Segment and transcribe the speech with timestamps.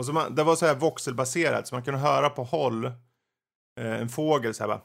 [0.00, 2.92] Och så man, det var så här voxelbaserat så man kunde höra på håll eh,
[4.00, 4.80] en fågel så här bara.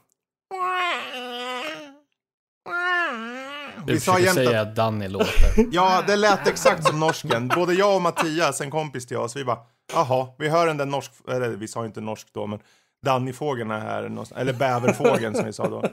[3.86, 5.68] Du Vi sa försöker jämt säga att, att Danny låter.
[5.72, 7.48] ja, det lät exakt som norsken.
[7.48, 9.60] Både jag och Mattias, en kompis till oss, vi bara,
[9.94, 12.60] jaha, vi hör den där norsk, eller vi sa inte norsk då, men
[13.06, 14.42] Danny-fågeln är här, någonstans.
[14.42, 15.84] eller bäverfågeln som vi sa då.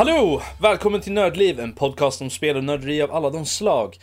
[0.00, 0.42] Hallå!
[0.60, 3.96] Välkommen till Nördliv, en podcast om spel och nörderi av alla de slag.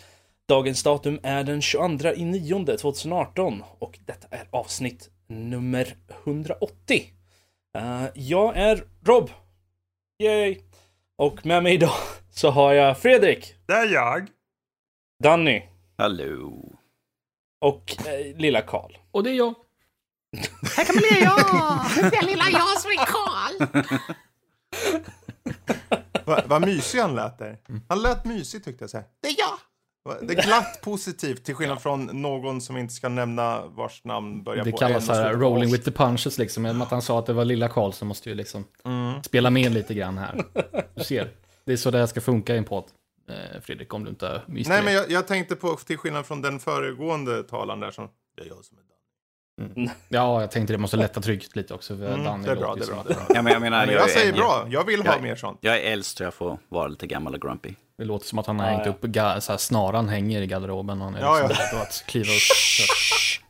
[0.47, 7.03] Dagens datum är den 22 i 9 2018 och detta är avsnitt nummer 180.
[7.77, 9.29] Eh, jag är Rob.
[10.23, 10.61] Yay!
[11.17, 11.95] Och med mig idag
[12.31, 14.27] så har jag Fredrik, Det är jag.
[15.23, 15.63] Danny
[15.97, 16.79] Hallå.
[17.61, 18.91] och eh, lilla Karl.
[19.11, 19.53] Och det är jag.
[20.77, 22.11] Här kommer det jag!
[22.11, 24.23] Den lilla jag som är Karl!
[26.27, 27.57] Va- Vad mysig han lät där.
[27.89, 28.89] Han lät mysig tyckte jag.
[28.89, 29.05] Så här.
[29.21, 29.57] Det är jag!
[30.13, 34.43] Va- Det är glatt positivt till skillnad från någon som inte ska nämna vars namn
[34.43, 36.63] börjar Det på kallas en så här rolling with the punches liksom.
[36.63, 39.23] Med att han sa att det var lilla Karl så måste ju liksom Mm.
[39.23, 40.43] spela med lite grann här.
[40.95, 41.31] Du ser.
[41.65, 42.85] Det är så det här ska funka i en podd.
[43.29, 44.85] Eh, Fredrik, om du inte visste Nej, det.
[44.85, 48.09] men jag, jag tänkte på, till skillnad från den föregående talaren där som...
[48.37, 48.81] Det är jag som är
[49.57, 49.89] Danny.
[50.09, 51.97] Ja, jag tänkte det måste lätta trycket lite också.
[51.97, 53.25] För Mm, Danny det är bra, det är bra, det är bra.
[53.29, 55.57] Ja, men jag menar, Men jag säger är, bra, jag vill ha jag- mer sånt.
[55.61, 57.73] Jag är äldst så jag får vara lite gammal och grumpy.
[57.97, 58.91] Det låter som att han har Ja, hängt ja.
[59.35, 61.01] upp så här, snaran hänger i garderoben.
[61.01, 61.81] Och han är Ja, liksom ja.
[61.81, 62.41] att kliva upp.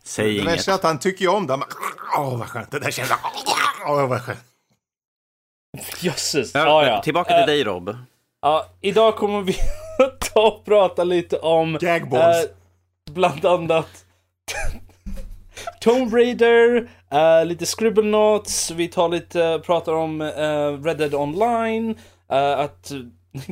[0.04, 0.48] Säg Det inget.
[0.48, 1.60] värsta är att han tycker om det.
[2.18, 2.72] Åh, vad skönt.
[2.72, 3.12] Det där känns...
[3.88, 4.40] Åh, vad skönt.
[6.00, 6.52] Jösses!
[6.54, 7.02] Ja, Ja, ja.
[7.02, 7.98] Tillbaka till Eh, dig Rob.
[8.42, 9.56] Ja, idag kommer vi
[10.06, 12.38] att ta och prata lite om Gagballs.
[12.46, 12.50] eh,
[13.14, 14.06] bland annat
[15.80, 21.98] Tomb Raider, eh, lite Scribblenauts, vi tar lite, pratar om eh, Red Dead Online,
[22.32, 22.92] eh, att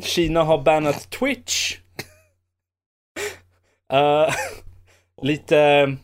[0.04, 1.78] Kina har bannat Twitch.
[5.22, 5.96] Lite,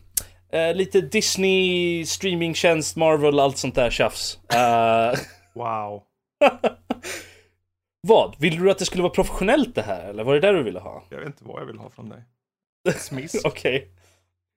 [0.74, 4.38] lite Disney, streamingtjänst, Marvel, allt sånt där tjafs.
[5.54, 6.02] Wow.
[8.00, 8.34] vad?
[8.38, 10.80] Vill du att det skulle vara professionellt det här, eller var det där du ville
[10.80, 11.04] ha?
[11.08, 12.24] Jag vet inte vad jag vill ha från dig.
[12.96, 13.44] Smiss.
[13.44, 13.90] Okej.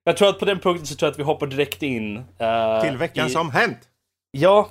[0.08, 2.16] Jag tror att på den punkten så tror jag att vi hoppar direkt in.
[2.16, 3.30] eh, Till veckan i...
[3.30, 3.78] som hänt.
[4.30, 4.70] Ja.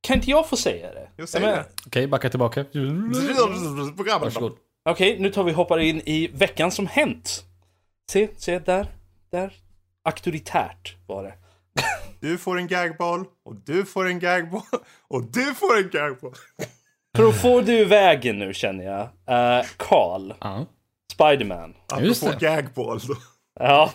[0.00, 1.08] Kan inte jag få säga det?
[1.16, 1.64] Jag säger det.
[1.86, 2.64] Okej, backa tillbaka.
[2.64, 4.22] Programmet.
[4.22, 4.52] Varsågod.
[4.90, 7.44] Okej, nu tar vi hoppar in i veckan som hänt.
[8.10, 8.86] Se, se där.
[9.30, 9.52] Där.
[10.04, 11.34] Auktoritärt var det.
[12.20, 14.62] Du får en gagball och du får en gagball
[15.08, 16.32] och du får en gagball.
[17.16, 19.00] För att få du vägen nu känner jag.
[19.00, 20.34] Eh, Carl.
[20.40, 20.66] Ja.
[21.12, 21.74] Spiderman.
[22.00, 22.98] Just Apropå gagball.
[23.08, 23.14] Då.
[23.58, 23.92] Ja.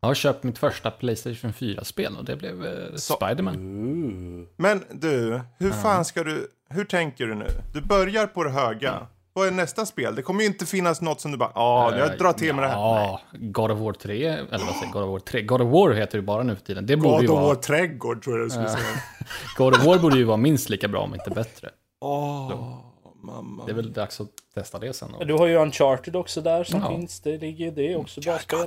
[0.00, 4.46] Jag har köpt mitt första Playstation 4-spel och det blev eh, Så- Spiderman.
[4.56, 6.48] Men du, hur fan ska du...
[6.70, 7.46] Hur tänker du nu?
[7.74, 9.06] Du börjar på det höga.
[9.32, 10.14] Vad är nästa spel?
[10.14, 12.68] Det kommer ju inte finnas något som du bara, ja, jag drar till med det
[12.68, 12.74] här.
[12.76, 15.42] Ja, God of War 3, eller vad säger jag, God of War 3?
[15.42, 16.86] God of War heter det bara nu för tiden.
[16.86, 18.84] Det borde God ju of vara, War trädgård tror jag du skulle säga.
[19.56, 21.70] God of War borde ju vara minst lika bra om inte bättre.
[22.00, 22.80] Åh,
[23.26, 23.64] mamma.
[23.64, 25.12] Det är väl dags att testa det sen.
[25.26, 26.88] Du har ju Uncharted också där som Ja.
[26.88, 27.20] finns.
[27.20, 28.58] Det ligger det är också bra spel.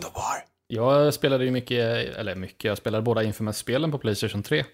[0.67, 1.79] Jag spelade ju mycket,
[2.17, 4.65] eller mycket, jag spelade båda Infamous-spelen på Playstation 3.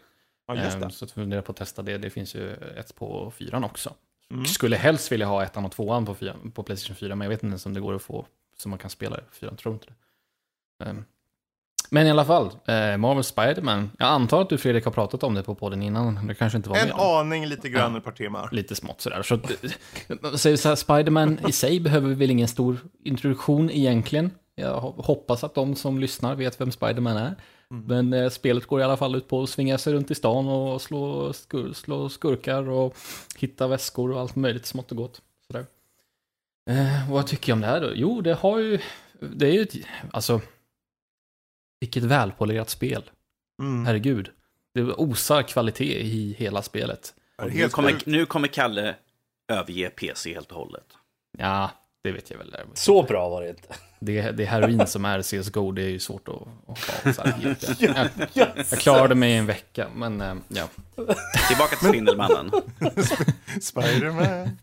[0.48, 0.90] Ja, just Ehm, det.
[0.92, 1.98] Så jag funderar på att testa det.
[1.98, 3.94] Det finns ju ett på fyran också.
[4.32, 4.46] Mm.
[4.46, 7.44] Skulle helst vilja ha ettan och tvåan på, fyran, på Playstation 4, men jag vet
[7.44, 8.26] inte ens om det går att få
[8.58, 9.58] så man kan spela det på fyran.
[9.58, 9.88] Tror inte
[10.80, 10.86] det.
[10.86, 11.06] Ehm,
[11.90, 13.92] Men i alla fall, eh, Marvel Spider-Man.
[14.00, 16.28] Jag antar att du Fredrik har pratat om det på podden innan.
[16.28, 16.98] Det kanske inte var En med.
[17.00, 18.50] aning lite grann ett par timmar.
[18.52, 19.22] Lite smått sådär.
[19.24, 24.32] Så, eh, säger så här, Spider-Man i sig behöver väl ingen stor introduktion egentligen.
[24.56, 27.36] Jag ho- hoppas att de som lyssnar vet vem Spider-Man är.
[27.70, 30.48] Men eh, spelet går i alla fall ut på att svinga sig runt i stan
[30.48, 32.96] och slå, skur, slå skurkar och
[33.38, 35.22] hitta väskor och allt möjligt smått och gott.
[35.48, 35.66] Sådär.
[36.70, 37.90] Eh, vad tycker jag om det här då?
[37.96, 38.80] Jo, det har ju...
[39.20, 39.74] Det är ju ett...
[40.12, 40.42] Alltså...
[41.80, 43.04] Vilket välpolerat spel.
[43.62, 43.86] Mm.
[43.86, 44.30] Herregud.
[44.74, 47.14] Det osar kvalitet i hela spelet.
[47.50, 48.96] Nu kommer, nu kommer Kalle
[49.48, 50.86] överge PC helt och hållet.
[51.38, 51.72] Ja,
[52.04, 52.52] det vet jag väl.
[52.52, 52.78] däremot.
[52.78, 53.68] Så bra var det inte.
[54.00, 56.36] Det, det är heroin som är CSGO, det är ju svårt att,
[56.68, 57.56] att ha så här.
[58.34, 60.68] Jag, jag klarade mig i en vecka, men eh, ja.
[61.48, 62.52] Tillbaka till Spindelmannen.
[63.62, 64.58] Spiderman.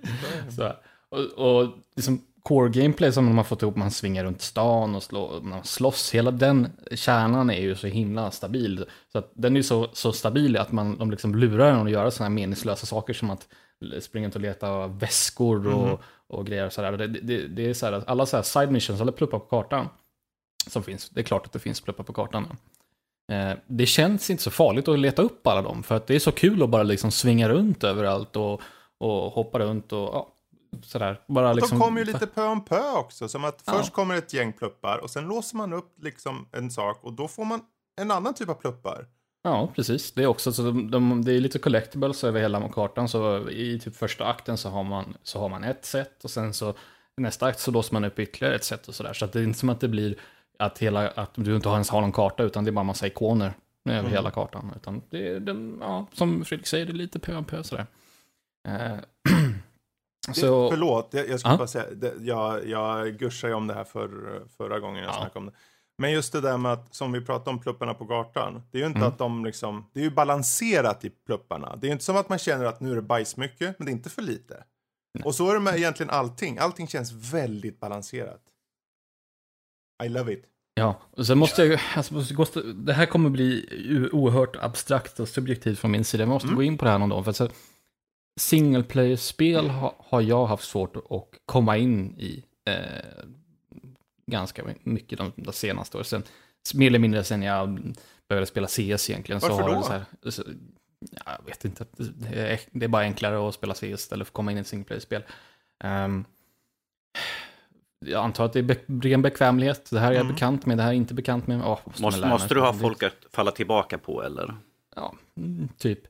[1.09, 5.03] Och, och liksom core gameplay som de har fått ihop, man svingar runt stan och
[5.03, 8.85] slå, man slåss, hela den kärnan är ju så himla stabil.
[9.13, 12.11] Så att den är så, så stabil att man, de liksom lurar en att göra
[12.11, 13.49] sådana här meningslösa saker som att
[14.01, 16.93] springa ut och leta väskor och, och grejer sådär.
[16.93, 19.45] Det, det, det är så här, att alla så här side missions, eller pluppar på
[19.47, 19.89] kartan,
[20.67, 21.11] som finns.
[21.11, 22.57] Det är klart att det finns pluppar på kartan.
[23.33, 26.19] Eh, det känns inte så farligt att leta upp alla dem, för att det är
[26.19, 28.61] så kul att bara liksom svinga runt överallt och,
[28.99, 30.32] och hoppa runt och ja,
[30.83, 31.21] sådär.
[31.29, 33.29] Bara liksom, De kommer ju lite pö om pö också.
[33.29, 33.73] Som att Ja.
[33.73, 37.29] först kommer ett gäng pluppar och sen låser man upp liksom en sak och då
[37.29, 37.61] får man
[38.01, 39.07] en annan typ av pluppar.
[39.43, 40.13] Ja, precis.
[40.13, 43.09] Det är också så de, de, det är lite collectibles över hela kartan.
[43.09, 46.55] Så i typ första akten så har man, så har man ett set och sen
[46.55, 46.71] så
[47.19, 49.13] i nästa akt så låser man upp ytterligare ett set och sådär.
[49.13, 50.15] Så att det är inte som att det blir
[50.59, 53.53] att, hela, att du inte ens har någon karta utan det är bara massa ikoner
[53.89, 54.73] över hela kartan.
[54.77, 57.87] Utan det är den, ja, som Fredrik säger, det är lite pö om pö sådär.
[58.69, 58.97] Eh,
[60.29, 61.59] Det, så, Förlåt, jag, jag skulle Ja.
[61.59, 65.17] bara säga, det, jag, jag gushade ju om det här för, förra gången jag Ja.
[65.19, 65.53] snackade om det.
[65.99, 68.63] Men just det där med att, som vi pratade om plupparna på kartan.
[68.71, 69.09] Det är ju inte Mm.
[69.09, 71.77] att de liksom, det är ju balanserat i plupparna.
[71.77, 73.91] Det är ju inte som att man känner att nu är det bajsmycket, men det
[73.91, 74.65] är inte för lite.
[75.25, 76.59] Och så är det med egentligen allting.
[76.59, 78.41] Allting känns väldigt balanserat.
[80.05, 80.45] I love it.
[80.75, 83.69] Ja, och sen måste jag, alltså, det här kommer bli
[84.13, 86.23] oerhört abstrakt och subjektivt från min sida.
[86.23, 87.25] Jag måste gå in på det här någon dag.
[87.25, 87.49] För så,
[88.41, 93.25] single player-spel ha, har jag haft svårt att komma in i eh,
[94.27, 96.05] ganska mycket de, de senaste åren.
[96.05, 96.23] Sen,
[96.75, 97.95] mer eller mindre sen jag
[98.29, 99.41] började spela CS egentligen.
[99.41, 99.77] så Varför har då?
[99.77, 100.43] Det så här, så,
[101.11, 104.31] ja, jag vet inte, det är, det är bara enklare att spela CS istället för
[104.31, 105.23] att komma in i ett single player-spel.
[105.85, 106.25] Ehm,
[108.05, 109.91] jag antar att det är be ren bekvämlighet.
[109.91, 110.35] Det här är jag Mm.
[110.35, 111.63] bekant med, det här är inte bekant med.
[111.65, 114.55] Åh, måste, Måste, måste du ha folk att falla tillbaka på eller?
[114.97, 116.01] Ja, mm, typ.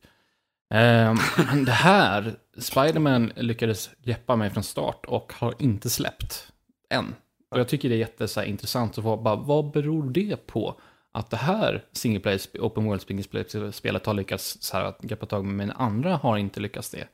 [0.72, 6.52] Men det här, Spiderman lyckades greppa mig från start och har inte släppt
[6.90, 7.14] än.
[7.50, 10.46] Och jag tycker det är jätte, så här, intressant att få bara, vad beror det
[10.46, 10.80] på?
[11.12, 15.26] Att det här single player, open world single player-spelet har lyckats så här, att greppa
[15.26, 17.08] tag med, men andra har inte lyckats det.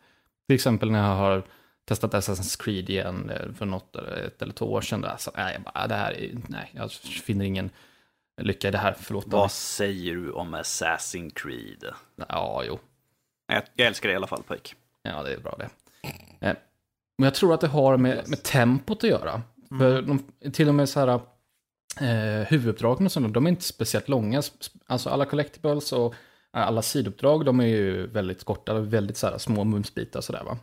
[0.47, 1.43] Till exempel när jag har
[1.89, 5.01] testat Assassin's Creed igen eh, för något, eller ett eller två år sedan.
[5.01, 7.71] Där, så, nej, jag bara, det här är, nej, jag finner ingen
[8.41, 9.25] lycka i det här, förlåt.
[9.27, 11.85] Vad säger du om Assassin's Creed?
[12.29, 12.79] Ja, jo.
[13.49, 14.75] Jag, jag älskar det i alla fall, Pike.
[15.03, 15.69] Ja, det är bra det.
[16.47, 16.57] Eh,
[17.19, 19.43] Men jag tror att det har med, med tempot att göra.
[19.79, 20.23] För de,
[20.53, 21.21] till och med så här,
[22.01, 24.43] eh, huvuduppdragen och sånt, de är inte speciellt långa.
[24.87, 26.15] Alltså alla collectibles och
[26.57, 30.59] eh, alla sidouppdrag, de är ju väldigt korta, väldigt så här, små mumsbitar sådär va.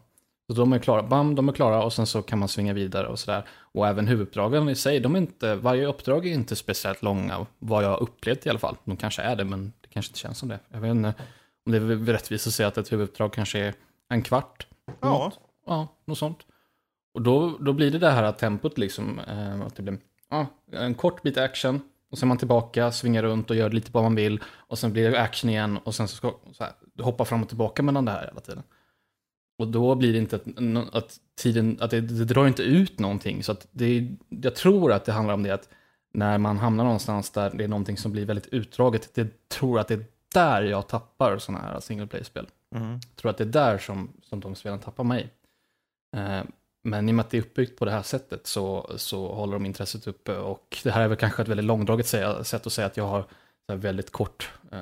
[0.48, 3.08] Så de är klara, bam, de är klara och sen så kan man svinga vidare
[3.08, 3.44] och sådär.
[3.50, 7.84] Och även huvuduppdragen i sig, de är inte, varje uppdrag är inte speciellt långa, vad
[7.84, 8.78] jag har upplevt i alla fall.
[8.84, 10.60] De kanske är det, men det kanske inte känns som det.
[10.70, 11.14] Jag vet inte
[11.66, 13.74] om det är rättvist att säga att ett huvuduppdrag kanske är
[14.10, 14.68] en kvart.
[15.02, 15.10] Ja.
[15.10, 15.40] Något.
[15.66, 16.40] Ja, något sånt.
[17.14, 19.98] Och då, då blir det det här tempot liksom, eh, att det blir
[20.30, 21.82] ja, en kort bit action,
[22.12, 24.94] och sen är man tillbaka, svingar runt och gör lite vad man vill, och sen
[24.94, 26.74] blir det action igen, och sen så ska så här,
[27.04, 28.64] hoppa fram och tillbaka mellan det här hela tiden.
[29.58, 33.44] Och då blir det inte att, att tiden, att det, det drar inte ut någonting,
[33.44, 35.70] så att det, jag tror att det handlar om det att
[36.14, 39.88] när man hamnar någonstans där det är någonting som blir väldigt utdraget, det tror att
[39.88, 42.48] det är där jag tappar sådana här single play-spel.
[42.76, 42.92] Mm.
[42.92, 45.30] Jag tror att det är där som, som de spelen tappar mig.
[46.16, 46.44] Eh,
[46.84, 49.54] men i och med att det är uppbyggt på det här sättet så, så håller
[49.54, 50.38] de intresset uppe.
[50.38, 53.08] Och det här är väl kanske ett väldigt långdraget säga, sätt att säga att jag
[53.08, 53.26] har
[53.68, 54.80] väldigt kort, eh,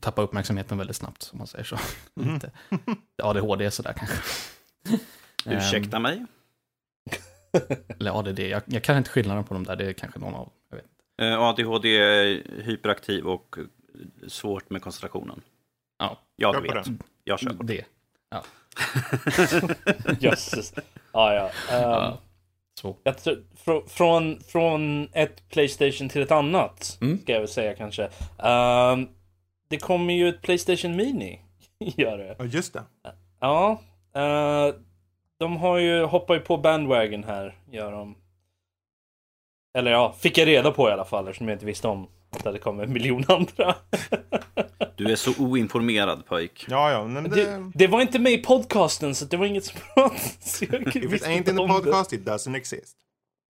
[0.00, 1.76] tappat uppmärksamheten väldigt snabbt, om man säger så.
[2.20, 2.34] Mm.
[2.34, 2.50] Lite
[3.22, 4.16] ADHD sådär kanske.
[5.56, 6.16] Ursäkta mig?
[6.16, 6.26] Ehm,
[7.98, 10.52] eller ADD, jag, jag kan inte skillnaden på dem där, det är kanske någon av,
[10.70, 11.26] jag vet inte.
[11.26, 13.56] Eh, ADHD är hyperaktiv och
[14.28, 15.42] svårt med koncentrationen.
[15.98, 16.86] Ja, Jag Kör vet.
[17.24, 17.84] Jag kör på det.
[18.30, 18.42] det.
[20.20, 20.74] Jösses.
[21.12, 21.50] Ja, ja.
[21.76, 22.18] Ehm, Ja.
[22.80, 22.96] Så.
[23.02, 27.18] jag tror, frå, från, från ett Playstation till ett annat, Mm.
[27.20, 28.08] ska jag väl säga kanske.
[28.38, 29.08] Ehm,
[29.68, 31.40] det kommer ju ett Playstation Mini.
[31.78, 32.36] Gör det.
[32.38, 32.82] Ja, just det.
[33.40, 33.80] Ja.
[34.14, 34.74] eh,
[35.38, 38.16] de har ju, hoppar ju på bandwagon här, gör de.
[39.78, 42.52] Eller ja, fick jag reda på i alla fall eftersom jag inte visste om att
[42.52, 43.74] det kommer en miljon andra.
[44.96, 46.66] Du är så oinformerad pojk.
[46.68, 47.30] Ja, ja, men det...
[47.30, 50.62] Det, det var inte med i podcasten så det var inget som pratades.
[50.62, 50.72] If
[51.14, 51.68] it ain't in the det.
[51.68, 52.96] podcast, it doesn't exist.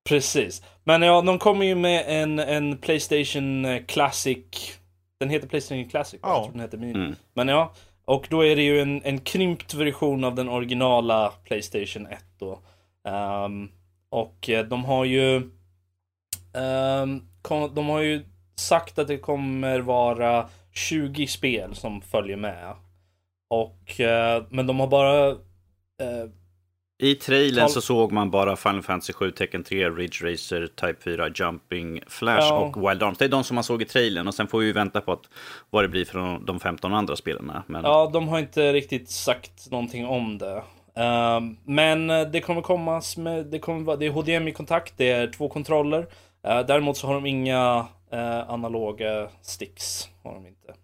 [0.09, 0.63] Precis.
[0.85, 4.79] Men ja, de kommer ju med en, en Playstation eh, Classic.
[5.21, 6.21] Den heter Playstation Classic?
[6.23, 6.29] Ja.
[6.29, 6.95] jag tror den heter Mini.
[6.95, 7.15] Mm.
[7.35, 12.07] Men ja, och då är det ju en, en krympt version av den originala Playstation
[12.07, 12.61] 1 då.
[13.09, 13.69] Ehm,
[14.11, 15.51] och eh, de har ju...
[17.43, 18.25] kom, de har ju
[18.61, 22.75] sagt att det kommer vara 20 spel som följer med.
[23.50, 25.29] Och, eh, men de har bara...
[25.29, 26.26] eh,
[27.02, 31.29] I trailern så såg man bara Final Fantasy 7, Tekken 3, Ridge Racer, Type 4,
[31.35, 32.59] Jumping, Flash Ja.
[32.59, 33.19] och Wild Arms.
[33.19, 35.29] Det är de som man såg i trailern och sen får vi vänta på att,
[35.71, 37.62] vad det blir för de- de 15 andra spelarna.
[37.67, 40.62] Men Ja, de har inte riktigt sagt någonting om det.
[40.97, 46.07] Ehm, men det kommer komma med, det kommer det är HDMI-kontakt, det är två kontroller.
[46.47, 50.09] Eh, däremot så har de inga eh, analoga sticks.
[50.23, 50.75] Har de inte.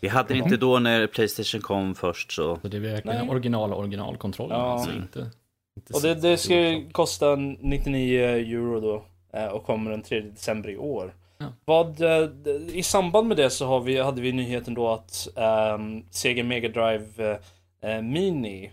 [0.00, 2.58] Vi hade det inte då när Playstation kom först så.
[2.62, 3.30] Så det är verkligen Nej.
[3.30, 4.58] original originalkontrollen.
[4.58, 4.72] Ja.
[4.72, 5.30] Alltså inte,
[5.76, 9.04] inte Och det, det ska ju kosta 99 euro då.
[9.38, 11.14] eh, Och kommer den 3 december i år.
[11.38, 11.46] Ja.
[11.64, 12.28] Vad, eh,
[12.72, 16.68] I samband med det så har vi, hade vi nyheten då att ehm, Sega Mega
[16.68, 17.38] Drive
[17.82, 18.70] eh, Mini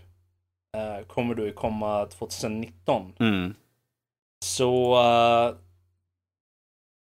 [0.76, 3.12] eh, kommer då komma 2019.
[3.20, 3.54] Mm.
[4.44, 5.54] Så eh,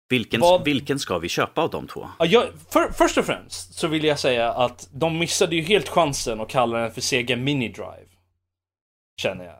[0.09, 2.07] Vilken, Vad- vilken ska vi köpa av de två?
[2.19, 5.89] Ja, jag, för, först och främst så vill jag säga att de missade ju helt
[5.89, 8.07] chansen att kalla den för Sega Mini Drive.
[9.21, 9.55] Känner jag.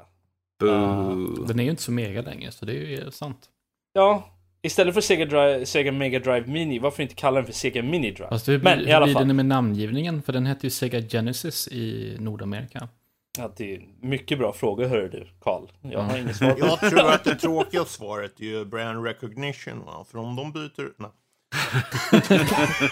[0.60, 1.46] Boo.
[1.46, 3.50] Den är ju inte så mega längre, så det är ju sant.
[3.94, 4.30] Ja,
[4.62, 8.12] istället för Sega, Drive, Sega Mega Drive Mini, varför inte kalla den för Sega Mini
[8.12, 8.30] Drive?
[8.30, 9.28] Fast hur, Men blir- i alla hur blir fall.
[9.28, 10.22] det med namngivningen?
[10.22, 12.90] För den hette ju Sega Genesis i Nordamerika.
[13.38, 15.68] Ja, det är mycket bra frågor hör du, Karl.
[15.82, 19.86] Jag har inget svar Jag tror att det tråkiga svaret är ju brand recognition.
[19.86, 20.06] Va?
[20.12, 20.92] För om de byter...
[20.98, 21.10] Nej.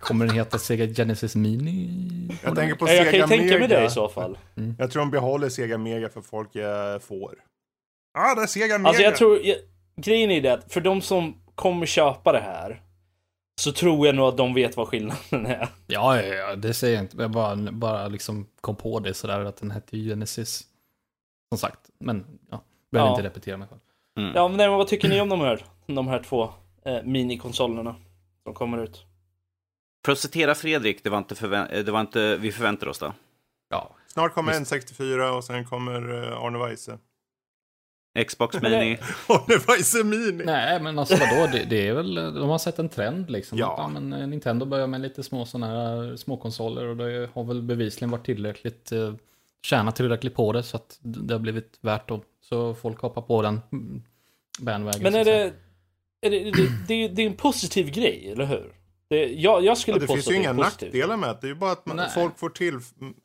[0.00, 2.28] Kommer den heta Sega Genesis Mini?
[2.42, 3.86] Jag tänker på Ja, jag kan Sega ju tänka mig det Mega.
[3.86, 4.38] i så fall.
[4.78, 7.34] Jag tror de behåller Sega Mega för folk eh, får.
[8.14, 8.88] Ja, ah, det är Sega Mega.
[8.88, 9.56] Alltså jag tror, jag,
[9.96, 12.82] grejen är det att för de som kommer köpa det här
[13.62, 15.68] så tror jag nog att de vet vad skillnaden är.
[15.86, 17.16] Ja, ja, ja, det säger jag inte.
[17.16, 20.62] Jag bara, bara liksom kom på det sådär att den hette ju Genesis.
[21.52, 23.16] Som sagt, men ja, behöver Ja.
[23.16, 23.80] inte repetera mig själv.
[24.34, 26.50] Ja, men nej, vad tycker ni om de här, de här två
[26.84, 27.94] eh, minikonsolerna
[28.44, 29.06] som kommer ut?
[30.04, 33.12] För att citera Fredrik, det var inte, förvä- det var inte vi förväntar oss det.
[33.70, 36.98] Ja, Snart kommer N64 och sen kommer eh, Arne Weise.
[38.28, 38.98] Xbox Men det- Mini.
[39.28, 40.44] Arne Weise Mini!
[40.44, 43.58] nej men alltså vadå, det, det är väl, de har sett en trend liksom.
[43.58, 43.74] Ja.
[43.78, 47.62] Ja men eh, Nintendo börjar med lite små sådana här småkonsoler och det har väl
[47.62, 49.14] bevisligen varit tillräckligt, eh,
[49.62, 52.20] tjänat tillräckligt på det så att det har blivit värt då.
[52.40, 54.02] Så folk hoppar på den mm,
[54.60, 55.02] bandwagen.
[55.02, 55.52] Men är det,
[56.20, 58.72] är det, det, det, det är en positiv grej, eller hur?
[59.12, 61.38] Det, jag, jag skulle Ja, det påstå finns ju inga nackdelar med det.
[61.40, 62.78] Det är ju bara att man, folk får till,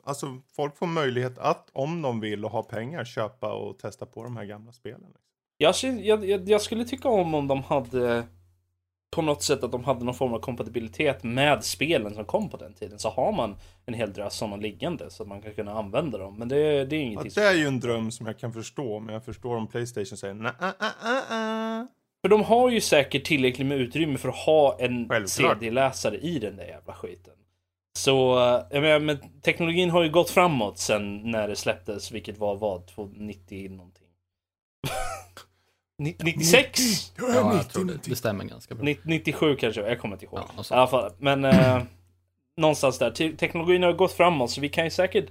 [0.04, 0.26] alltså
[0.56, 4.36] folk får möjlighet att, om de vill och har pengar, köpa och testa på de
[4.36, 5.10] här gamla spelen.
[5.56, 8.22] Jag, jag, jag, skulle tycka om om de hade
[9.10, 12.56] på något sätt att de hade någon form av kompatibilitet med spelen som kom på
[12.56, 12.98] den tiden.
[12.98, 16.38] Så har man en hel drös sådana liggande så att man kan kunna använda dem.
[16.38, 17.32] Men det, det är Ja, ingenting.
[17.34, 20.34] det är ju en dröm som jag kan förstå, men jag förstår om Playstation säger
[20.34, 20.52] nej.
[22.28, 25.58] För de har ju säkert tillräckligt med utrymme för att ha en Självklart.
[25.58, 27.32] CD-läsare i den där jävla skiten.
[27.98, 32.38] Så, eh, jag menar, men teknologin har ju gått framåt sen när det släpptes, vilket
[32.38, 32.82] var vad?
[33.16, 34.06] 90 någonting?
[35.98, 36.80] Ni- 96?
[37.18, 38.84] Ja, jag tror det, det stämmer ganska bra.
[38.84, 40.38] 90 97 kanske, jag kommer inte ihåg.
[40.56, 41.82] Ja, I alla fall, men eh,
[42.56, 43.10] någonstans där.
[43.10, 45.30] Te- Teknologin har gått framåt så vi kan ju säkert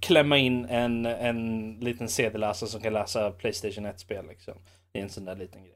[0.00, 4.54] klämma in en, en liten CD-läsare som kan läsa Playstation 1-spel liksom.
[4.92, 5.72] I en sån där liten grej.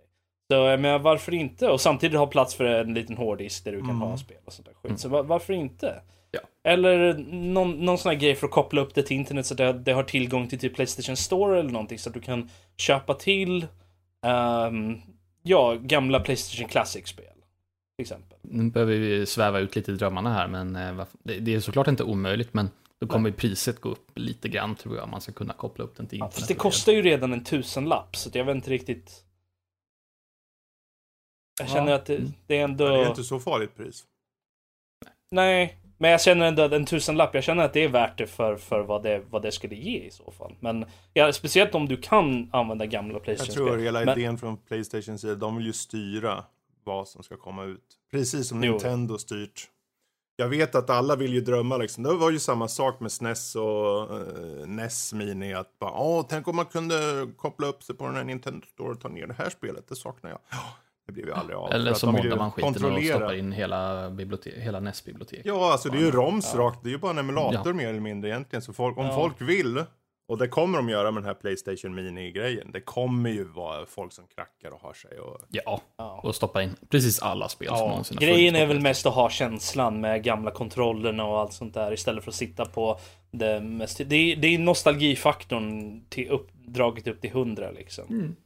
[0.51, 1.69] Så jag menar, varför inte?
[1.69, 4.01] Och samtidigt ha plats för en liten hårddisk där du kan Mm.
[4.01, 5.01] ha spel och sånt där skit.
[5.01, 6.01] Så va- varför inte?
[6.31, 6.41] Ja.
[6.65, 9.59] Eller någon, någon sån här grej för att koppla upp det till internet så att
[9.59, 13.15] det, det har tillgång till typ Playstation Store eller någonting så att du kan köpa
[13.15, 13.67] till
[14.27, 15.01] ehm,
[15.43, 17.27] ja, gamla Playstation Classic-spel.
[17.97, 18.39] Till exempel.
[18.43, 21.89] Nu behöver vi sväva ut lite i drömmarna här, men eh, det, det är såklart
[21.89, 22.71] inte omöjligt, men
[23.01, 25.97] då kommer ju priset gå upp lite grann tror jag, man ska kunna koppla upp
[25.97, 26.35] den till Ja, internet.
[26.35, 29.25] fast det kostar ju redan en tusenlapp så jag vet inte riktigt.
[31.63, 31.75] Jag Ja.
[31.75, 32.89] känner att det, det är ändå...
[32.89, 34.05] Det är inte så farligt pris.
[35.31, 38.27] Nej, men jag känner ändå att en tusenlapp, jag känner att det är värt det
[38.27, 40.55] för, för vad, det, vad det skulle ge i så fall.
[40.61, 43.67] Men ja, speciellt om du kan använda gamla Jag Playstation-spel.
[43.67, 46.45] tror hela Men- idén från Playstation sida, de vill ju styra
[46.85, 47.85] vad som ska komma ut.
[48.11, 48.71] Precis som Jo.
[48.73, 49.69] Nintendo styrt.
[50.37, 52.05] Jag vet att alla vill ju drömma liksom.
[52.05, 55.55] Det var ju samma sak med SNES och uh, NES Mini.
[55.55, 58.91] Att bara, åh, tänk om man kunde koppla upp sig på den här Nintendo Store
[58.93, 59.89] och ta ner det här spelet.
[59.89, 60.39] Det saknar jag.
[60.51, 60.57] Ja,
[61.13, 61.73] det blev ju aldrig av.
[61.73, 63.17] Eller så ju man skiten och kontrollera.
[63.17, 65.41] stoppar in hela, bibliotek, hela NES-bibliotek.
[65.45, 66.61] Ja, alltså det är ju ROMs Ja.
[66.61, 66.83] rakt.
[66.83, 67.73] Det är ju bara en emulator Ja.
[67.73, 68.63] mer eller mindre egentligen.
[68.63, 69.15] Så folk, om Ja.
[69.15, 69.85] folk vill,
[70.29, 72.71] och det kommer de göra med den här Playstation Mini-grejen.
[72.73, 75.19] Det kommer ju vara folk som krackar och har sig.
[75.21, 75.41] Och...
[75.51, 76.21] Ja, Ja.
[76.23, 79.31] och stoppa in precis alla spel som någonsin har Grejen är väl mest att ha
[79.31, 82.99] känslan med gamla kontrollerna och allt sånt där istället för att sitta på
[83.31, 83.99] det mest...
[84.07, 88.05] Det är, det är nostalgifaktorn till upp, draget upp till 100 liksom.
[88.09, 88.37] Mm.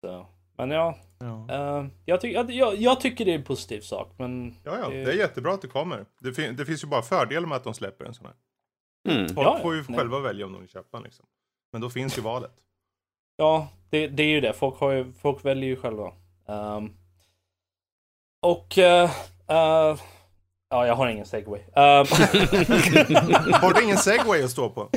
[0.00, 0.26] Så.
[0.56, 1.46] Men ja, Ja.
[1.80, 4.12] eh, jag, ty jag, jag, jag tycker det är en positiv sak.
[4.18, 6.04] Men Ja, ja, Det- det är jättebra att det kommer.
[6.20, 8.34] Det, fin- det finns ju bara fördelar med att de släpper en sån här.
[9.14, 9.28] Mm.
[9.34, 9.98] Folk Ja, får ju Nej.
[9.98, 11.26] själva välja om de vill köpa den liksom.
[11.72, 12.52] Men då finns ju valet.
[13.36, 14.52] ja, det, det är ju det.
[14.52, 16.12] Folk, har ju, folk väljer ju själva.
[16.48, 16.90] Ehm,
[18.42, 18.78] och...
[18.78, 19.10] eh,
[19.48, 19.96] eh,
[20.70, 21.60] ja, jag har ingen segway.
[21.60, 21.72] Ehm,
[23.60, 24.90] Har du ingen segway att stå på?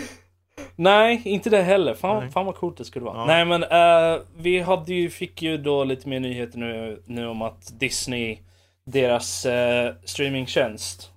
[0.79, 1.93] Nej, inte det heller.
[1.93, 2.31] Fan, Nej.
[2.31, 3.17] fan vad coolt det skulle vara.
[3.17, 3.25] Ja.
[3.25, 7.41] Nej men eh, vi hade ju, fick ju då lite mer nyheter nu, nu om
[7.41, 8.37] att Disney,
[8.85, 11.11] deras uh, streamingtjänst,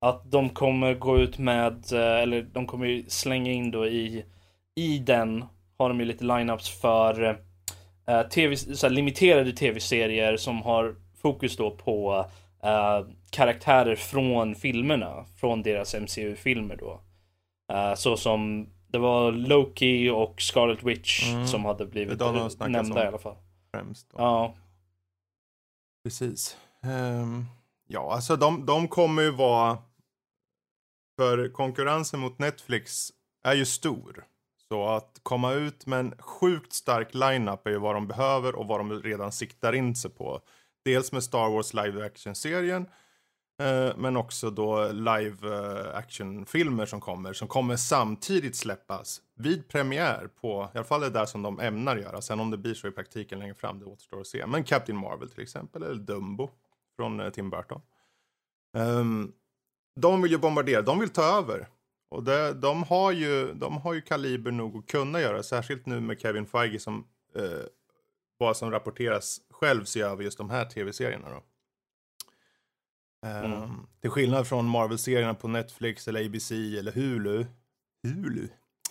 [0.00, 4.24] att de kommer gå ut med, eh, eller de kommer ju slänga in då i,
[4.76, 5.44] i den
[5.78, 7.38] har de ju lite lineups för
[8.30, 12.24] TV, så här, limiterade tv-serier som har fokus då på
[13.30, 17.00] karaktärer från filmerna, från deras MCU-filmer då.
[17.70, 21.46] Eh, så som det var Loki och Scarlet Witch Mm.
[21.46, 23.36] som hade blivit Det nämnda i alla fall.
[23.74, 24.10] Främst.
[24.10, 24.16] då.
[24.18, 24.54] Ja,
[26.04, 26.56] Precis.
[26.82, 27.44] Ehm,
[27.88, 29.78] ja, alltså de, de kommer ju vara...
[31.18, 33.10] För konkurrensen mot Netflix
[33.44, 34.24] är ju stor.
[34.68, 38.66] Så att komma ut med en sjukt stark lineup är ju vad de behöver och
[38.66, 40.40] vad de redan siktar in sig på.
[40.84, 42.86] Dels med Star Wars live action-serien.
[43.60, 45.36] Eh, men också då live
[45.94, 47.32] actionfilmer action-filmer som kommer.
[47.32, 51.96] Som kommer samtidigt släppas vid premiär på, i alla fall det där som de ämnar
[51.96, 52.22] göra.
[52.22, 54.46] Sen om det blir så i praktiken längre fram, det återstår att se.
[54.46, 56.50] Men Captain Marvel till exempel, eller Dumbo
[56.96, 57.80] från eh, Tim Burton.
[58.76, 59.32] Um,
[60.00, 61.68] de vill ju bombardera, de vill ta över.
[62.10, 66.00] Och det, de, har ju, de har ju kaliber nog att kunna göra, särskilt nu
[66.00, 67.64] med Kevin Feige som eh,
[68.38, 71.42] vad som rapporteras själv ser över just de här tv-serierna då.
[73.26, 73.70] Mm.
[74.00, 77.46] Till skillnad från Marvel-serierna på Netflix eller ABC eller Hulu.
[78.08, 78.48] Hulu?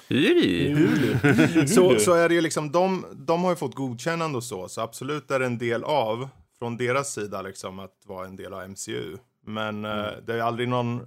[0.10, 1.68] Hulu.
[1.68, 4.82] Så, så är det ju liksom, de, de har ju fått godkännande och så, så
[4.82, 8.70] absolut är det en del av, från deras sida liksom, att vara en del av
[8.70, 9.18] MCU.
[9.46, 11.06] Men eh, det är aldrig någon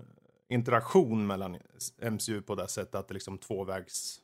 [0.49, 1.57] interaktion mellan
[2.11, 4.17] MCU på det sättet att det liksom tvåvägs...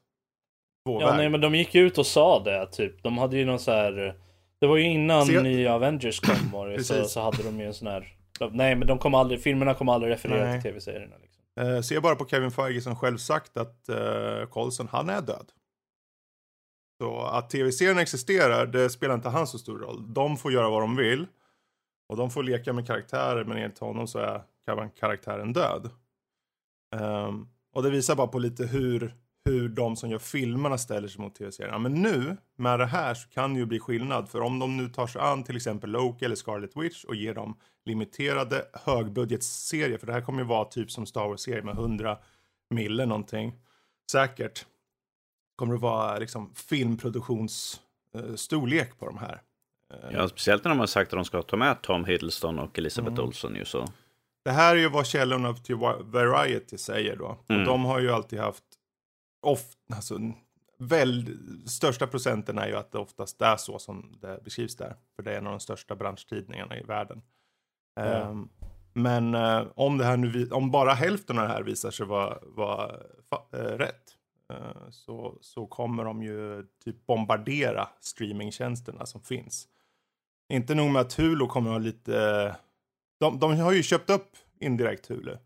[0.84, 1.16] ja Tvåväg.
[1.16, 3.02] nej men de gick ut och sa det typ.
[3.02, 4.14] De hade ju någon så här.
[4.60, 7.66] Det var ju innan Se- nya Avengers kom var det, så, så hade de ju
[7.66, 8.17] en sån här.
[8.52, 10.60] Nej men de kom aldrig, filmerna kommer aldrig referera Nej.
[10.60, 11.16] till tv-serierna.
[11.22, 11.42] Liksom.
[11.60, 15.52] Eh, se bara på Kevin Feige som själv sagt att eh, Coulson, han är död.
[17.02, 20.12] Så att tv-serien existerar, det spelar inte han så stor roll.
[20.14, 21.26] De får göra vad de vill.
[22.08, 24.42] Och de får leka med karaktärer, men enligt honom så är
[25.00, 25.90] karaktären död.
[26.96, 31.20] Ehm, och det visar bara på lite hur, hur de som gör filmerna ställer sig
[31.20, 31.78] mot tv-serierna.
[31.78, 34.28] Men nu, med det här, så kan det ju bli skillnad.
[34.28, 37.34] För om de nu tar sig an till exempel Loki eller Scarlet Witch och ger
[37.34, 37.56] dem
[37.88, 42.18] limiterade högbudgetserier, för det här kommer ju vara typ som Star Wars-serie med 100
[42.70, 43.52] mille någonting.
[44.10, 44.66] Säkert
[45.56, 49.42] kommer det vara liksom filmproduktionsstorlek storlek på de här.
[49.94, 52.78] Eh, Ja, speciellt när de har sagt att de ska ta med Tom Hiddleston och
[52.78, 53.26] Elisabeth Mm.
[53.26, 53.88] Olsen ju så.
[54.44, 57.38] Det här är ju vad källorna till Variety säger då.
[57.48, 57.60] Mm.
[57.60, 58.64] Och de har ju alltid haft,
[59.42, 60.18] oft, alltså,
[60.78, 64.96] väl, största procenten är ju att det oftast är så som det beskrivs där.
[65.16, 67.22] För det är en av de största branschtidningarna i världen.
[68.06, 68.28] Ja.
[68.28, 68.48] Um,
[68.92, 72.38] men uh, om, det här nu, om bara hälften av det här visar sig vara,
[72.42, 72.92] vara
[73.54, 74.14] uh, rätt.
[74.52, 79.68] Eh, så, så kommer de ju typ bombardera streamingtjänsterna som finns.
[80.52, 82.56] Inte nog med att Hulu kommer ha lite
[83.20, 85.36] de, de har ju köpt upp indirekt Hulu.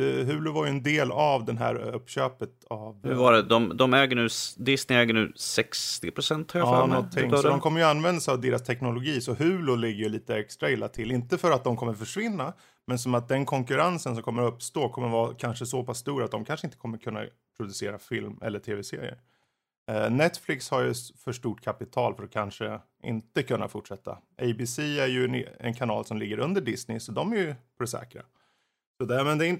[0.00, 3.06] Eh, Hulu var ju en del av den här uppköpet av...
[3.06, 3.42] Hur var det?
[3.42, 7.30] De, de äger nu, Disney äger nu 60 procent har jag Ja, någonting.
[7.30, 9.20] Så de kommer ju använda sig av deras teknologi.
[9.20, 11.10] Så Hulu ligger ju lite extra illa till.
[11.10, 12.52] Inte för att de kommer försvinna,
[12.86, 16.30] men som att den konkurrensen som kommer uppstå kommer vara kanske så pass stor att
[16.30, 17.24] de kanske inte kommer kunna
[17.56, 19.18] producera film eller tv-serier.
[19.90, 24.18] Eh, Netflix har ju för stort kapital för att kanske inte kunna fortsätta.
[24.38, 27.86] ABC är ju en, kanal som ligger under Disney, så de är ju på det
[27.86, 28.22] säkra.
[28.98, 29.58] Så där, men det,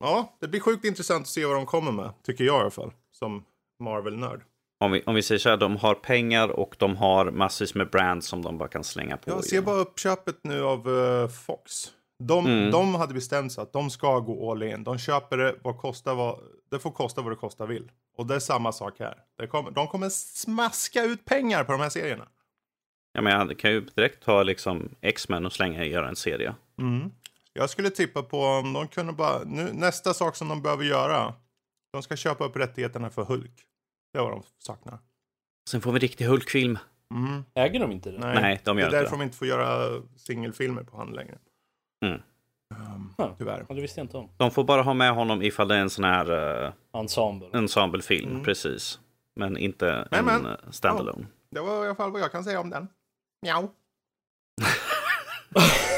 [0.00, 2.70] ja, det blir sjukt intressant att se vad de kommer med, tycker jag i alla
[2.70, 3.44] fall, som
[3.80, 4.42] Marvel-nörd.
[4.80, 7.90] Om vi, om vi säger så här, de har pengar och de har massvis med
[7.90, 9.30] brands som de bara kan slänga på.
[9.30, 11.72] Jag ser bara uppköpet nu av eh, Fox.
[12.18, 12.70] De, Mm.
[12.70, 14.84] de hade bestämt sig att de ska gå all in.
[14.84, 16.38] De köper det, vad kostar vad,
[16.70, 17.90] det får kosta vad det kostar vill.
[18.16, 19.18] Och det är samma sak här.
[19.38, 22.28] Det kommer, de kommer smaska ut pengar på de här serierna.
[23.12, 26.54] Ja, men jag kan ju direkt ta liksom X-Men och slänga och göra en serie.
[26.78, 27.10] Mm.
[27.58, 31.34] Jag skulle tippa på om de kunde bara, nu, nästa sak som de behöver göra.
[31.92, 33.52] De ska köpa upp rättigheterna för Hulk.
[34.12, 34.98] Det är vad de saknar.
[35.70, 36.78] Sen får vi en riktig Hulk-film.
[37.14, 37.44] Mm.
[37.54, 38.18] Äger de inte det?
[38.18, 39.22] Nej, Nej, de det gör är inte därför det.
[39.22, 41.38] de inte får göra singelfilmer på han längre.
[42.06, 42.20] Mm.
[42.74, 43.34] Um, Ja.
[43.38, 43.66] Tyvärr.
[43.68, 44.30] Ja, det visste jag inte om.
[44.36, 46.30] De får bara ha med honom ifall det är en sån här
[46.66, 47.48] uh, Ensemble.
[47.52, 48.44] ensemblefilm, Mm.
[48.44, 48.98] precis.
[49.40, 50.46] Men inte Men, en men.
[50.46, 51.26] eh, standalone.
[51.50, 52.88] Det var i alla fall vad jag kan säga om den.
[53.42, 53.68] Mjau.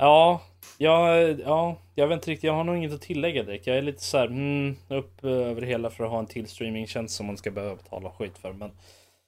[0.00, 0.40] Ja,
[0.78, 2.44] ja, ja, jag vet inte riktigt.
[2.44, 3.66] Jag har nog inget att tillägga direkt.
[3.66, 6.46] Jag är lite så här, mm, upp eh, över hela för att ha en till
[6.48, 8.52] streamingtjänst som man ska behöva betala skit för.
[8.52, 8.70] Men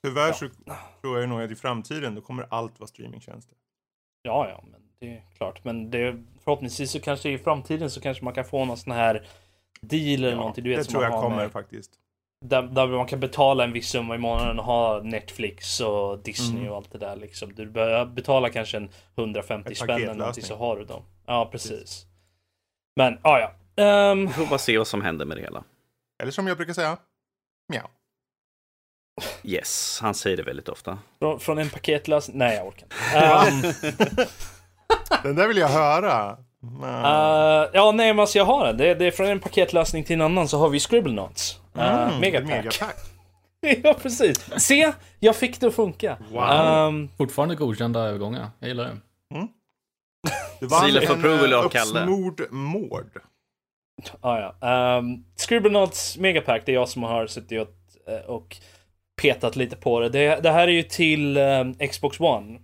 [0.04, 0.32] Tyvärr Ja.
[0.32, 0.48] så
[1.00, 3.56] tror jag nog att i framtiden då kommer allt vara streamingtjänster.
[4.22, 5.64] ja, ja, men det är klart.
[5.64, 9.26] Men det, förhoppningsvis så kanske i framtiden så kanske man kan få någon sån här
[9.80, 10.64] deal eller någonting.
[10.64, 11.90] Du vet, det tror jag kommer med- faktiskt.
[12.42, 16.60] Där, där man kan betala en viss summa i månaden och ha Netflix och Disney
[16.60, 16.70] Mm.
[16.70, 17.54] och allt det där liksom.
[17.54, 21.02] Du börjar betala kanske en 150 Ett spänn eller någonting så har du dem.
[21.26, 22.06] Ja, precis.
[22.96, 23.52] Men, ah, ja.
[23.84, 25.64] Ehm, Vi får bara se vad som händer med det hela.
[26.22, 26.96] Eller som jag brukar säga,
[27.72, 27.86] mjau.
[29.44, 30.98] Yes, han säger det väldigt ofta.
[31.18, 32.38] från, från en paketlösning.
[32.38, 33.68] Nej, jag orkar inte.
[34.22, 34.26] Ehm,
[35.22, 36.36] Den där vill jag höra.
[36.82, 38.76] Eh, ja, nej, men alltså jag har den.
[38.76, 41.12] Det, det är från en paketlösning till en annan så har vi Scribble
[41.76, 42.48] Uh, Mm, Megapack.
[42.50, 42.96] Megapack.
[43.84, 44.50] ja, precis.
[44.62, 46.18] Se, jag fick det att funka.
[46.30, 46.42] Wow.
[46.42, 48.50] Ehm, Fortfarande godkända övergångar.
[48.58, 48.96] Jag gillar det.
[50.60, 50.96] Det var en
[51.52, 52.00] eh, av Kalle.
[52.00, 53.20] uppsmord mård.
[54.20, 54.98] Ah, ja.
[54.98, 58.56] Um, Scribblenauts Megapack, det är jag som har suttit och, eh, och
[59.22, 60.08] petat lite på det.
[60.08, 60.40] det.
[60.42, 62.60] Det här är ju till ehm, Xbox One.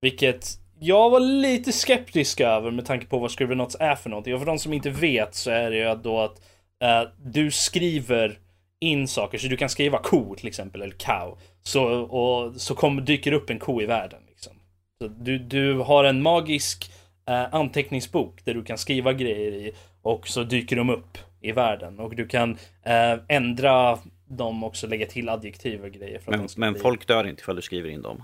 [0.00, 0.48] Vilket
[0.80, 4.34] jag var lite skeptisk över med tanke på vad Scribblenauts är för någonting.
[4.34, 6.40] Och för de som inte vet så är det ju då att
[6.82, 8.38] eh, du skriver
[8.80, 9.38] in saker.
[9.38, 11.38] Så du kan skriva ko till exempel, eller cow.
[11.62, 14.22] Så, och, så kommer, dyker upp en ko i världen.
[14.28, 14.52] Liksom.
[15.00, 16.90] Så du, du har en magisk
[17.28, 22.00] eh, anteckningsbok där du kan skriva grejer i och så dyker de upp i världen
[22.00, 26.18] och du kan eh, ändra dem också, lägga till adjektiv och grejer.
[26.18, 28.22] För att Men, men folk dör inte ifall du skriver in dem.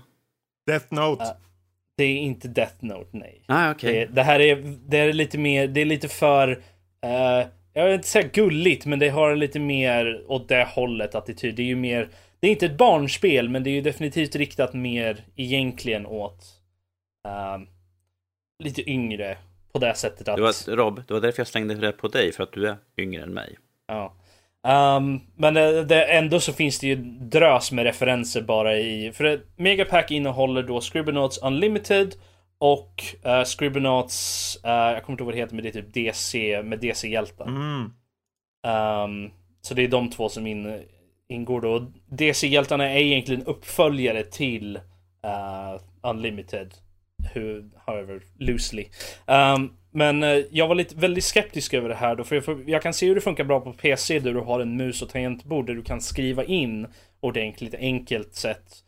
[0.67, 1.35] Death Note.
[1.97, 3.43] Det är inte Death Note, nej.
[3.45, 3.93] Ah, okej.
[3.93, 6.61] Det, det här är, det är lite mer, det är lite för,
[7.73, 11.55] jag vill inte säga gulligt, men det har lite mer åt det hållet attityd.
[11.55, 12.09] Det är ju mer,
[12.39, 16.43] det är inte ett barnspel, men det är ju definitivt riktat mer egentligen åt
[17.27, 17.57] eh,
[18.63, 19.37] lite yngre
[19.71, 20.35] på det sättet att...
[20.35, 22.77] Det var, Rob, det var därför jag slängde det på dig, för att du är
[22.97, 23.57] yngre än mig.
[23.87, 24.13] Ja.
[24.67, 29.11] Ehm, men det, det, ändå så finns det ju drös med referenser bara i...
[29.11, 32.15] För Megapack innehåller då Scribblenauts Unlimited
[32.63, 34.55] och uh, Scribblenauts...
[34.63, 37.45] eh, jag kommer inte ihåg vad det heter men det är typ DC med DC-hjältar.
[37.45, 37.91] Mm.
[38.67, 40.83] Ehm, så det är de två som in,
[41.29, 41.91] ingår då.
[42.09, 44.75] DC-hjältarna är egentligen uppföljare till
[45.23, 46.73] eh, Unlimited.
[47.33, 48.85] Who, however, loosely.
[49.27, 52.63] Ehm, men eh, jag var lite väldigt skeptisk över det här då, för jag, för
[52.67, 55.09] jag kan se hur det funkar bra på PC där du har en mus och
[55.09, 56.87] tangentbord där du kan skriva in
[57.19, 58.82] ordentligt enkelt sätt.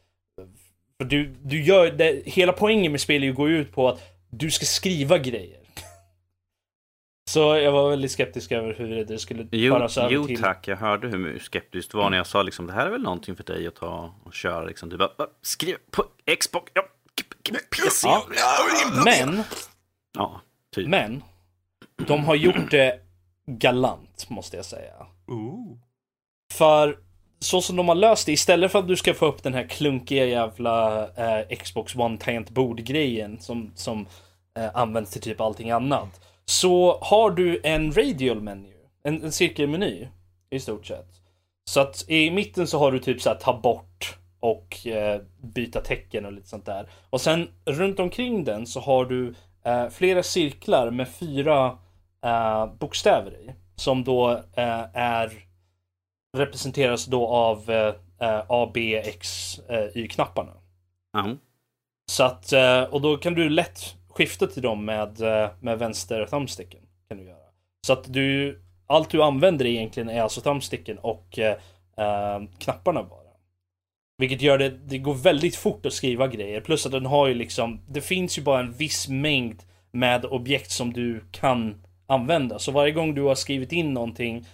[1.02, 3.90] För du, du gör det, hela poängen med spel är ju att gå ut på
[3.90, 5.60] att du ska skriva grejer.
[7.30, 10.42] Så jag var väldigt skeptisk över hur det skulle Jo, föras över jo till...
[10.42, 13.02] tack, jag hörde hur skeptisk du var när jag sa liksom det här är väl
[13.02, 14.90] någonting för dig att ta och köra liksom.
[14.90, 15.28] Du bara, "Va?
[15.42, 16.04] skriv på
[16.40, 16.82] Xbox, ja,
[17.70, 18.08] PC.
[18.08, 18.26] Ja.
[19.06, 19.44] Men,
[20.18, 20.42] Ja,
[20.76, 20.88] typ.
[20.88, 21.24] men,
[22.08, 23.00] de har gjort det
[23.48, 24.94] galant, måste jag säga.
[25.28, 25.78] Ooh.
[26.54, 27.00] För
[27.46, 29.68] så som de har löst det, istället för att du ska få upp den här
[29.68, 34.08] klunkiga jävla eh, Xbox One tangentbord-grejen som, som
[34.58, 36.22] eh, används till typ allting annat.
[36.46, 40.08] Så har du en radial menu, en, en cirkelmeny
[40.50, 41.10] i stort sett.
[41.70, 45.82] Så att i mitten så har du typ så här ta bort och eh, byta
[45.82, 46.90] tecken och lite sånt där.
[47.10, 51.78] Och sen runt omkring den så har du eh, flera cirklar med fyra
[52.26, 53.54] eh, bokstäver i.
[53.76, 55.45] Som då eh, är
[56.36, 60.54] representeras då av eh, eh, A, B, X, eh, Y-knapparna.
[61.14, 61.36] Ja.
[62.12, 66.26] Så att, eh, och då kan du lätt skifta till dem med, eh, med vänster
[66.26, 66.82] thumbsticken.
[67.10, 67.38] Kan du göra.
[67.88, 71.40] Så att du, allt du använder egentligen är alltså thumbsticken och
[72.60, 73.20] knapparna bara.
[74.18, 76.62] Vilket gör det, det går väldigt fort att skriva grejer.
[76.62, 80.72] Plus att den har ju liksom, det finns ju bara en viss mängd med objekt
[80.72, 82.60] som du kan använda.
[82.60, 84.46] Så varje gång du har skrivit in någonting,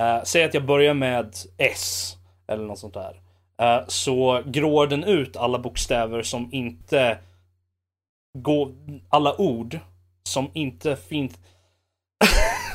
[0.00, 2.16] eh, säg att jag börjar med S
[2.48, 3.20] eller något sånt där.
[3.62, 7.18] Eh, så grår den ut alla bokstäver som inte
[8.38, 8.72] går,
[9.08, 9.78] alla ord
[10.22, 11.32] som inte finns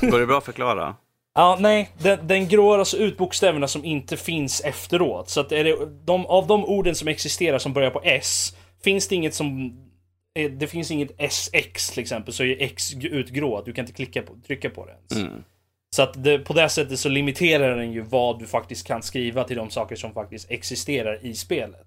[0.00, 0.96] Går det bra att förklara?
[1.34, 5.28] Ja, nej, den, den grår alltså ut bokstäverna som inte finns efteråt.
[5.28, 9.08] Så att är det, de, av de orden som existerar som börjar på S, finns
[9.08, 9.76] det inget som...
[10.38, 13.64] eh, Det finns inget SX till exempel, så är X utgrået.
[13.64, 15.28] Du kan inte klicka på, trycka på det ens.
[15.30, 15.44] Mm.
[15.96, 19.44] Så att det, på det sättet så limiterar den ju vad du faktiskt kan skriva
[19.44, 21.86] till de saker som faktiskt existerar i spelet.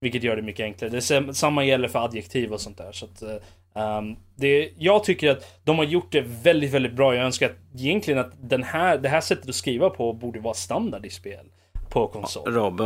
[0.00, 0.90] Vilket gör det mycket enklare.
[0.90, 2.92] Det samma gäller för adjektiv och sånt där.
[2.92, 7.14] Så att, um, det, jag tycker att de har gjort det väldigt, väldigt bra.
[7.14, 10.54] Jag önskar att egentligen att den här, det här sättet att skriva på borde vara
[10.54, 11.46] standard i spel.
[11.90, 12.52] På konsol.
[12.52, 12.80] Rob,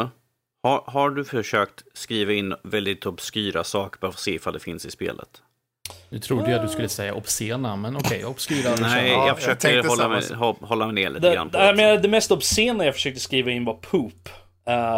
[0.63, 4.61] har, har du försökt skriva in väldigt obskyra saker bara för att se ifall det
[4.61, 5.43] finns i spelet?
[6.09, 8.75] Nu trodde jag att du skulle säga obscena, men okej, obskyra.
[8.81, 10.23] Nej, Ja, jag jag försöker tänkte hålla, mig,
[10.61, 13.51] hålla mig ner lite Det, grann på det, men det mest obscena jag försökte skriva
[13.51, 14.29] in var poop.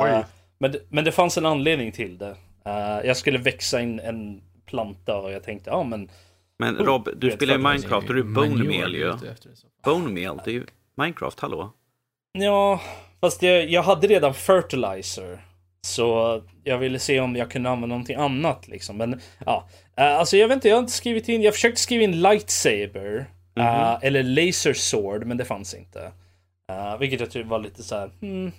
[0.02, 0.24] Oj.
[0.59, 2.37] men, det- men det fanns en anledning till det.
[2.66, 6.11] Eh, jag skulle växa in en planta och jag tänkte, ja men
[6.59, 9.12] Men Rob, du spelar ju Minecraft och du är bone meal ju.
[9.85, 11.72] Bone meal, det är ju Minecraft, hallå?
[12.33, 12.80] Ja,
[13.20, 15.44] fast jag, jag hade redan fertilizer.
[15.84, 18.96] Så jag ville se om jag kunde använda någonting annat liksom.
[18.96, 21.42] Men ja, Eh, alltså jag vet inte, jag har inte skrivit in.
[21.42, 23.26] Jag försökte skriva in lightsaber.
[23.56, 26.12] eh, eller laser sword, men det fanns inte.
[26.72, 28.52] Uh, vilket jag tyckte var lite så här, hmm,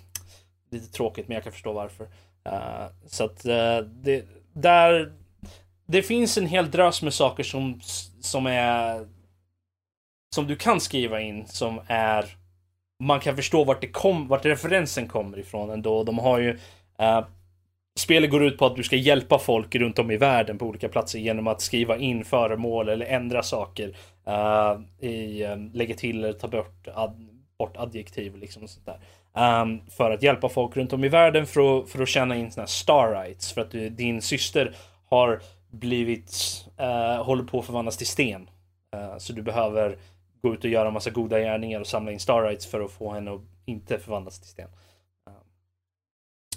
[0.71, 2.07] lite tråkigt, men jag kan förstå varför.
[2.45, 5.13] Eh, så att eh, det, där,
[5.85, 7.79] det finns en hel drös med saker som,
[8.21, 9.07] som är,
[10.35, 12.25] som du kan skriva in som är,
[13.03, 16.03] man kan förstå vart det kom, vart referensen kommer ifrån ändå.
[16.03, 16.59] De har ju,
[16.99, 17.25] Eh,
[17.99, 20.89] spelet går ut på att du ska hjälpa folk runt om i världen på olika
[20.89, 23.95] platser genom att skriva in föremål eller ändra saker.
[24.27, 27.27] Uh, i, eh, lägga till eller ta bort, ad,
[27.57, 28.99] bort adjektiv liksom och sånt där.
[29.61, 32.51] Um, för att hjälpa folk runt om i världen för att, för att tjäna in
[32.51, 33.53] såna här star rights.
[33.53, 34.75] För att du, din syster
[35.09, 36.33] har blivit,
[36.81, 38.49] uh, håller på att förvandlas till sten.
[38.95, 39.97] Uh, så du behöver
[40.41, 43.13] gå ut och göra massa goda gärningar och samla in star rights för att få
[43.13, 44.69] henne att inte förvandlas till sten.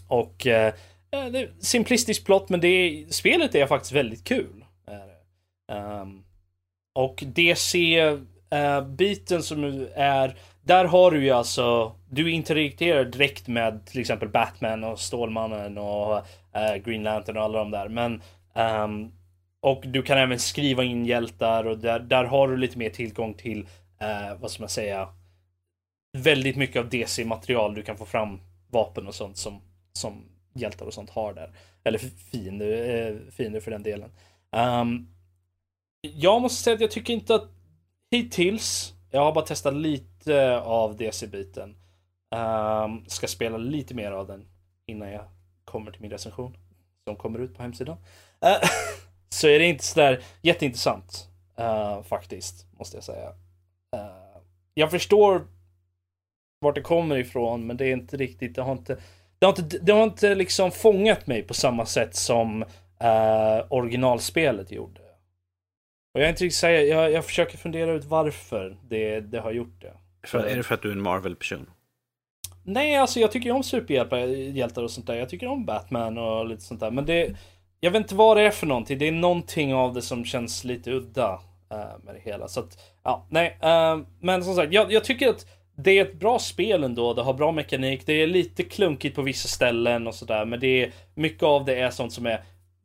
[0.09, 0.75] Och eh,
[1.11, 4.65] eh, det är plott men det är, spelet är faktiskt väldigt kul.
[4.87, 5.09] Är
[5.73, 6.25] ehm,
[6.95, 8.17] och DC-biten
[9.37, 14.85] eh, som är, där har du ju alltså, du interagerar direkt med till exempel Batman
[14.85, 16.17] och Stålmannen och
[16.55, 17.89] eh, Green Lantern och alla de där.
[17.89, 18.23] Men
[18.55, 19.13] ehm,
[19.61, 23.35] och du kan även skriva in hjältar och där, där har du lite mer tillgång
[23.35, 23.67] till,
[24.01, 25.09] eh, vad ska man säga,
[26.19, 27.75] väldigt mycket av DC-material.
[27.75, 28.41] Du kan få fram
[28.71, 29.61] vapen och sånt som,
[29.99, 31.53] som hjältar och sånt har där.
[31.85, 34.11] Eller fiender, eh, fiender för den delen.
[34.51, 35.09] Um,
[36.01, 37.49] jag måste säga att jag tycker inte att
[38.11, 41.77] hittills, jag har bara testat lite av DC-biten.
[42.31, 44.49] Um, ska spela lite mer av den
[44.87, 45.25] innan jag
[45.65, 46.57] kommer till min recension.
[47.09, 47.97] Som kommer ut på hemsidan.
[48.45, 48.69] Uh,
[49.29, 51.29] så är det inte sådär jätteintressant.
[51.61, 53.29] uh, faktiskt, måste jag säga.
[53.97, 54.43] Uh,
[54.75, 55.47] jag förstår
[56.61, 58.99] vart det kommer ifrån, men det är inte riktigt, det har inte,
[59.39, 62.63] det har inte, det har inte liksom fångat mig på samma sätt som
[63.01, 65.01] eh, originalspelet gjorde.
[66.15, 69.53] Och jag är inte riktigt säga, jag, jag försöker fundera ut varför det, det har
[69.53, 69.93] gjort det.
[70.27, 71.71] För, är det för att du är en Marvel-person?
[72.65, 75.15] Nej, alltså jag tycker ju om superhjältar och sånt där.
[75.15, 76.91] Jag tycker om Batman och lite sånt där.
[76.91, 77.37] Men det,
[77.81, 78.99] jag vet inte vad det är för någonting.
[78.99, 82.49] Det är någonting av det som känns lite udda eh, med det hela.
[82.49, 83.59] Så att, ja, nej.
[83.63, 85.47] eh, men som sagt, jag, jag tycker att
[85.81, 87.15] det är ett bra spel ändå.
[87.15, 88.07] Det har bra mekanik.
[88.07, 90.45] Det är lite klunkigt på vissa ställen och sådär.
[90.45, 92.43] Men det är, mycket av det är sånt som är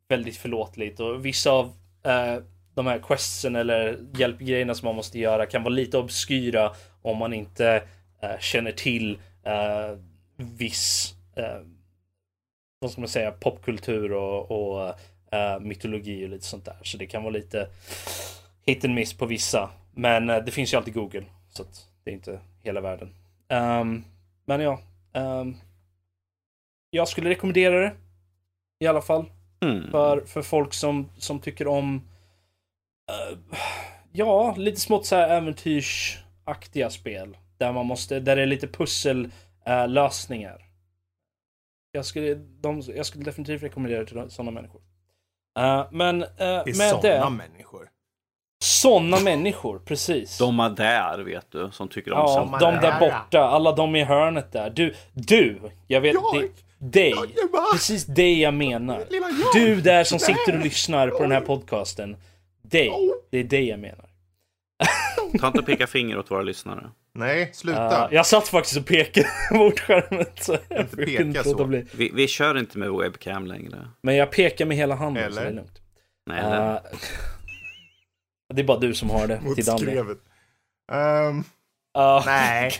[0.08, 1.00] väldigt förlåtligt.
[1.00, 1.64] Och vissa av
[2.04, 2.42] eh,
[2.74, 7.32] de här questsen eller hjälpgrejerna som man måste göra kan vara lite obskyra om man
[7.32, 7.82] inte
[8.22, 9.98] eh, känner till eh,
[10.36, 11.60] viss, eh,
[12.78, 14.88] vad ska man säga, popkultur och, och
[15.32, 16.76] eh, mytologi och lite sånt där.
[16.82, 17.68] Så det kan vara lite
[18.66, 19.70] hit and miss på vissa.
[19.94, 21.24] Men eh, det finns ju alltid Google.
[21.48, 23.14] Så att det är inte hela världen.
[23.48, 24.04] Ehm,
[24.44, 24.80] men ja.
[25.12, 25.56] ehm,
[26.90, 27.92] jag skulle rekommendera det.
[28.80, 29.30] I alla fall.
[29.60, 29.90] Mm.
[29.90, 32.02] För, för folk som, som tycker om
[33.10, 33.38] eh,
[34.16, 37.36] Ja, lite smått så här äventyrsaktiga spel.
[37.58, 40.62] Där man måste, där det är lite pussellösningar.
[41.92, 44.82] jag, skulle, de, jag skulle definitivt rekommendera det till sådana människor.
[45.58, 47.90] Eh, men uh, med sådana det, människor.
[48.64, 50.38] Sådana människor, precis.
[50.38, 52.18] De är där, vet du, som tycker om
[52.52, 53.00] Ja, de där där.
[53.00, 54.70] borta, alla de i hörnet där.
[54.70, 56.42] Du, du, jag vet, Jag?
[56.42, 56.48] det,
[57.00, 57.10] dig.
[57.10, 57.64] Jajamän.
[57.72, 58.98] Precis det jag menar.
[59.10, 59.30] Jag.
[59.54, 62.16] Du där som sitter och lyssnar på den här podcasten.
[62.62, 62.92] Dig,
[63.30, 64.04] det är dig jag menar.
[65.40, 66.90] Ta inte och peka finger åt våra lyssnare.
[67.14, 68.06] Nej, sluta.
[68.08, 70.26] Uh, jag satt faktiskt och pekade mot skärmen.
[70.40, 71.64] Så jag Inte peka inte så.
[71.64, 71.84] bli.
[71.94, 73.88] Vi, vi kör inte med webcam längre.
[74.02, 75.42] Men jag pekar med hela handen så Eller?
[75.42, 75.80] det är lugnt.
[76.26, 76.42] Nej?
[76.44, 76.76] Uh,
[78.54, 79.40] det är bara du som har det.
[79.54, 79.96] Till Danny.
[80.92, 81.44] Ehm,
[81.98, 82.72] Uh, nej.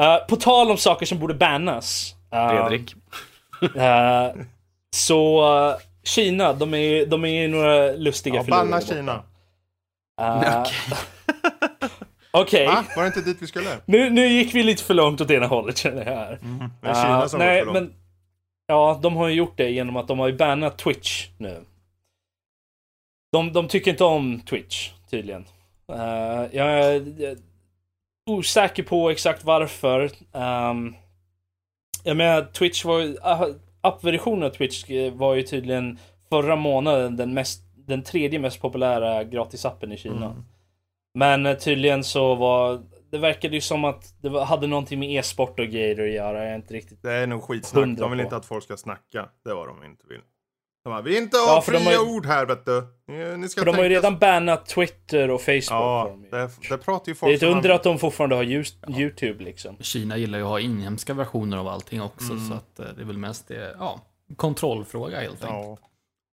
[0.00, 2.14] uh, på tal om saker som borde bannas.
[2.34, 2.94] uh, Fredrik.
[3.76, 4.30] Eh,
[4.96, 8.80] så eh, Kina, de är, de är några lustiga Ja, filurer banna.
[8.80, 9.22] Kina.
[10.20, 10.64] Eh,
[12.32, 12.84] Okej, Va?
[12.96, 13.68] Var det inte dit vi skulle?
[13.84, 16.38] nu, nu gick vi lite för långt åt ena hållet känner jag här.
[16.82, 17.74] Det är Kina Eh, som nej, för långt.
[17.74, 17.94] men
[18.66, 21.60] Ja, de har ju gjort det genom att de har ju bannat Twitch nu.
[23.32, 25.44] De, de tycker inte om Twitch, tydligen.
[25.92, 27.36] Eh, jag är
[28.26, 30.10] osäker på exakt varför.
[30.32, 30.96] Um,
[32.04, 33.06] jag menar, Twitch var ju...
[33.06, 33.46] Uh,
[33.80, 39.92] appversionen av Twitch var ju tydligen förra månaden den, mest, den tredje mest populära gratisappen
[39.92, 40.26] i Kina.
[40.26, 40.44] Mm.
[41.14, 42.82] Men eh, tydligen så var...
[43.10, 46.38] Det verkade ju som att det var, hade någonting med e-sport och grejer att göra.
[46.38, 47.98] Jag är inte riktigt Det är nog skitsnack.
[47.98, 48.24] De vill på.
[48.24, 49.28] inte att folk ska snacka.
[49.44, 50.20] Det var de inte vill.
[50.82, 52.86] De bara, vi är inte Ja, av fria har ju- ord här vet du.
[53.36, 55.64] Ni, ska För de har ju redan bannat Twitter och Facebook.
[55.70, 58.76] Ja, det, det pratar ju Det folk är ett under att de fortfarande har just
[58.88, 59.76] YouTube liksom.
[59.80, 63.06] Kina gillar ju att ha inhemska versioner av allting också, så att eh, det är
[63.06, 64.00] väl mest det, ja,
[64.36, 65.66] kontrollfråga helt enkelt.
[65.66, 65.78] Ja,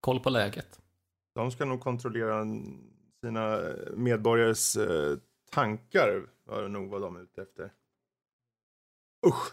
[0.01, 0.79] Koll på läget.
[1.35, 2.45] de ska nog kontrollera
[3.23, 3.59] sina
[3.95, 5.17] medborgares eh,
[5.51, 6.21] tankar.
[6.45, 7.71] Var det nog vad de är ute efter.
[9.27, 9.51] Usch,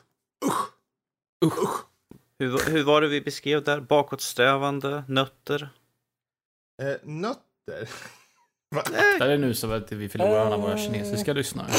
[1.44, 1.84] usch.
[2.38, 3.80] Hur, hur var det vi beskrev där?
[3.80, 5.68] Bakåtsträvande, nötter?
[6.82, 7.88] Eh, nötter?
[9.22, 11.68] Är det nu så att vi förlorar alla våra kinesiska lyssnare.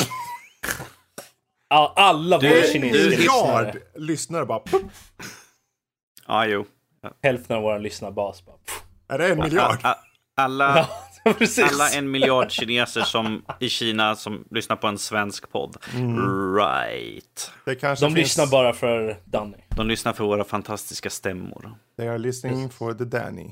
[1.70, 3.65] Ja, alla våra kinesiska du- lyssnare.
[3.65, 4.62] Miljard lyssnare bara.
[6.28, 6.65] Ja, jo.
[7.24, 8.58] Hälften av vår lyssnarbas bara...
[8.58, 8.84] pff.
[9.08, 9.78] Är det en miljard?
[10.38, 10.89] Alla.
[11.64, 15.78] Alla en miljard kineser som i Kina som lyssnar på en svensk podd.
[16.58, 17.52] Right.
[17.66, 18.18] Det kanske De finns...
[18.26, 19.58] lyssnar bara för Danny.
[19.76, 21.76] De lyssnar för våra fantastiska stämmor.
[21.98, 23.52] They are listening for the Danny.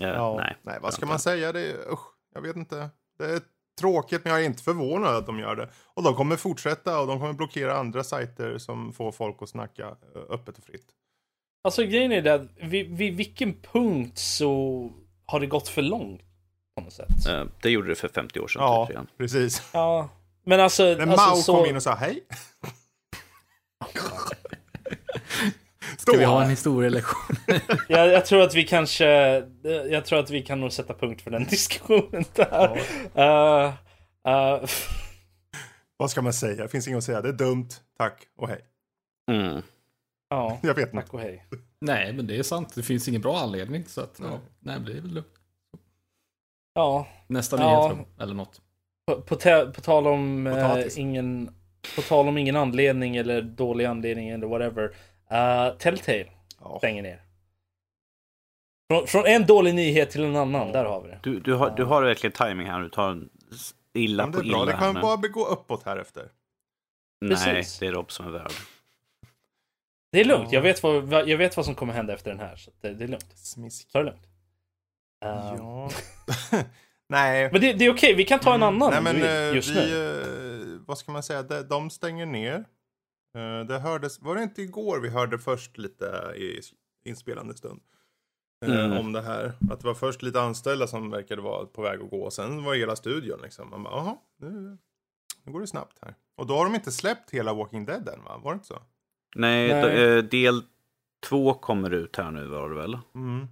[0.00, 0.56] Ja, Ja, Nej.
[0.62, 1.52] nej, vad ska man säga?
[1.52, 2.90] Det är, usch, jag vet inte.
[3.18, 3.40] Det är
[3.80, 5.68] tråkigt, men jag är inte förvånad att de gör det.
[5.94, 9.84] Och de kommer fortsätta och de kommer blockera andra sajter som får folk att snacka
[9.86, 10.86] eh, öppet och fritt.
[11.64, 14.90] Alltså grejen är det att vid, vid vilken punkt så
[15.26, 16.22] har det gått för långt
[16.80, 17.26] på något sätt.
[17.26, 18.62] Eh, Det gjorde det för 50 år sedan.
[18.62, 19.06] Ja, tydligen.
[19.18, 19.62] precis.
[19.72, 20.08] Ja,
[20.46, 20.82] men alltså...
[20.82, 21.56] När alltså Mao så...
[21.56, 22.20] kom in och sa hej.
[25.98, 27.36] Ska vi ha en historielektion?
[27.88, 29.06] jag, jag tror att vi kanske...
[29.90, 32.76] Jag tror att vi kan nog sätta punkt för den diskussionen där.
[33.18, 33.72] Uh,
[34.28, 34.68] uh,
[35.96, 36.62] Vad ska man säga?
[36.62, 37.22] Det finns inget att säga.
[37.22, 37.68] Det är dumt.
[37.98, 38.60] Tack och hej.
[39.30, 39.62] Mm.
[40.30, 40.96] ja, Jag vet inte.
[41.02, 41.46] tack och hej.
[41.80, 42.72] nej, men det är sant.
[42.74, 43.84] Det finns ingen bra anledning.
[43.86, 45.39] Så att, ja, nej, det är väl lugnt.
[46.80, 47.88] Ja, Nästa Ja.
[47.92, 48.60] nyhet eller något.
[49.06, 51.54] på, på, ta- på tal om eh, ingen...
[51.96, 54.84] På tal om ingen anledning eller dålig anledning eller whatever.
[54.84, 56.26] Uh, Telltale
[56.60, 56.78] Ja.
[56.78, 57.22] stänger ner.
[58.92, 61.20] Från, från en dålig nyhet till en annan, där har vi det.
[61.22, 62.80] Du, du, har, du har verkligen timing här.
[62.80, 63.22] Du tar
[63.94, 64.64] illa på illa.
[64.64, 66.28] Det kan bara gå uppåt här efter.
[67.20, 67.78] Nej, Precis.
[67.78, 68.52] det är Rob som är värd.
[70.12, 70.56] Det är lugnt, Ja.
[70.56, 72.56] jag vet, vad, jag vet vad som kommer hända efter den här.
[72.56, 73.38] Så det, det är lugnt.
[73.38, 73.92] Smisk.
[73.92, 74.26] Ta det lugnt.
[75.24, 75.90] Uh, Ja.
[77.08, 77.48] Nej.
[77.52, 79.74] Men det, det är okej, vi kan ta en annan Nej men eh, just vi,
[79.74, 80.20] nu.
[80.74, 82.64] eh, vad ska man säga, de, de stänger ner.
[83.36, 86.04] Eh, det hördes, var det inte igår vi hörde först lite
[86.36, 86.60] i
[87.04, 87.80] inspelande stund?
[88.66, 88.98] Mm.
[88.98, 89.52] Om det här.
[89.70, 92.22] Att det var först lite anställda som verkade vara på väg att gå.
[92.22, 93.70] Och sen var det hela studion liksom.
[93.70, 94.78] Man bara, jaha, nu,
[95.44, 96.14] nu går det snabbt här.
[96.36, 98.40] Och då har de inte släppt hela Walking Dead än va?
[98.44, 98.82] Var det inte så?
[99.36, 100.14] Nej, Nej.
[100.14, 100.62] då, del
[101.28, 102.98] två kommer ut här nu var det väl?
[103.14, 103.48] Mm.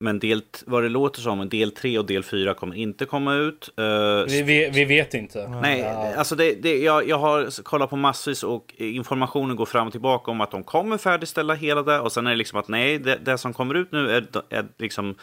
[0.00, 3.68] Men del, vad det låter som, del tre och del fyra kommer inte komma ut.
[3.78, 3.84] Eh,
[4.28, 5.48] Vi, vi, vi vet inte.
[5.48, 6.14] Nej, Ja.
[6.16, 10.30] alltså det, det, jag, jag har kollat på massvis och informationen går fram och tillbaka
[10.30, 13.16] om att de kommer färdigställa hela det och sen är det liksom att nej, det,
[13.16, 15.14] det som kommer ut nu är, är liksom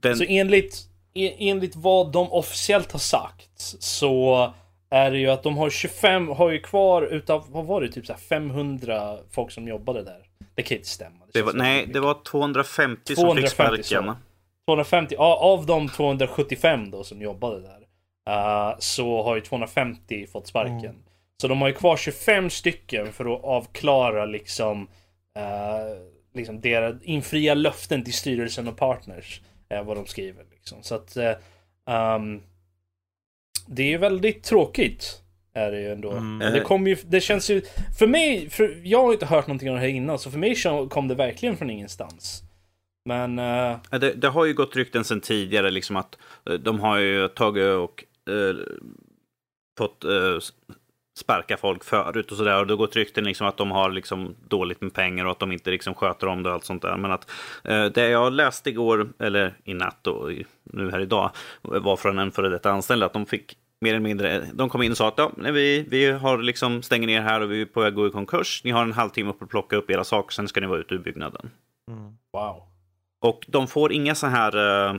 [0.00, 0.16] den...
[0.16, 0.76] Så enligt,
[1.14, 3.50] en, enligt vad de officiellt har sagt
[3.80, 4.52] så
[4.90, 8.06] är det ju att de har 25, har ju kvar utav, vad var det, typ
[8.06, 10.18] så här 500 folk som jobbade där.
[10.54, 11.26] Det kan inte stämma.
[11.26, 11.94] det känns var, som nej, mycket.
[11.94, 14.04] det var 250 som 250 fick sparken.
[14.04, 14.16] så.
[14.66, 17.80] 250, ja, av de 275 då som jobbade där.
[18.28, 21.04] eh, så har ju 250 fått sparken.
[21.40, 24.82] Så de har ju kvar 25 stycken för att avklara liksom,
[25.38, 29.40] uh, liksom deras, infria löften till styrelsen och partners.
[29.72, 30.82] Uh, vad de skriver liksom.
[30.82, 31.16] Så att
[31.86, 32.42] ehm,
[33.66, 35.23] det är ju väldigt tråkigt.
[35.54, 36.10] Är det ju ändå.
[36.10, 36.52] Mm.
[36.52, 37.62] Det kom ju, det känns ju,
[37.98, 40.56] för mig, för jag har inte hört någonting om det här innan, så för mig
[40.90, 42.42] kom det verkligen från ingenstans.
[43.04, 46.18] Men eh, Ja, Det, det har ju gått rykten sedan tidigare, liksom att
[46.50, 48.56] eh, de har ju tagit och eh,
[49.78, 50.38] fått eh,
[51.18, 52.60] sparka folk förut och sådär.
[52.60, 55.38] Och det har gått rykten liksom att de har liksom dåligt med pengar och att
[55.38, 56.96] de inte liksom sköter om det och allt sånt där.
[56.96, 57.30] Men att
[57.64, 60.30] eh, det jag läste igår, eller i natt och
[60.62, 61.30] nu här idag,
[61.62, 64.90] var från en före detta anställd att de fick mer eller mindre, de kom in
[64.90, 67.66] och sa att ja, nej, vi, vi har liksom stänger ner här och vi är
[67.66, 68.60] på väg att gå i konkurs.
[68.64, 70.94] Ni har en halvtimme på att plocka upp era saker, sen ska ni vara ute
[70.94, 71.50] ur byggnaden.
[72.32, 72.62] wow.
[73.20, 74.56] Och de får inga så här...
[74.56, 74.96] eh,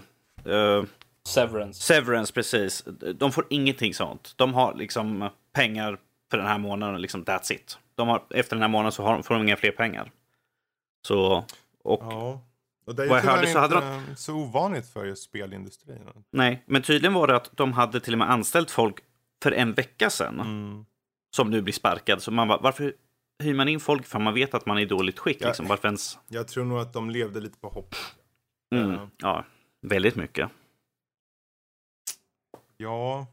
[0.54, 0.84] eh,
[1.28, 1.82] Severance.
[1.84, 2.84] severance, precis.
[3.16, 4.34] De får ingenting sånt.
[4.36, 5.98] De har liksom pengar
[6.32, 7.78] för den här månaden, liksom that's it.
[7.96, 10.12] De har, efter den här månaden så har, får de inga fler pengar.
[11.08, 11.46] Så,
[11.84, 12.42] och Ja.
[12.86, 16.10] Och det är Vad jag hörde så hade inte så ovanligt för just spelindustrin.
[16.32, 19.00] nej, men tydligen var det att de hade till och med anställt folk
[19.44, 20.86] för en vecka sedan Mm.
[21.36, 22.22] som nu blir sparkad.
[22.22, 22.94] Så man bara, varför
[23.44, 25.38] hyr man in folk för man vet att man är i dåligt skick?
[25.42, 25.48] Ja.
[25.48, 25.68] Liksom?
[25.68, 26.18] Varför ens...
[26.28, 27.96] Jag tror nog att de levde lite på hopp.
[28.76, 29.10] Mm, Ja.
[29.18, 29.46] ja,
[29.82, 30.50] väldigt mycket.
[32.78, 33.28] Ja.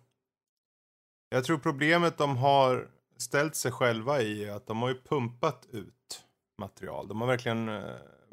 [1.29, 5.67] Jag tror problemet de har ställt sig själva i är att de har ju pumpat
[5.71, 6.25] ut
[6.59, 7.09] material.
[7.09, 7.83] De har verkligen eh,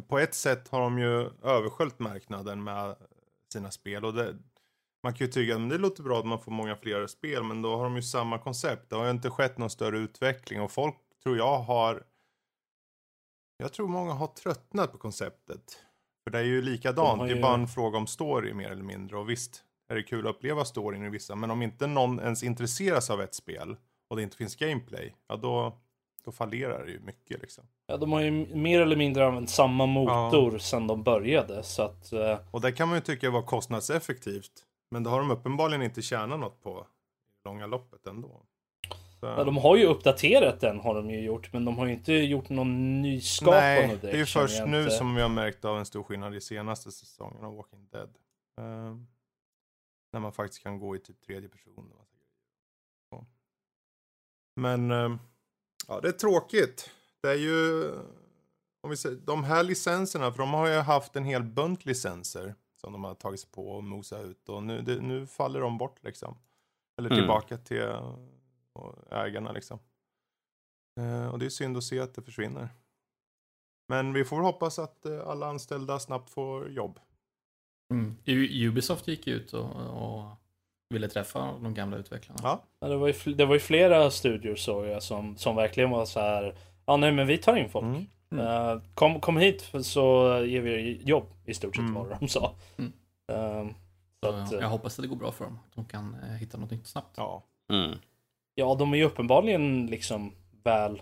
[0.07, 2.95] på ett sätt har de ju översköljt marknaden med
[3.53, 4.05] sina spel.
[4.05, 4.37] Och det,
[5.03, 7.61] man kan ju tycka att det låter bra att man får många fler spel, men
[7.61, 8.89] då har de ju samma koncept.
[8.89, 12.03] Det har ju inte skett någon större utveckling och folk tror jag har...
[13.57, 15.85] Jag tror många har tröttnat på konceptet.
[16.23, 18.69] För det är ju likadant, har det är ju- bara en fråga om story mer
[18.71, 19.17] eller mindre.
[19.17, 22.43] Och visst är det kul att uppleva storyn i vissa, men om inte någon ens
[22.43, 23.77] intresseras av ett spel
[24.07, 25.77] och det inte finns gameplay, ja då,
[26.23, 27.67] då fallerar det ju mycket liksom.
[27.89, 31.63] Ja, de har ju mer eller mindre använt samma motor sedan de började.
[31.63, 34.51] Så att, eh, Och det kan man ju tycka var kostnadseffektivt.
[34.91, 36.85] Men det har de uppenbarligen inte tjänat något på
[37.29, 38.41] i långa loppet ändå.
[39.19, 41.53] Så, ja, de har ju uppdaterat den har de ju gjort.
[41.53, 44.79] Men de har ju inte gjort någon nyskapande nej, direkt, det är ju först nu
[44.79, 44.91] inte.
[44.91, 48.09] som vi har märkt av en stor skillnad i senaste säsongen av Walking Dead.
[48.57, 49.07] Ehm,
[50.13, 51.93] när man faktiskt kan gå i typ tredje person.
[54.55, 55.19] Men ehm,
[55.87, 56.89] ja, det är tråkigt.
[57.21, 57.91] Det är ju,
[58.81, 62.55] om vi säger, de här licenserna, för de har ju haft en hel bunt licenser
[62.81, 65.77] som de har tagit sig på och mosa ut och nu, det, nu faller de
[65.77, 66.37] bort liksom.
[66.99, 67.19] Eller Mm.
[67.21, 67.83] tillbaka till
[69.11, 69.79] ägarna liksom.
[70.99, 72.69] Eh, och det är synd att se att det försvinner.
[73.87, 76.99] Men vi får väl hoppas att eh, alla anställda snabbt får jobb.
[77.93, 78.15] Mm.
[78.67, 80.31] Ubisoft gick ut och, och
[80.89, 82.39] ville träffa de gamla utvecklarna.
[82.43, 85.89] Ja, Ja, det, var ju, det var ju flera studior såg jag som, som verkligen
[85.89, 86.57] var så här.
[86.89, 87.85] Ja nej men vi tar in folk.
[88.31, 88.45] Mm.
[88.45, 90.03] Eh, kom, kom hit så
[90.45, 91.93] ger vi er jobb i stort sett Mm.
[91.93, 92.55] var de sa.
[92.77, 92.91] Mm.
[93.31, 93.69] Eh,
[94.23, 95.59] så Så att, jag eh, hoppas att det går bra för dem.
[95.69, 97.17] Att de kan eh, hitta något nytt snabbt.
[97.17, 97.43] ja.
[97.71, 97.97] Mm.
[98.55, 100.31] ja de är ju uppenbarligen liksom
[100.63, 101.01] väl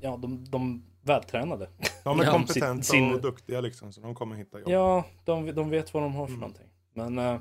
[0.00, 1.68] Ja de, de vältränade.
[2.04, 4.68] De är Ja, kompetenta sin- och duktiga liksom, så de kommer hitta jobb.
[4.70, 6.40] Ja de, de vet vad de har för Mm.
[6.40, 6.68] någonting.
[6.94, 7.40] Men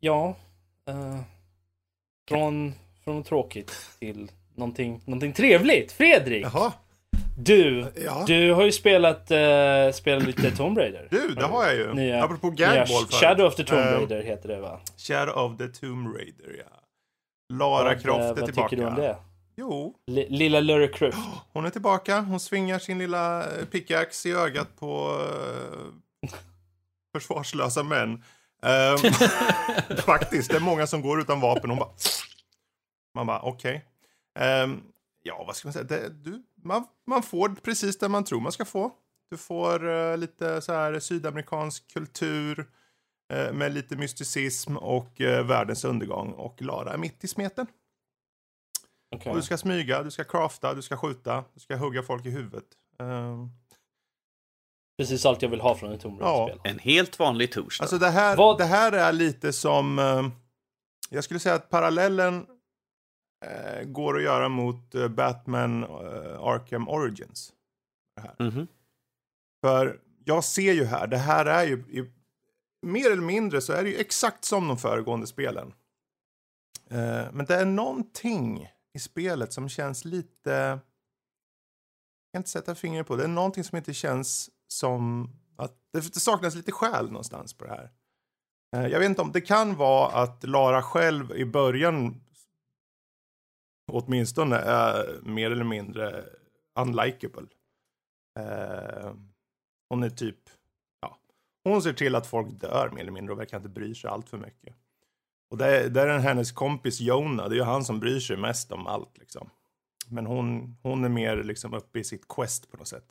[0.00, 0.34] Ja
[2.28, 4.30] Från, från tråkigt till
[4.60, 5.92] någonting, någonting trevligt.
[5.92, 6.44] Fredrik!
[6.44, 6.72] Jaha,
[7.38, 8.24] Du, ja.
[8.26, 11.08] du har ju spelat, eh, spelat lite Tomb Raider.
[11.10, 11.92] Du, det har jag ju.
[11.92, 13.06] Nya- Apropå gagball.
[13.10, 14.80] Shadow of the Tomb Eh, Raider heter det va?
[14.96, 16.76] Shadow of the Tomb Raider, ja.
[17.52, 18.68] Lara Vad, Croft är vad tillbaka.
[18.68, 19.16] tycker du om det?
[19.56, 21.18] Jo, L- Lilla Lara Croft.
[21.52, 22.20] hon är tillbaka.
[22.20, 25.18] Hon svingar sin lilla eh, pickaxe i ögat på
[26.22, 26.28] uh,
[27.14, 28.24] försvarslösa män.
[28.62, 28.98] Ehm,
[29.96, 31.70] faktiskt, det är många som går utan vapen.
[31.70, 31.88] Hon bara...
[33.14, 33.84] Man bara, okej.
[34.38, 34.82] Ehm,
[35.22, 35.84] ja, vad ska man säga?
[35.84, 38.92] Det, du, man, man får precis det man tror man ska få.
[39.30, 42.68] Du får eh, lite så här sydamerikansk kultur
[43.32, 46.32] eh, med lite mysticism och eh, världens undergång.
[46.32, 47.66] Och Lara är mitt i smeten.
[49.28, 52.30] Och du ska smyga, du ska crafta, du ska skjuta, du ska hugga folk i
[52.30, 52.64] huvudet.
[52.98, 53.48] Ehm,
[54.98, 56.70] Precis allt jag vill ha från ett Tomb Raider-spel.
[56.72, 57.82] En helt vanlig torsdag.
[57.84, 59.98] Alltså det här, Vad- det här är lite som...
[61.10, 62.46] jag skulle säga att parallellen
[63.84, 67.52] går att göra mot eh, Batman eh, Arkham Origins.
[68.38, 68.66] Mhm.
[69.64, 71.76] För jag ser ju här, det här är ju...
[71.78, 72.12] I,
[72.86, 75.72] mer eller mindre så är det ju exakt som de föregående spelen.
[76.90, 80.50] Eh, men det är någonting i spelet som känns lite...
[80.50, 80.80] Jag
[82.32, 83.16] kan inte sätta fingret på.
[83.16, 87.70] Det är någonting som inte känns som att det, saknas lite själ någonstans på det
[87.70, 87.90] här.
[88.76, 92.20] Eh, Jag vet inte om det kan vara att Lara själv i början
[93.90, 96.24] åtminstone är mer eller mindre
[96.78, 97.46] unlikable.
[98.38, 99.14] Eh,
[99.88, 100.38] hon är typ,
[101.00, 101.18] ja,
[101.64, 104.28] hon ser till att folk dör mer eller mindre och verkar inte bry sig allt
[104.28, 104.74] för mycket.
[105.50, 108.36] Och det är, det är hennes kompis Jonah, det är ju han som bryr sig
[108.36, 109.50] mest om allt liksom.
[110.08, 113.06] Men hon, hon är mer liksom uppe i sitt quest på något sätt.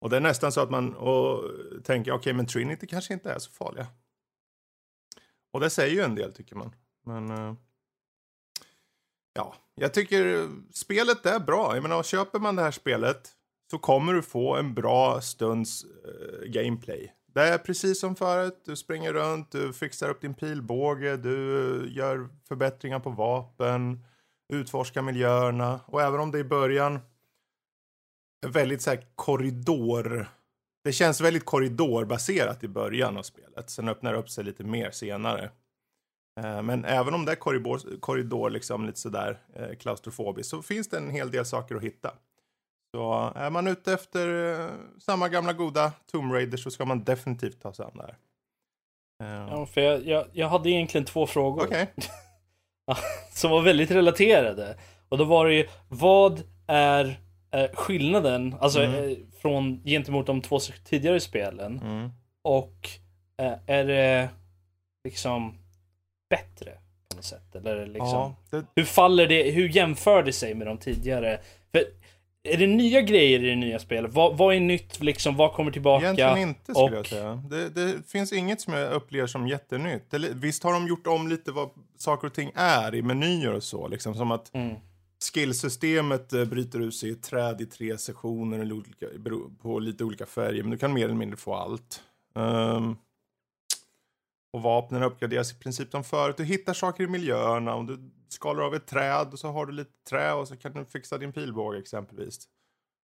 [0.00, 1.44] Och det är nästan så att man och
[1.84, 3.86] tänker, okej men Trinity kanske inte är så farliga.
[5.52, 6.74] Och det säger ju en del tycker man.
[7.04, 7.54] Men eh,
[9.34, 11.74] ja, jag tycker spelet är bra.
[11.74, 13.32] Jag menar, köper man det här spelet
[13.70, 17.12] så kommer du få en bra stunds eh, gameplay.
[17.34, 18.62] Det är precis som förut.
[18.64, 24.04] Du springer runt, du fixar upp din pilbåge, du gör förbättringar på vapen,
[24.52, 25.80] utforskar miljöerna.
[25.86, 27.00] Och även om det i början
[28.46, 30.28] är väldigt så här korridor...
[30.84, 33.70] Det känns väldigt korridorbaserat i början av spelet.
[33.70, 35.50] Sen öppnar det upp sig lite mer senare.
[36.40, 40.88] Eh, Men även om det är korridor, korridor liksom lite sådär eh, klaustrofobiskt så finns
[40.88, 42.14] det en hel del saker att hitta.
[42.94, 44.68] Så är man ute efter eh,
[44.98, 48.16] samma gamla goda Tomb Raider så ska man definitivt ta sig an det här.
[49.50, 51.92] Ja, för jag, jag, jag hade egentligen två frågor Okej.
[53.32, 54.78] som var väldigt relaterade.
[55.08, 57.20] Och då var det ju, vad är
[57.74, 59.16] skillnaden, alltså Mm.
[59.42, 61.78] från gentemot de två tidigare spelen?
[61.80, 62.10] Mm.
[62.42, 62.88] Och
[63.66, 64.28] är det
[65.04, 65.58] liksom
[66.36, 66.70] bättre
[67.08, 67.54] på något sätt?
[67.56, 71.40] Eller liksom, Ja, det, hur faller det, hur jämför det sig med de tidigare?
[71.72, 71.82] För
[72.44, 74.14] är det nya grejer i det nya spelet?
[74.14, 75.36] Vad, vad är nytt liksom?
[75.36, 76.04] Vad kommer tillbaka?
[76.04, 77.42] Egentligen inte skulle och- jag säga.
[77.50, 80.14] Det, det finns inget som jag upplever som jättenytt.
[80.14, 83.62] Eller, visst har de gjort om lite vad saker och ting är i menyer och
[83.62, 83.88] så.
[83.88, 84.74] Liksom, som att Mm.
[85.34, 88.82] skillsystemet eh, bryter ut sig i träd i tre sektioner
[89.62, 90.62] på lite olika färger.
[90.62, 92.02] Men du kan mer eller mindre få allt.
[92.36, 92.96] Ehm,
[94.52, 96.36] och vapnen uppgraderas i princip som förut.
[96.36, 97.74] Du hittar saker i miljöerna.
[97.74, 100.72] Om du skalar av ett träd och så har du lite trä och så kan
[100.72, 102.38] du fixa din pilbåge exempelvis.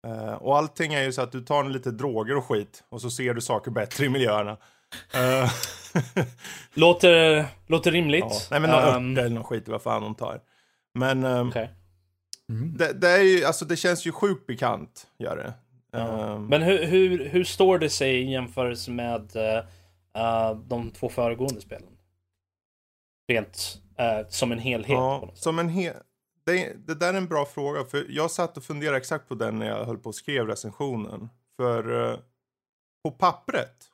[0.07, 3.09] Eh, och allting är ju så att du tar lite droger och skit och så
[3.09, 4.57] ser du saker bättre i miljöerna.
[5.13, 5.51] Eh,
[6.73, 8.25] Låter, låter rimligt.
[8.29, 8.39] ja.
[8.51, 10.41] Nej men några Ehm, örter eller någon skit vad fan de tar.
[10.93, 11.69] Men ehm, okej.
[12.77, 15.53] det, det är ju, alltså det känns ju sjukt bekant, gör det.
[15.91, 16.33] Ja.
[16.35, 19.63] Ehm, Men hur, hur, hur står det sig i jämförelse med eh,
[20.17, 21.97] eh, de två föregående spelen?
[23.27, 24.89] Rent eh, som en helhet.
[24.89, 26.01] ja, som en he-
[26.45, 29.59] det, det där är en bra fråga, för jag satt och funderade exakt på den
[29.59, 31.29] när jag höll på och skrev recensionen.
[31.55, 32.19] För eh,
[33.03, 33.85] på pappret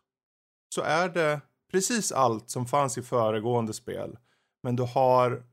[0.75, 4.17] så är det precis allt som fanns i föregående spel.
[4.63, 5.43] Men du har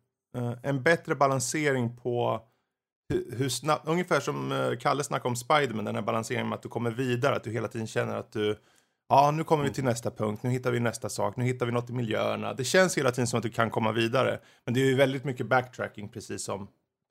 [0.63, 2.47] en bättre balansering på
[3.09, 6.91] hur, snabbt, ungefär som Kalle snackade om Spiderman, den här balanseringen med att du kommer
[6.91, 8.59] vidare, att du hela tiden känner att du
[9.11, 11.73] Ja, nu kommer vi till nästa punkt, nu hittar vi nästa sak, nu hittar vi
[11.73, 12.55] något i miljöerna.
[12.55, 14.39] Det känns hela tiden som att du kan komma vidare.
[14.65, 16.69] Men det är ju väldigt mycket backtracking, precis som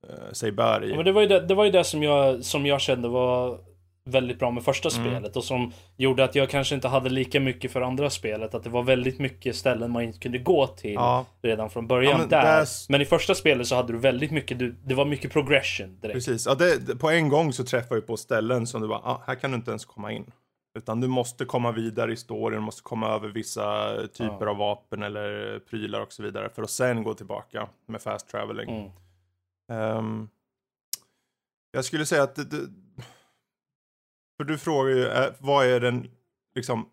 [0.09, 0.89] eh, sig bör i.
[0.89, 3.07] Ja, men det, var ju det, det var ju det som jag, som jag kände
[3.07, 3.59] var
[4.05, 5.09] väldigt bra med första Mm.
[5.11, 8.53] spelet och som gjorde att jag kanske inte hade lika mycket för andra spelet.
[8.55, 12.11] Att det var väldigt mycket ställen man inte kunde gå till Ja, redan från början
[12.11, 12.41] Ja, men där.
[12.43, 15.99] där- Men i första spelet så hade du väldigt mycket, du, det var mycket progression
[15.99, 16.13] direkt.
[16.15, 16.45] precis.
[16.45, 19.35] Ja, det, på en gång så träffar du på ställen som du bara, ah, här
[19.35, 20.31] kan du inte ens komma in.
[20.79, 24.49] Utan du måste komma vidare i storyn, du måste komma över vissa typer Ja.
[24.49, 26.49] av vapen eller prylar och så vidare.
[26.49, 28.69] För att sen gå tillbaka med fast traveling.
[28.69, 28.91] Mm.
[29.71, 30.29] Ehm,
[31.71, 32.67] jag skulle säga att det, det,
[34.37, 36.07] För du frågar ju, eh, vad är den
[36.55, 36.89] liksom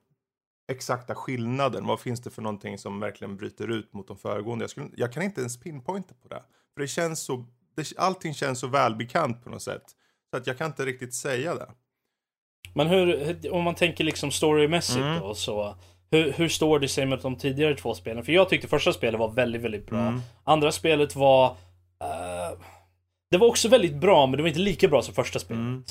[0.73, 1.87] exakta skillnaden?
[1.87, 4.63] Vad finns det för någonting som verkligen bryter ut mot de föregående?
[4.63, 6.43] Jag, skulle, jag kan inte ens pinpointa på det.
[6.75, 9.97] För det känns så, det, allting känns så välbekant på något sätt.
[10.31, 11.71] Så att jag kan inte riktigt säga det.
[12.77, 15.21] Men hur, om man tänker liksom storymässigt Mm.
[15.21, 15.75] då så
[16.11, 18.25] hur, hur står det sig med de tidigare två spelen?
[18.25, 19.99] För jag tyckte första spelet var väldigt, väldigt bra.
[20.01, 20.21] Mm.
[20.45, 21.47] Andra spelet var...
[22.01, 22.59] eh,
[23.31, 25.61] det var också väldigt bra, men det var inte lika bra som första spelet.
[25.61, 25.85] Mm.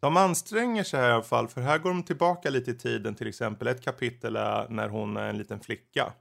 [0.00, 3.14] De anstränger sig här i alla fall, för här går de tillbaka lite i tiden.
[3.14, 6.12] Till exempel ett kapitel är när hon är en liten flicka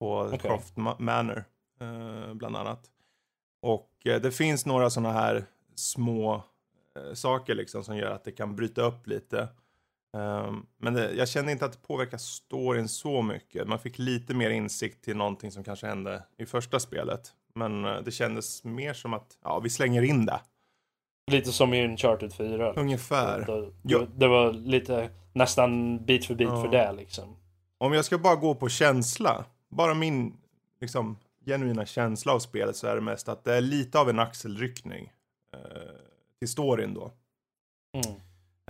[0.00, 0.38] på Okej.
[0.38, 1.44] Croft Ma- Manor,
[1.80, 2.80] eh, bland annat.
[3.62, 5.44] Och eh, det finns några sådana här
[5.74, 6.42] små
[7.14, 9.48] saker liksom som gör att det kan bryta upp lite.
[10.16, 13.68] Ehm, men det, jag kände inte att det påverkar storyn så mycket.
[13.68, 17.32] Man fick lite mer insikt till någonting som kanske hände i första spelet.
[17.54, 20.40] Men eh, det kändes mer som att, ja, vi slänger in det.
[21.30, 22.72] Lite som i Uncharted 4.
[22.72, 23.40] Ungefär.
[23.46, 26.62] Det, det, det var lite nästan bit för bit Ja.
[26.62, 27.36] för det liksom.
[27.78, 30.36] Om jag ska bara gå på känsla, bara min
[30.80, 34.18] liksom, genuina känsla av spelet så är det mest att det är lite av en
[34.18, 35.12] axelryckning
[35.54, 35.60] eh,
[36.38, 37.12] till storyn då.
[37.94, 38.20] Mm.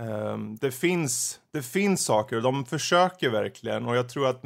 [0.01, 4.43] Ehm, det, finns, det finns saker och de försöker verkligen och jag tror att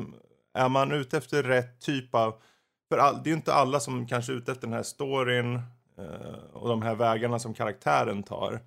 [0.53, 2.41] är man ute efter rätt typ av,
[2.89, 5.55] för all, det är ju inte alla som kanske är ute efter den här storyn
[5.97, 8.59] eh, och de här vägarna som karaktären tar.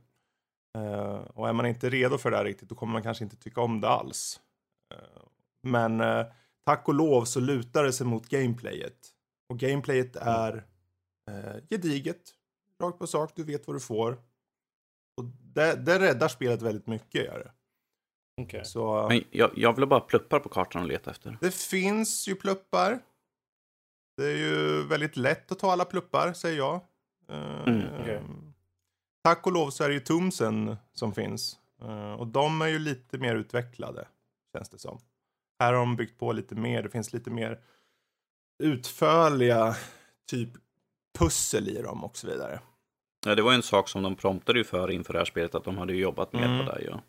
[0.78, 3.36] Eh, och är man inte redo för det här riktigt då kommer man kanske inte
[3.36, 4.40] tycka om det alls.
[4.94, 5.22] Eh,
[5.62, 6.02] men
[6.66, 9.12] tack och lov så lutar det sig mot gameplayet.
[9.48, 10.64] Och gameplayet är
[11.30, 12.22] eh, gediget,
[12.82, 14.18] rakt på sak, du vet vad du får.
[15.16, 17.52] Och det, det räddar spelet väldigt mycket, gör det.
[18.42, 18.64] Okej.
[18.64, 21.38] Så Men jag, jag vill bara pluppar på kartan och leta efter.
[21.40, 22.98] det finns ju pluppar.
[24.16, 26.74] Det är ju väldigt lätt att ta alla pluppar, säger jag.
[27.28, 28.22] Eh, Mm, okej.
[29.24, 31.58] Tack och lov så är det ju Tumsen som finns.
[31.82, 34.08] Eh, och de är ju lite mer utvecklade,
[34.56, 34.98] känns det som.
[35.60, 37.60] Här har de byggt på lite mer, det finns lite mer
[38.62, 39.76] utförliga
[40.30, 40.48] typ
[41.18, 42.60] pussel i dem och så vidare.
[43.26, 45.64] Ja, det var en sak som de promptade ju för inför det här spelet, att
[45.64, 46.66] de hade ju jobbat med Mm.
[46.66, 46.82] på det.
[46.84, 47.00] Ja.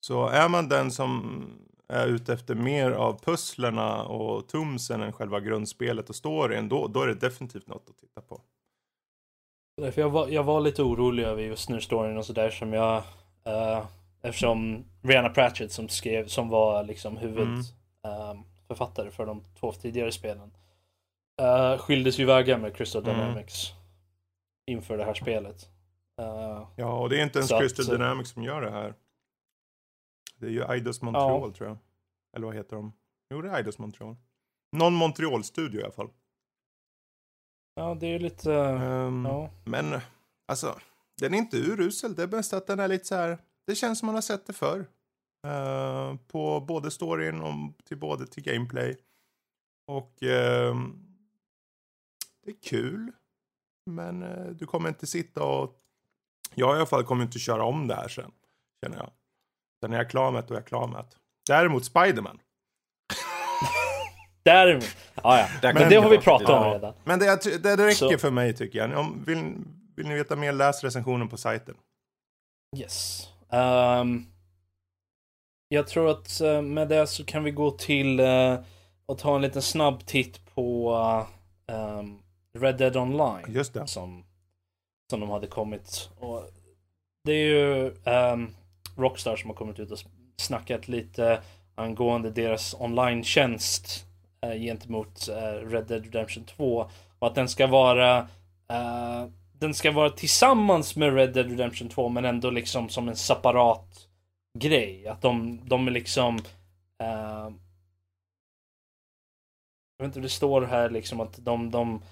[0.00, 1.44] Så är man den som
[1.88, 7.02] är ute efter mer av pusslerna och tumsen än själva grundspelet och storyn, då, då
[7.02, 8.40] är det definitivt något att titta på.
[9.92, 12.96] För jag, var, jag var lite orolig över just nu storyn och sådär som jag...
[13.44, 13.86] eh,
[14.22, 20.50] eftersom Rihanna Pratchett som skrev, som var liksom huvudförfattare för de två tidigare spelen.
[21.42, 23.44] Uh, skildes ju vägar med Crystal Mm.
[24.70, 25.68] Inför det här spelet.
[26.20, 28.94] Eh, Ja, och det är inte ens Så att- Crystal Dynamics som gör det här.
[30.36, 31.78] Det är ju Eidos Montreal tror jag.
[32.36, 32.92] Eller vad heter de?
[33.30, 34.16] Jo, det är Eidos Montreal.
[34.76, 36.10] Någon Montreal-studio i alla fall.
[37.74, 38.54] ja, det är ju lite...
[38.54, 39.50] Ehm, ja.
[39.64, 40.00] Men,
[40.48, 40.78] alltså,
[41.20, 43.98] Den är inte urusel, det är bäst att den är lite så här, det känns
[43.98, 44.86] som man har sett det förr.
[45.46, 47.54] Eh, på både storyn och
[47.84, 48.96] till både till gameplay.
[49.86, 51.06] Och ehm,
[52.44, 53.12] det är kul.
[53.94, 55.76] Men eh, du kommer inte sitta och,
[56.54, 58.30] jag i alla fall kommer inte köra om det här sen,
[58.84, 59.10] känner jag.
[59.84, 61.16] Sen är jag klar med det och jag är klar med det.
[61.46, 62.38] Däremot Spiderman.
[64.42, 64.84] Däremot.
[65.14, 65.46] Ja, ja.
[65.62, 66.74] Där Men kan det har vi pratat om Ja.
[66.74, 66.94] redan.
[67.04, 68.98] Men det, det, det räcker Så- för mig tycker jag.
[68.98, 69.54] Om, vill,
[69.96, 71.74] vill ni veta mer, läs recensionen på sajten.
[72.78, 73.28] Yes.
[73.50, 74.26] Ehm,
[75.68, 78.58] jag tror att eh, med det så kan vi gå till eh,
[79.06, 80.92] och ta en liten snabb titt på
[81.66, 82.18] ehm,
[82.58, 83.44] Red Dead Online.
[83.48, 83.86] Just det.
[83.86, 84.24] Som,
[85.10, 86.10] som de hade kommit.
[86.18, 86.50] Och
[87.24, 88.48] det är ju ehm,
[88.96, 89.98] Rockstar som har kommit ut och
[90.36, 91.42] snackat lite
[91.74, 94.06] angående deras online-tjänst
[94.40, 96.90] eh, gentemot eh, Red Dead Redemption 2.
[97.18, 98.18] Och att den ska vara
[98.68, 103.16] eh, den ska vara tillsammans med Red Dead Redemption 2 men ändå liksom som en
[103.16, 104.08] separat
[104.58, 105.08] grej.
[105.08, 106.38] Att de, de är liksom
[110.00, 112.02] Jag vet inte, det står här liksom att de, de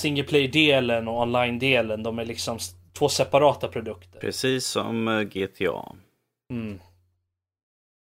[0.00, 2.58] single play-delen och online-delen, de är liksom
[2.92, 4.20] två separata produkter.
[4.20, 5.96] Precis som eh, GTA.
[6.52, 6.80] Mm.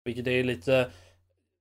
[0.05, 0.91] Vilket är lite,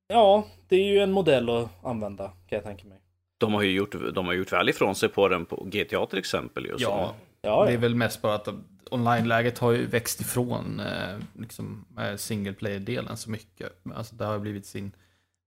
[0.09, 2.99] ja, det är ju en modell att använda kan jag tänka mig.
[3.39, 6.19] De har ju gjort, de har gjort väl ifrån sig på den på GTA till
[6.19, 6.67] exempel.
[6.67, 7.15] Just Ja,
[7.47, 8.49] Ja, det är väl mest bara att
[8.91, 13.73] online-läget har ju växt ifrån eh, liksom, eh, single player-delen så mycket.
[13.95, 14.93] Alltså det har blivit sin,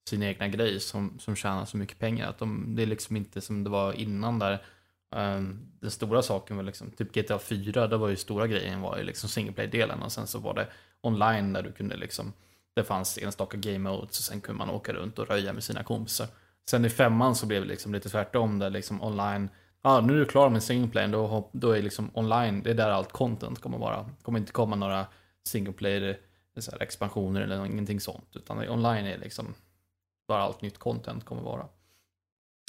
[0.07, 2.29] sin egna grej som, som tjänar så mycket pengar.
[2.29, 4.63] Att de, det är liksom inte som det var innan där.
[5.15, 8.97] um, den stora saken var liksom, typ GTA 4, där var ju stora grejen var
[8.97, 10.67] ju liksom singleplay-delen och sen så var det
[11.01, 12.33] online där du kunde liksom,
[12.75, 15.83] det fanns enstaka game modes och sen kunde man åka runt och röja med sina
[15.83, 16.27] kompisar.
[16.69, 19.49] Sen i femman så blev det liksom lite tvärtom där liksom online
[19.81, 22.89] Ja, nu är du klar med singleplayen, då, då är liksom online, det är där
[22.89, 24.03] allt content kommer vara.
[24.03, 25.07] Det kommer inte komma några
[25.43, 26.17] single player
[26.79, 28.35] expansioner eller ingenting sånt.
[28.35, 29.53] Utan online är liksom
[30.29, 31.65] bara allt nytt content kommer vara.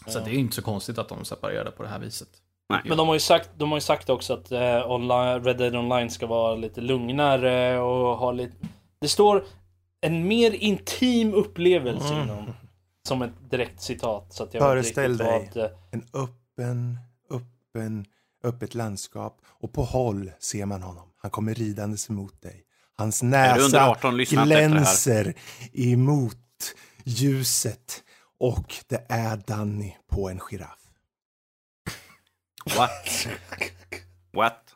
[0.06, 0.24] Så Ja.
[0.24, 2.28] det är ju inte så konstigt att de separerar det på det här viset.
[2.68, 2.80] Nej.
[2.84, 5.76] Men de har ju sagt, de har ju sagt också att eh, online, Red Dead
[5.76, 8.56] Online ska vara lite lugnare och ha lite...
[9.00, 9.44] Det står
[10.00, 12.22] en mer intim upplevelse Mm.
[12.22, 12.52] inom,
[13.08, 14.32] som ett direkt citat.
[14.34, 15.50] Så att jag Föreställ dig.
[15.54, 16.98] vad, eh, En öppen,
[17.30, 18.04] öppen,
[18.44, 21.08] öppet landskap och på håll ser man honom.
[21.16, 22.64] Han kommer ridandes emot dig.
[22.96, 24.82] Hans näsa 18, lyssna inte efter det här.
[24.84, 25.34] glänser
[25.72, 26.36] emot
[27.04, 28.02] ljuset
[28.38, 30.78] och det är Danny på en giraff.
[32.76, 33.28] What?
[34.32, 34.74] What?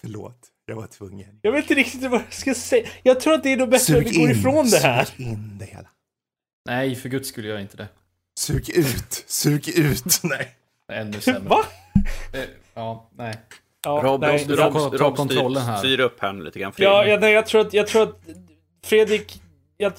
[0.00, 1.38] Förlåt, jag var tvungen.
[1.42, 2.88] Jag vet inte riktigt vad jag ska säga.
[3.02, 5.04] Jag tror att det är nog bättre att vi går ifrån det här.
[5.04, 5.88] sug in det hela.
[6.66, 7.88] Nej, för guds skull gör jag inte det.
[8.38, 10.04] Sug ut, sug ut.
[10.22, 10.56] Nej.
[10.92, 11.48] Ännu sämre.
[11.48, 11.64] Va?
[12.32, 12.40] Eh,
[12.74, 13.34] Ja, nej.
[13.84, 15.78] Ja, Rob, nej, ta- ta Rob kontrollen här.
[15.78, 16.72] styr, upp här nu lite grann.
[16.76, 18.20] Ja, jag, nej, jag tror att, jag tror att
[18.86, 19.42] Fredrik,
[19.76, 19.92] jag,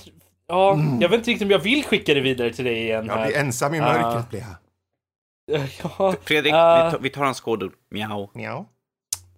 [0.47, 1.01] ja, Mm.
[1.01, 3.25] jag vet inte riktigt om jag vill skicka det vidare till dig igen Jag här.
[3.27, 3.83] blir ensam i Ah.
[3.83, 4.55] mörkret blir jag.
[5.99, 7.73] Ja, Fredrik, eh, vi, tar, hans kodord.
[7.91, 8.29] Mjau.
[8.33, 8.65] Mjau.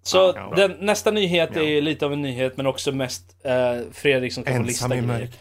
[0.02, 0.54] så Ja.
[0.56, 1.62] den, nästa nyhet Ja.
[1.62, 4.98] är lite av en nyhet men också mest eh, Fredrik som kan få lista Ensam
[4.98, 5.20] i grejer.
[5.20, 5.40] mörkret.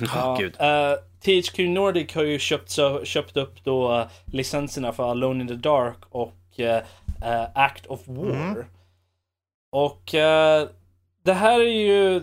[0.14, 0.54] Ja, gud.
[0.60, 5.48] eh, THQ Nordic har ju köpt, så, köpt upp då eh, licenserna för Alone in
[5.48, 6.32] the Dark och
[7.54, 8.30] Act of War.
[8.30, 8.64] Mm.
[9.72, 10.02] Och
[11.22, 12.22] det här är ju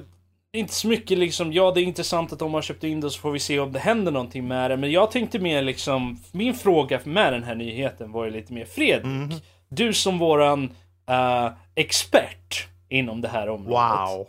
[0.57, 3.19] inte så mycket liksom, ja det är intressant att de har köpt in det så
[3.19, 4.77] får vi se om det händer någonting med det.
[4.77, 8.65] Men jag tänkte mer liksom, min fråga med den här nyheten var ju lite mer
[8.65, 9.05] Fredrik.
[9.05, 9.31] Mhm.
[9.69, 10.71] Du som våran
[11.09, 14.09] eh, expert inom det här området.
[14.09, 14.27] Wow.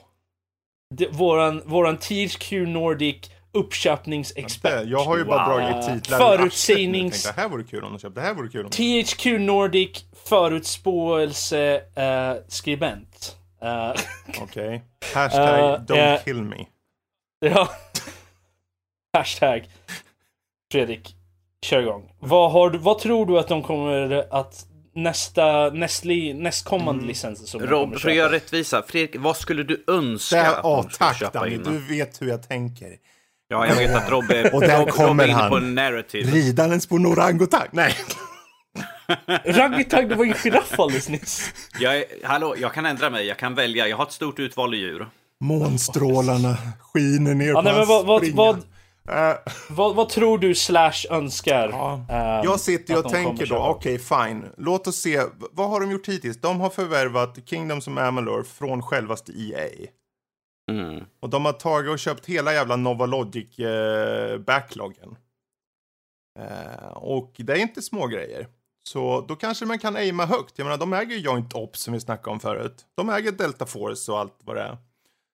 [0.94, 4.86] Det, våran, våran THQ Nordic uppköpningsexpert.
[4.86, 5.58] Jag har ju bara Wow.
[5.60, 8.20] dragit titlar förutsägnings- tänkte, det här vore kul om de köpte.
[8.20, 13.36] Det här vore kul om de THQ Nordic förutspåelse eh, skribent.
[13.64, 13.94] Eh,
[14.42, 14.82] Okej.
[15.14, 16.66] Hashtag Eh, don't eh, kill me.
[17.40, 17.68] ja.
[19.16, 19.68] Hashtag.
[20.72, 21.16] Fredrik,
[21.66, 22.12] kör igång.
[22.20, 27.08] Vad, har du, vad tror du att de kommer att nästa, nästli, nästkommande Mm.
[27.08, 28.82] licenser som Rob, kommer för att göra rättvisa.
[28.82, 31.62] Fredrik, vad skulle du önska Där, att åh, de tack köpa Danny, in?
[31.62, 32.96] du vet hur jag tänker.
[33.48, 35.50] Ja, jag vet att Rob är, Och där Rob, kommer Rob är inne han.
[35.50, 36.30] på en narrative.
[36.30, 37.68] Ridandes på en orangutang.
[37.72, 37.94] Nej.
[39.44, 41.54] Raggetag, det var en giraff alldeles nyss.
[41.80, 43.26] Jag, är, hallå, jag kan ändra mig.
[43.26, 43.88] Jag kan välja.
[43.88, 45.06] Jag har ett stort utval i djur.
[45.40, 48.62] Månstrålarna skiner ner Ja, på nej, men vad, vad, vad,
[49.08, 49.34] Eh,
[49.70, 51.68] vad, vad tror du Slash önskar?
[51.68, 51.94] Ja.
[52.10, 55.90] ehm, Jag sitter ju och tänker då, okej fine, låt oss se, vad har de
[55.90, 56.40] gjort hittills?
[56.40, 59.68] De har förvärvat Kingdoms of Amalur från självaste EA.
[60.70, 61.04] Mm.
[61.20, 64.40] Och de har tagit och köpt hela jävla Nova Logic eh.
[66.38, 68.46] Eh, och det är inte små grejer.
[68.88, 70.58] Så då kanske man kan aima högt.
[70.58, 72.86] Jag menar, de äger ju Joint Ops som vi snackade om förut.
[72.94, 74.78] De äger Delta Force och allt vad det är.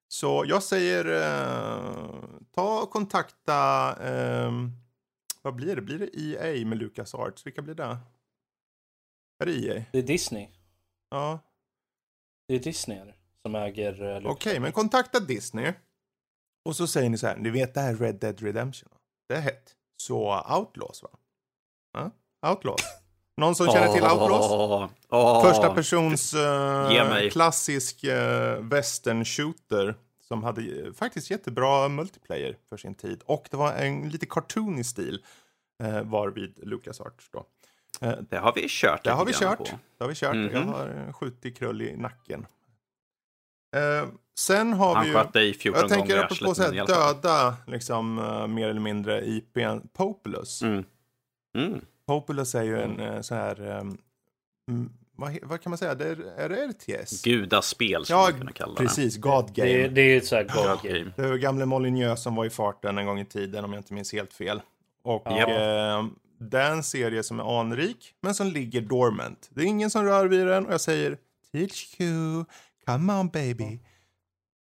[0.09, 2.21] Så jag säger, eh,
[2.55, 4.53] ta och kontakta, eh,
[5.43, 5.83] vad blir det?
[5.83, 7.47] Blir det EA med Lucas Arts?
[7.47, 7.99] Vilka blir det?
[9.43, 9.85] Är det EA?
[9.93, 10.49] Det är Disney.
[11.11, 11.39] Ja,
[12.49, 15.73] Det är Disney som äger uh, okej, men kontakta Disney.
[16.65, 18.91] Och så säger ni så här, ni vet det här Red Dead Redemption?
[19.29, 19.77] Det är hett.
[19.97, 21.11] Så Outlaws va?
[21.93, 22.11] Ja,
[22.51, 23.00] Outlaws.
[23.41, 24.47] Någon som känner till Outlaws?
[24.51, 25.43] Åh, åh.
[25.43, 28.13] Första persons eh, klassisk uh,
[28.63, 29.95] western shooter
[30.29, 33.23] som hade eh, faktiskt jättebra multiplayer för sin tid.
[33.27, 35.25] Och det var en lite cartoonig stil
[35.83, 37.45] uh, var vid LucasArts då.
[38.01, 39.05] Eh, Det har vi kört.
[39.05, 39.59] det har vi kört.
[39.59, 39.65] på.
[39.99, 40.35] Det har vi kört.
[40.37, 40.69] Jag Mhm.
[40.69, 42.47] har eh, skjutit krull i nacken.
[43.77, 45.17] Eh, sen har Han vi ju...
[45.17, 46.57] sköt dig 14 Jag tänker gånger i apropå arslet.
[46.69, 50.63] så här döda, liksom uh, mer eller mindre IPn, Populous.
[50.63, 50.85] Mm.
[51.59, 51.81] Mm.
[52.11, 53.99] Populous är ju en uh, så här, um,
[54.69, 57.23] mm, vad, vad kan man säga, det är, är det RTS?
[57.23, 58.79] Gudaspel skulle Ja, man kunna kalla det.
[58.87, 59.69] precis, God Game.
[59.71, 61.13] Det, är- det är ett sånt här god game.
[61.17, 63.95] Det var gamle Molyneux som var i farten en gång i tiden om jag inte
[63.95, 64.63] minns helt fel.
[65.03, 65.39] Och Ja.
[65.51, 66.07] eh,
[66.39, 69.49] det är en serie som är anrik men som ligger dormant.
[69.51, 71.19] Det är ingen som rör vid den och jag säger
[71.53, 72.45] Teach you,
[72.87, 73.79] come on baby.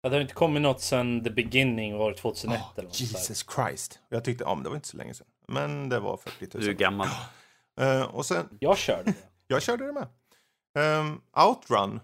[0.02, 3.00] Ja, det har inte kommit något sen the beginning år 2001 Oh, eller något.
[3.00, 3.98] Jesus Christ.
[4.08, 5.26] Jag tyckte, ja men det var inte så länge sedan.
[5.48, 6.64] Men det var 40 000.
[6.64, 7.08] Du är gammal.
[7.80, 9.14] Eh, och sen, Jag körde det.
[9.46, 10.08] jag körde det med.
[11.00, 12.00] Um, Outrun.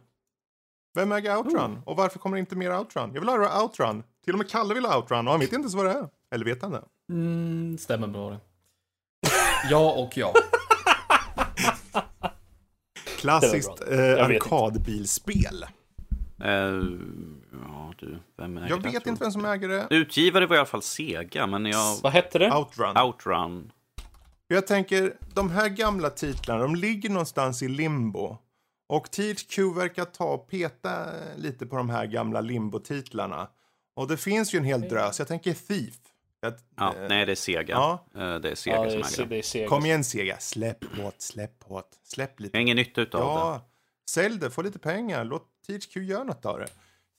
[0.95, 1.79] Vem äger Outrun?
[1.87, 3.11] Och varför kommer det inte mer Outrun?
[3.15, 4.03] Jag vill ha Outrun.
[4.25, 6.09] Till och med Kalle vill ha Outrun och han vet inte ens vad det är.
[6.35, 6.83] Eller vet han det?
[7.09, 8.39] Mm, stämmer bra det.
[9.71, 10.33] Ja och ja.
[13.19, 15.67] Klassiskt eh, arkadbilspel.
[16.45, 16.51] Eh,
[17.69, 18.19] ja, du.
[18.37, 19.87] Vem äger Jag det, vet inte vem som äger det.
[19.91, 21.97] Utgivare var i alla fall Sega, men jag...
[22.03, 22.53] Vad hette det?
[22.57, 22.97] Outrun.
[22.99, 23.73] Outrun.
[24.47, 28.37] Jag tänker, de här gamla titlarna, de ligger någonstans i limbo.
[28.89, 31.05] Och THQ verkar ta och peta
[31.37, 33.49] lite på de här gamla limbo-titlarna.
[33.97, 35.19] Och det finns ju en hel drös.
[35.19, 35.95] Jag tänker Thief.
[36.41, 37.75] Jag, Ja, eh, nej, det är Sega.
[37.75, 38.05] ja.
[38.15, 39.35] Eh, Det är Sega Ja, det som äger det.
[39.35, 39.69] det är Sega.
[39.69, 42.57] Kom igen Sega, släpp hårt, släpp hårt, släpp lite.
[42.57, 43.21] Jag har ingen nytta utav
[43.55, 43.61] det.
[44.11, 46.69] Sälj det, få lite pengar, låt THQ göra något av det.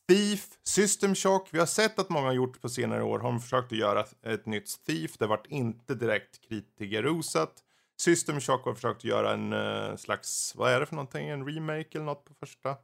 [0.07, 3.39] Thief, System Shock, vi har sett att många har gjort på senare år, har de
[3.39, 7.53] försökt att göra ett nytt Thief, det vart inte direkt kritikerrosat.
[7.97, 11.45] System Shock har försökt att göra en eh, slags, vad är det för någonting, en
[11.45, 12.75] remake eller något på första?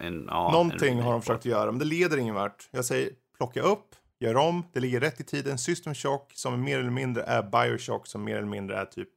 [0.00, 2.68] En, ja, Någonting en har de försökt att göra, men det leder ingen vart.
[2.70, 5.58] Jag säger plocka upp, gör om, det ligger rätt i tiden.
[5.58, 9.10] System Shock som mer eller mindre är Bioshock som mer eller mindre är typ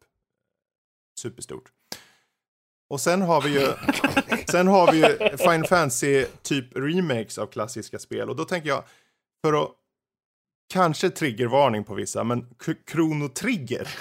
[1.19, 1.71] superstort.
[2.89, 3.67] Och sen har vi ju,
[4.51, 8.29] sen har vi ju Final Fantasy typ remakes av klassiska spel.
[8.29, 8.83] Och då tänker jag,
[9.45, 9.69] för att
[10.73, 13.87] kanske triggervarning på vissa, men K- Chrono Trigger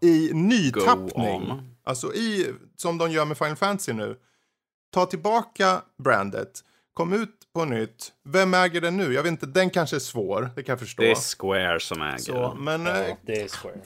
[0.00, 1.52] i nytappning.
[1.84, 4.16] Alltså i, som de gör med Final Fantasy nu.
[4.94, 6.64] Ta tillbaka brandet.
[6.94, 8.12] Kom ut på nytt.
[8.24, 9.12] Vem äger den nu?
[9.12, 10.50] Jag vet inte, den kanske är svår.
[10.56, 11.02] Det kan jag förstå.
[11.02, 12.64] Det är Square som äger Så, den.
[12.64, 13.80] men eh, Ja, det är Square.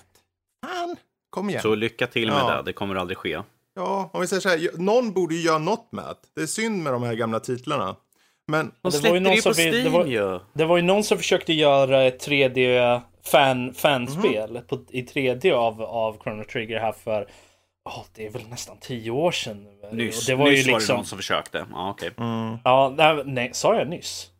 [1.31, 1.62] Kom igen.
[1.62, 2.57] Så lycka till med Ja.
[2.57, 2.62] det.
[2.62, 3.39] Det kommer aldrig ske.
[3.74, 6.14] Ja, om vi säger så här, någon borde ju göra något med det.
[6.37, 7.97] Det är synd med de här gamla titlarna.
[8.49, 10.41] Men De Det var ju släppte någon det på som vill- det Steam var- ju.
[10.53, 15.83] Det var ju någon som försökte göra ett 3D fan, fanspel på, i 3D av,
[15.83, 17.22] av Chrono Trigger här för
[17.85, 19.66] oh, det är väl nästan 10 år sedan.
[19.93, 21.66] Nyss, Och det var nyss ju var det liksom, någon som försökte.
[21.72, 22.11] Ja, okej.
[22.18, 24.31] mm, ja, nej, nej, sa jag nyss?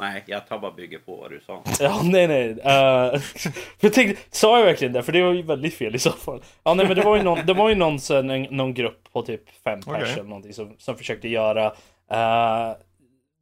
[0.00, 1.62] Nej, jag tar bara bygger på vad du sa.
[1.80, 2.48] Ja, nej, nej.
[2.50, 3.20] Uh,
[3.80, 5.02] jag tänkte, sa jag verkligen det?
[5.02, 6.42] För det var ju väldigt fel i så fall.
[6.62, 9.12] Ja, nej, men det var ju någon, det var ju någon, sen, en, någon grupp
[9.12, 10.00] på typ fem Okej.
[10.00, 11.66] pers eller någonting som, som försökte göra.
[12.10, 12.76] eh,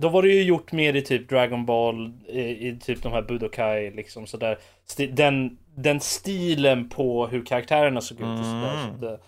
[0.02, 3.22] då var det ju gjort mer i typ Dragon Ball, i, i typ de här
[3.22, 4.58] Budokai, liksom sådär.
[5.10, 8.84] Den, den stilen på hur karaktärerna såg ut och sådär.
[8.84, 9.00] Mm.
[9.00, 9.18] Så, det,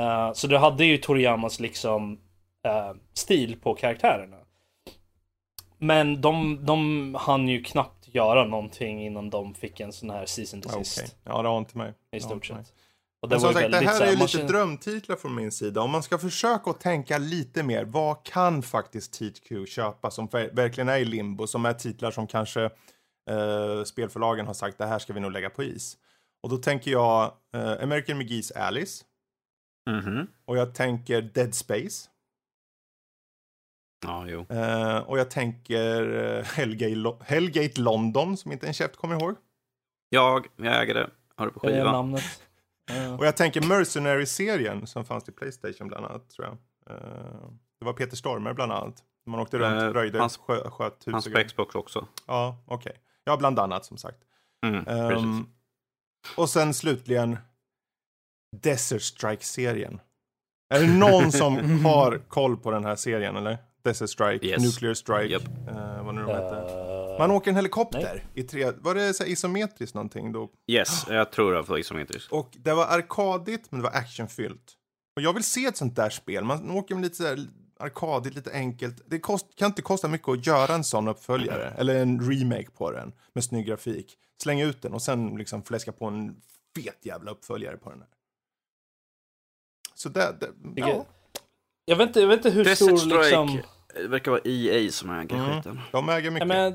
[0.00, 2.18] eh, så du hade ju Toriyamas liksom
[2.66, 4.36] eh, stil på karaktärerna.
[5.82, 10.60] Men de, de hann ju knappt göra någonting innan de fick en sån här season
[10.60, 10.84] to okej.
[10.84, 11.16] sist.
[11.24, 11.94] Ja, det har inte mig.
[12.12, 12.72] I stort sett.
[13.22, 15.52] Och det Men var som sagt, det här är ju lite känner- drömtitlar från min
[15.52, 15.80] sida.
[15.80, 20.54] Om man ska försöka att tänka lite mer, vad kan faktiskt THQ köpa som ver-
[20.54, 22.64] verkligen är i limbo, som är titlar som kanske
[23.30, 25.96] eh, spelförlagen har sagt, det här ska vi nog lägga på is.
[26.42, 29.04] Och då tänker jag eh, American McGee's Alice,
[29.90, 30.26] Mhm.
[30.44, 32.08] och jag tänker Dead Space,
[34.02, 34.46] Ja, jo.
[34.50, 39.34] eh, och jag tänker eh, Hellgate, Lo- Hellgate London, som inte en käft kommer ihåg.
[40.08, 41.10] Jag, jag äger det.
[41.36, 41.92] Har det på Det är skiva.
[41.92, 42.24] namnet.
[43.18, 46.56] Och jag tänker Mercenary-serien som fanns till Playstation bland annat, tror jag.
[46.96, 47.48] Eh,
[47.78, 49.02] det var Peter Stormer bland annat.
[49.26, 51.44] Man åkte runt, Eh, röjde, hans- skö, sköt hus Hans och på.
[51.44, 52.06] Xbox också.
[52.26, 52.92] Ja, okej.
[53.24, 54.18] Ja, bland annat som sagt.
[54.66, 55.26] Mm, precis.
[56.36, 57.38] och sen slutligen
[58.62, 60.00] Desert Strike-serien.
[60.74, 63.58] Är det någon som har koll på den här serien eller?
[63.82, 64.62] Desert Strike, Yes.
[64.62, 65.42] Nuclear Strike, Japp.
[65.68, 66.56] eh, vad nu de hette.
[66.56, 70.50] Eh, Man åker en helikopter i tre, var det så här isometriskt någonting då?
[70.66, 72.32] Yes, jag tror det var isometriskt.
[72.32, 74.72] Och det var arkadigt, men det var actionfyllt.
[75.16, 76.44] Och jag vill se ett sånt där spel.
[76.44, 77.38] Man åker med lite så här
[77.80, 79.02] arkadigt, lite enkelt.
[79.06, 81.70] Det kost, kan inte kosta mycket att göra en sån uppföljare.
[81.78, 83.12] Eller en remake på den.
[83.32, 84.16] Med snygg grafik.
[84.42, 86.36] Slänga ut den och sen liksom fläska på en
[86.76, 88.08] fet jävla uppföljare på den här.
[89.94, 91.06] Så det, det ja.
[91.84, 93.60] Jag vet inte, jag vet inte hur Desert stor Strike liksom...
[93.94, 95.56] det verkar vara EA som äger Mm.
[95.56, 95.80] skiten.
[95.92, 96.48] De äger mycket.
[96.48, 96.72] men,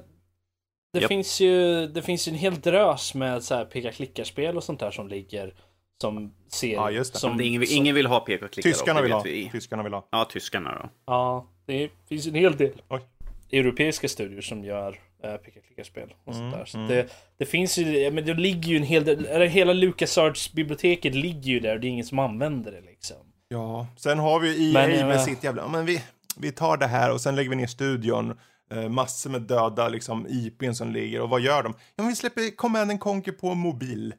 [0.94, 1.08] det, Japp.
[1.08, 4.92] finns ju, det finns ju en hel drös med så här peka-klicka-spel och sånt där
[4.92, 5.54] som ligger
[6.02, 6.74] som ser...
[6.74, 7.20] Ja, just det.
[7.20, 8.70] Som, Det ingen, som, ingen vill ha peka-klicka.
[8.70, 9.24] Tyskarna vill ha.
[9.24, 9.50] vet vi.
[9.52, 10.08] Tyskarna vill ha.
[10.12, 10.90] Ja, tyskarna då.
[11.06, 13.02] Ja, det finns en hel del Oj.
[13.52, 16.66] europeiska studier som gör äh, peka-klicka-spel och sånt Mm, där.
[16.66, 16.90] Så mm.
[16.90, 21.52] det, det finns ju, men det ligger ju en hel del, eller hela LucasArts-biblioteket ligger
[21.52, 23.18] ju där och det är ingen som använder det liksom.
[23.48, 25.68] Ja, sen har vi EA Men, eh, med sitt jävla...
[25.68, 26.04] Men vi,
[26.38, 28.40] vi tar det här och sen lägger vi ner studion.
[28.72, 31.22] Eh, massor med döda liksom, IPn som ligger.
[31.22, 31.74] Och vad gör de?
[31.78, 34.14] Ja, men vi släpper Command and Conquer på mobil.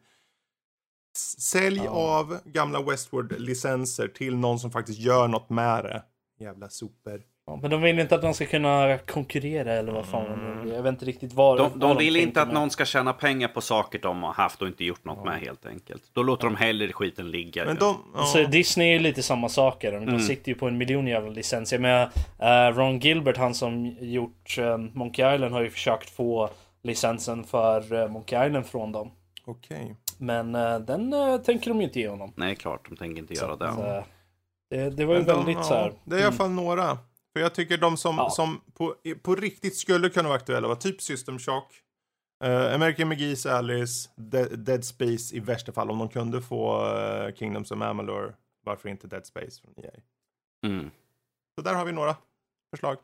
[1.38, 1.90] Sälj Ja.
[1.90, 6.02] av gamla Westward-licenser till någon som faktiskt gör något med det.
[6.40, 7.22] Jävla super.
[7.50, 10.68] Ja, men de vill inte att de ska kunna konkurrera eller vad fan Mm.
[10.74, 12.54] Jag vet inte riktigt vad De, de vill tänker inte att med.
[12.54, 15.66] någon ska tjäna pengar på saker de har haft och inte gjort något med helt
[15.66, 16.02] enkelt.
[16.12, 17.64] Då låter de hellre skiten ligga.
[17.64, 17.96] Men de...
[18.14, 18.24] Ja.
[18.24, 19.92] Så Disney är ju lite samma saker.
[19.92, 20.20] De Mm.
[20.20, 21.78] sitter ju på en miljon jävla licenser.
[21.78, 22.08] Men
[22.42, 26.50] uh, Ron Gilbert, han som gjort eh, Monkey Island, har ju försökt få
[26.82, 29.10] licensen för uh, Monkey Island från dem.
[29.44, 29.94] Okej.
[30.18, 32.32] Men eh, den eh, tänker de ju inte ge honom.
[32.36, 33.96] Nej, klart, de tänker inte göra Så, det.
[33.96, 34.02] eh,
[34.70, 35.82] det, det var ju Men de- väldigt så här.
[35.82, 35.94] Mm.
[36.04, 36.98] Det är i alla fall några.
[37.38, 38.30] För jag tycker de som, Ja.
[38.30, 41.72] som på, på riktigt skulle kunna vara aktuella var typ System Shock,
[42.44, 45.90] uh, American McGee's Alice, De- Dead Space i värsta fall.
[45.90, 48.34] Om de kunde få uh, Kingdoms of Amalur,
[48.64, 49.90] varför inte Dead Space från EA?
[50.66, 50.90] Mm.
[51.54, 52.16] Så där har vi några
[52.70, 52.96] förslag.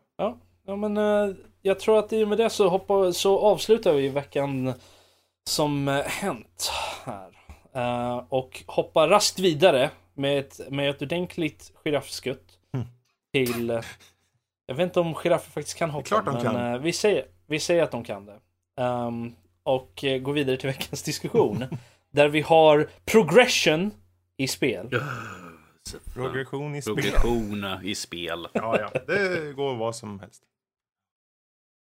[0.67, 4.09] Ja men eh, jag tror att i och med det så, hoppar, så avslutar vi
[4.09, 4.73] veckan
[5.49, 6.71] som hänt
[7.05, 7.39] här.
[7.73, 12.87] Eh, och hoppar raskt vidare med ett, med ett ordentligt giraffskutt Mm.
[13.33, 13.81] till...
[14.67, 16.07] jag vet inte om giraffer faktiskt kan hoppa.
[16.07, 16.73] klart de men kan.
[16.75, 18.41] eh, vi, säger, vi säger att de kan det.
[18.81, 21.65] Ehm, och eh, går vidare till veckans diskussion.
[22.11, 23.91] där vi har progression
[24.37, 24.91] i spel.
[26.15, 26.95] Progression i spel.
[26.95, 28.47] Progression i spel.
[28.53, 29.01] Ja, ja.
[29.07, 30.43] Det går vad som helst.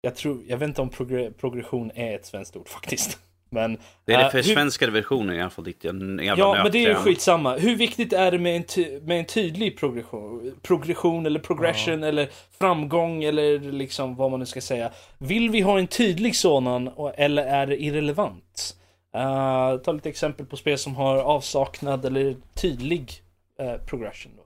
[0.00, 3.18] Jag, tror, jag vet inte om progre, progression är ett svenskt ord faktiskt.
[3.50, 5.64] Men, Det är eh, det hur- försvenskade versionen i alla fall.
[5.64, 7.56] Ditt jävla Ja, men det är ju skitsamma.
[7.56, 10.54] Hur viktigt är det med en, ty- med en tydlig progression?
[10.62, 12.28] Progression eller progression eller
[12.58, 14.92] framgång eller liksom vad man nu ska säga.
[15.18, 18.76] Vill vi ha en tydlig sådan och- eller är det irrelevant?
[19.16, 23.12] Uh, ta lite exempel på spel som har avsaknad eller tydlig
[23.60, 24.32] eh, progression.
[24.36, 24.42] Då.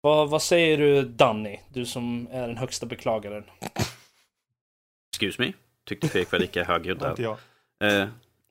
[0.00, 1.56] Vad, vad säger du Danny?
[1.72, 3.44] Du som är den högsta beklagaren.
[5.12, 5.52] Excuse me.
[5.88, 7.14] Tyckte Fredrik var lika högljudd där.
[7.84, 8.00] Eh,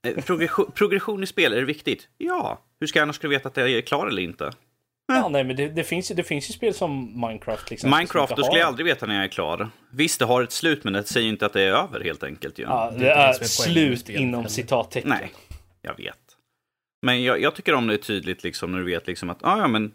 [0.07, 2.07] eh, progression, progression i spel, är det viktigt?
[2.17, 2.61] Ja.
[2.79, 4.51] Hur ska jag annars kunna veta att jag är klar eller inte?
[5.07, 7.79] Ja, nej, men det, det, finns, ju- det finns ju spel som Minecraft till exempel.
[7.79, 9.69] som Minecraft, då skulle jag aldrig veta när jag är klar.
[9.91, 12.23] Visst, det har ett slut, men det säger ju inte att det är över helt
[12.23, 12.59] enkelt.
[12.59, 12.63] Ju.
[12.63, 15.09] Ja, Det det är är slut inom citattecken.
[15.09, 15.31] Nej,
[15.81, 16.17] jag vet.
[17.01, 19.57] Men jag, jag tycker om det är tydligt liksom när du vet liksom att, ah,
[19.57, 19.91] ja men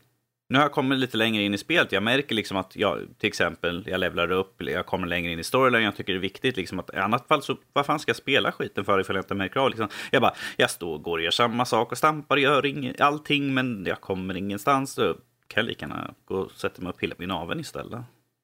[0.49, 1.92] nu har jag kommit lite längre in i spelet.
[1.92, 5.38] Jag märker liksom att jag, till exempel, jag levlar upp, eller jag kommer längre in
[5.38, 5.82] i storyn.
[5.82, 8.16] Jag tycker det är viktigt liksom att i annat fall så, vad fan ska jag
[8.16, 9.88] spela skiten för ifall jag inte märker av liksom.
[10.11, 13.55] Jag bara, jag står och går och gör samma sak och stampar, gör ing, allting,
[13.55, 14.95] men jag kommer ingenstans.
[14.95, 15.14] Då
[15.49, 18.01] kan jag lika gärna gå och sätta mig och pilla min naveln istället.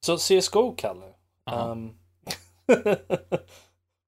[0.07, 1.07] Så CSGO, Kalle.
[1.51, 1.91] Ehm,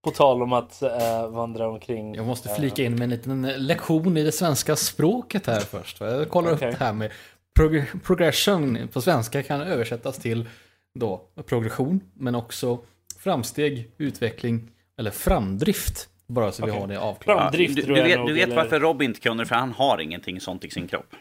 [0.05, 2.15] på tal om att eh, vandra omkring.
[2.15, 6.01] Jag måste eh, flika in med en liten lektion i det svenska språket här först.
[6.01, 6.69] Jag kollar Okej.
[6.73, 7.13] upp det här med
[7.59, 10.49] prog- progression på svenska kan översättas till
[10.95, 12.85] då progression, men också
[13.19, 16.09] framsteg, utveckling eller framdrift.
[16.27, 16.81] Bara så vi Okej.
[16.81, 17.41] har det avklarat.
[17.43, 19.73] Framdrift du, du vet, nog, du vet eller- varför Robin inte kunde det, för han
[19.73, 21.15] har ingenting sånt i sin kropp.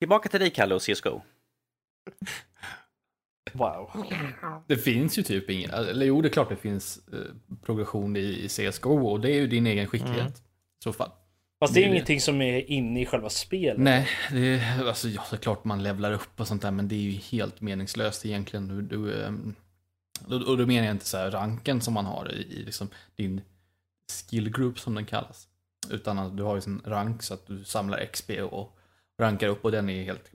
[0.00, 1.20] Tillbaka till dig, Kalle, och CSGO.
[3.52, 3.90] Wow.
[4.66, 7.18] Det finns ju typ ingen, eller jo det är klart det finns eh,
[7.62, 10.18] progression i, i CSGO och det är ju din egen skicklighet.
[10.20, 10.32] Mm.
[10.80, 11.10] I så fall.
[11.60, 13.78] Fast det är Det ingenting som är inne i själva spelet.
[13.78, 16.88] Nej, det är, alltså, ja, det är klart man levlar upp och sånt där, men
[16.88, 18.68] det är ju helt meningslöst egentligen.
[18.68, 19.54] Du, du, ehm,
[20.26, 23.40] och, då menar jag inte så här ranken som man har i, i liksom din
[24.12, 25.48] skill group som den kallas.
[25.90, 28.78] Utan att du har ju en rank så att du samlar XP och
[29.20, 30.30] rankar upp och den är helt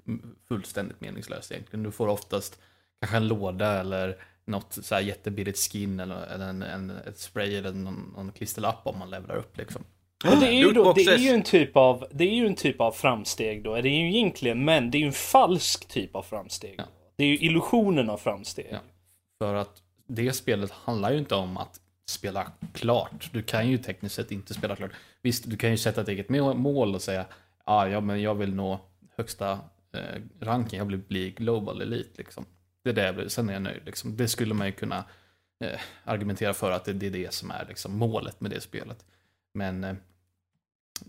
[0.48, 1.84] fullständigt meningslös egentligen.
[1.84, 2.62] Du får oftast
[3.02, 7.56] kanske en låda eller något så här jättebilligt skin eller, eller en, en, ett spray
[7.56, 9.84] eller någon, någon klisterlapp om man levlar upp liksom.
[10.24, 12.56] Men det är ju, då, det är ju en typ av, det är ju en
[12.56, 13.76] typ av framsteg då.
[13.76, 16.76] Det är ju egentligen, men det är ju en falsk typ av framsteg.
[16.78, 16.84] Ja.
[17.16, 18.68] Det är ju illusionen av framsteg.
[18.72, 18.78] Ja.
[19.40, 23.30] För att det spelet handlar ju inte om att spela klart.
[23.34, 24.92] Du kan ju tekniskt sett inte spela klart.
[25.22, 27.26] Visst, du kan ju sätta ett eget må- mål och säga
[27.64, 28.80] ah, ja, men jag vill nå
[29.18, 29.52] högsta
[29.94, 32.18] eh, ranking, jag vill bli global elite.
[32.18, 32.46] Liksom.
[32.84, 33.82] Det är det jag vill, sen är jag nöjd.
[33.86, 34.18] Liksom.
[34.18, 35.04] Det skulle man ju kunna
[35.64, 39.06] eh, argumentera för att det, det är det som är liksom, målet med det spelet.
[39.54, 39.96] Men eh,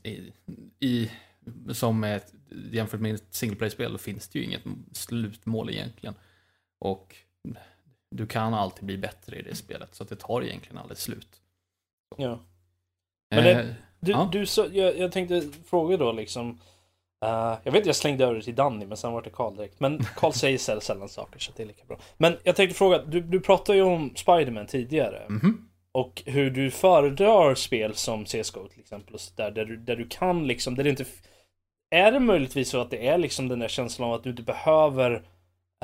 [0.03, 0.33] i,
[0.81, 1.11] i,
[1.73, 2.35] som ett,
[2.73, 6.15] jämfört med ett single play-spel finns det ju inget slutmål egentligen.
[6.81, 7.17] Och
[8.11, 11.41] du kan alltid bli bättre i det spelet, så det tar egentligen aldrig slut.
[12.17, 12.41] Ja.
[13.31, 14.29] Men det- Eh, Du, Ja.
[14.33, 16.61] du så, jag, jag tänkte fråga då liksom.
[17.25, 19.81] eh, jag vet jag slängde över det till Danny men sen var det Karl direkt.
[19.81, 21.99] Men Karl säger säl- sällan saker så det är lika bra.
[22.17, 25.27] Men jag tänkte fråga, du, du pratade ju om Spiderman tidigare.
[25.29, 25.69] mhm.
[25.95, 29.15] Och hur du föredrar spel som CSGO till exempel.
[29.15, 31.05] Och så där, där, du, där du kan liksom, där det inte...
[31.91, 34.43] Är det möjligtvis så att det är liksom den där känslan av att du inte
[34.43, 35.13] behöver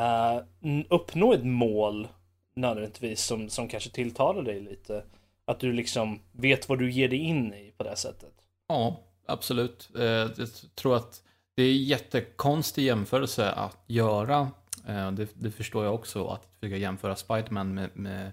[0.00, 2.08] uh, uppnå ett mål
[2.56, 5.02] nödvändigtvis som, som kanske tilltalar dig lite?
[5.44, 8.34] Att du liksom vet vad du ger dig in i på det sättet.
[8.68, 9.90] Ja, absolut.
[9.98, 11.22] Eh, jag tror att
[11.54, 14.50] det är jättekonstig jämförelse att göra.
[14.88, 18.32] Eh, det, det förstår jag också, att försöka jämföra Spiderman med, med,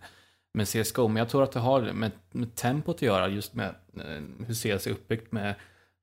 [0.54, 1.08] med CSGO.
[1.08, 4.54] Men jag tror att det har med, med tempot att göra, just med eh, hur
[4.54, 5.56] CS är uppbyggt med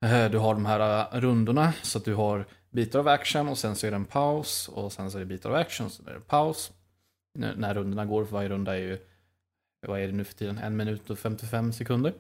[0.05, 3.59] eh, du har de här eh, rundorna, så att du har bitar av action och
[3.59, 6.03] sen så är det en paus och sen så är det bitar av action, så
[6.09, 6.73] är det paus.
[7.39, 8.99] När, när rundorna går, för varje runda är ju,
[9.87, 12.15] vad är det nu för tiden, en minut och 55 sekunder.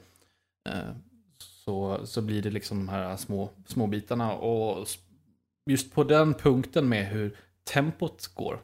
[0.68, 0.94] Eh,
[1.38, 4.32] så, så blir det liksom de här små, små bitarna.
[4.34, 4.88] Och
[5.70, 8.60] just på den punkten med hur tempot går,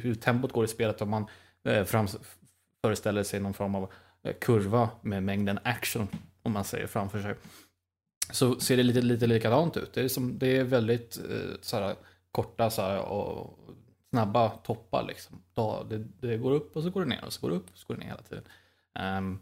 [0.00, 1.26] hur tempot går i spelet, om man
[1.64, 2.08] eh, fram,
[2.82, 6.08] föreställer sig någon form av eh, kurva med mängden action,
[6.42, 7.34] om man säger framför sig,
[8.30, 9.92] så ser det lite, lite likadant ut.
[9.94, 11.94] Det är, som, det är väldigt eh, så här,
[12.32, 13.58] korta så här, och
[14.10, 15.04] snabba toppar.
[15.08, 15.42] Liksom.
[15.88, 17.78] Det, det går upp och så går det ner och så går det upp och
[17.78, 18.44] så går det ner hela tiden.
[19.18, 19.40] Um,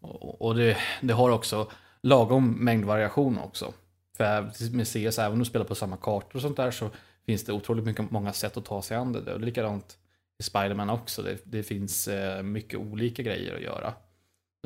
[0.00, 1.70] och och det, det har också
[2.02, 3.72] lagom mängd variation också.
[4.16, 6.90] För med CS, även om du spelar på samma kartor och sånt där så
[7.26, 9.34] finns det otroligt mycket, många sätt att ta sig an det.
[9.34, 9.98] Och likadant
[10.42, 11.22] Spiderman också.
[11.22, 13.94] Det, det finns eh, mycket olika grejer att göra.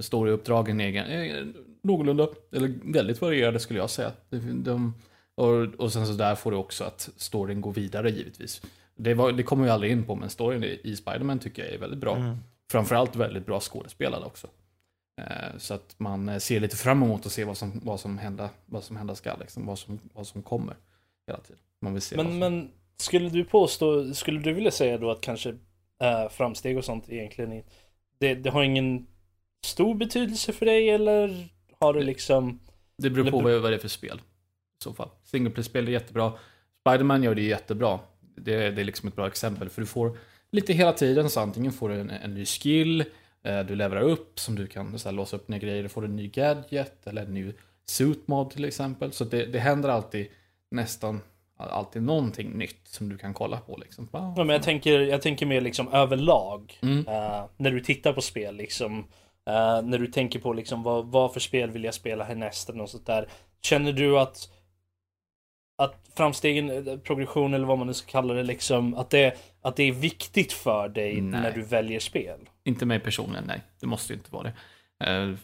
[0.00, 1.52] Storyuppdragen är egen- är
[1.82, 4.12] någorlunda, eller väldigt varierade skulle jag säga.
[4.30, 4.94] De, de,
[5.34, 8.62] och, och sen så där får du också att storyn går vidare givetvis.
[8.96, 11.72] Det, var, det kommer vi aldrig in på, men storyn i, i Spiderman tycker jag
[11.74, 12.16] är väldigt bra.
[12.16, 12.36] Mm.
[12.70, 14.48] Framförallt väldigt bra skådespelad också.
[15.20, 18.18] Eh, Så att man eh, ser lite fram emot att se vad som, vad som,
[18.18, 20.76] hända, vad som hända ska, liksom, vad, som, vad som kommer
[21.26, 21.58] hela tiden.
[21.80, 22.38] Man vill se vad som...
[22.38, 25.48] men skulle du påstå, skulle du vilja säga då att kanske
[26.02, 27.62] eh, framsteg och sånt egentligen
[28.18, 29.06] det, det har ingen
[29.64, 31.48] stor betydelse för dig eller
[31.80, 32.60] har du liksom
[32.96, 34.20] Det beror på vad det är för spel.
[34.80, 35.08] I så fall.
[35.24, 36.32] Single play-spel är jättebra.
[36.80, 37.98] Spiderman gör det jättebra.
[38.20, 39.68] Det, det är liksom ett bra exempel.
[39.68, 40.18] För du får
[40.50, 43.04] lite hela tiden, så antingen får du en, en ny skill,
[43.42, 46.04] eh, du levelar upp som du kan så här, låsa upp nya grejer, du får
[46.04, 47.52] en ny gadget eller en ny
[47.86, 49.12] suit mod till exempel.
[49.12, 50.26] Så det, det händer alltid
[50.70, 51.20] nästan
[51.56, 53.76] alltid någonting nytt som du kan kolla på.
[53.76, 54.08] Liksom.
[54.12, 56.78] Ja, men jag, tänker, jag tänker mer liksom överlag.
[56.82, 57.08] Mm.
[57.08, 58.98] Eh, när du tittar på spel liksom.
[59.46, 62.78] eh, när du tänker på liksom vad, vad för spel vill jag spela härnäst eller
[62.78, 63.28] något sånt där.
[63.62, 64.48] Känner du att
[65.76, 69.76] att framstegen, eh, progression eller vad man nu ska kalla det liksom, att det, att
[69.76, 71.40] det är viktigt för dig Nej.
[71.40, 72.48] när du väljer spel?
[72.64, 73.60] Inte mig personligen, nej.
[73.80, 74.54] Det måste ju inte vara det.
[75.06, 75.34] Eh,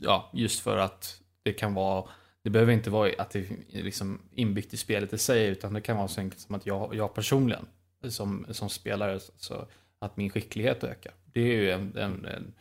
[0.00, 2.04] ja, just för att det kan vara,
[2.46, 3.38] det behöver inte vara att det
[3.72, 6.66] är liksom inbyggt i spelet i sig, utan det kan vara så enkelt som att
[6.66, 7.66] jag, jag personligen,
[8.08, 9.66] som, som spelare, så
[9.98, 11.12] att min skicklighet ökar.
[11.24, 12.54] Det är ju en, en, en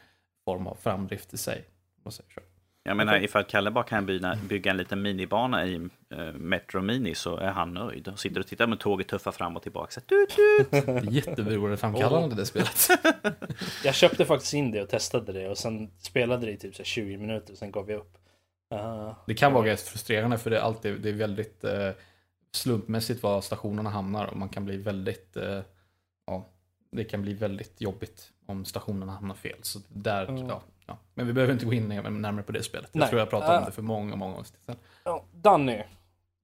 [0.45, 1.65] form av framdrift i sig.
[2.83, 5.75] Jag menar, ifall Kalle bara kan bygga, bygga en liten minibana i
[6.11, 8.07] eh, Metro Mini så är han nöjd.
[8.07, 9.91] Och sitter och tittar med tåget tuffa fram och tillbaka.
[9.91, 10.71] Så, tut, tut.
[10.85, 12.89] Det jätteberoendeframkallande spelet.
[13.83, 16.79] Jag köpte faktiskt in det och testade det och sen spelade det i typ så
[16.79, 18.17] här 20 minuter och sen gav jag upp.
[18.71, 21.89] Eh, Det kan vara ganska frustrerande för det är alltid det är väldigt eh,
[22.51, 25.59] slumpmässigt var stationerna hamnar och man kan bli väldigt eh,
[26.27, 26.45] ja,
[26.91, 29.57] det kan bli väldigt jobbigt om stationerna hamnar fel.
[29.61, 30.47] Så där, Mm.
[30.47, 30.97] ja, ja.
[31.13, 32.89] Men vi behöver inte gå in närmare på det spelet.
[32.91, 33.09] Jag Nej.
[33.09, 33.65] tror jag pratade om Ah.
[33.65, 34.75] det för många, många år sedan.
[35.03, 35.81] ja, Danny.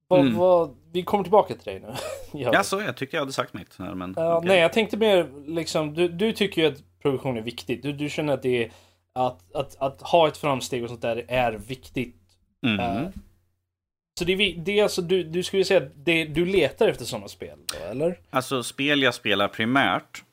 [0.08, 0.36] Vad, Mm.
[0.36, 1.94] vad, vi kommer tillbaka till dig nu.
[2.40, 2.50] ja.
[2.52, 3.78] Ja, så jag tyckte jag hade sagt mitt.
[3.78, 4.48] här, Men, Ja, okej.
[4.48, 7.82] Nej, jag tänkte mer liksom, du, du tycker ju att progression är viktigt.
[7.82, 8.72] Du, du känner att det är
[9.14, 12.16] att, att, att ha ett framsteg och sånt där är viktigt.
[12.66, 12.80] Mm.
[12.80, 13.08] Eh,
[14.18, 17.04] Så det är, det är alltså, du, du skulle säga att det, du letar efter
[17.04, 18.20] sådana spel då, eller?
[18.30, 20.24] Alltså spel jag spelar primärt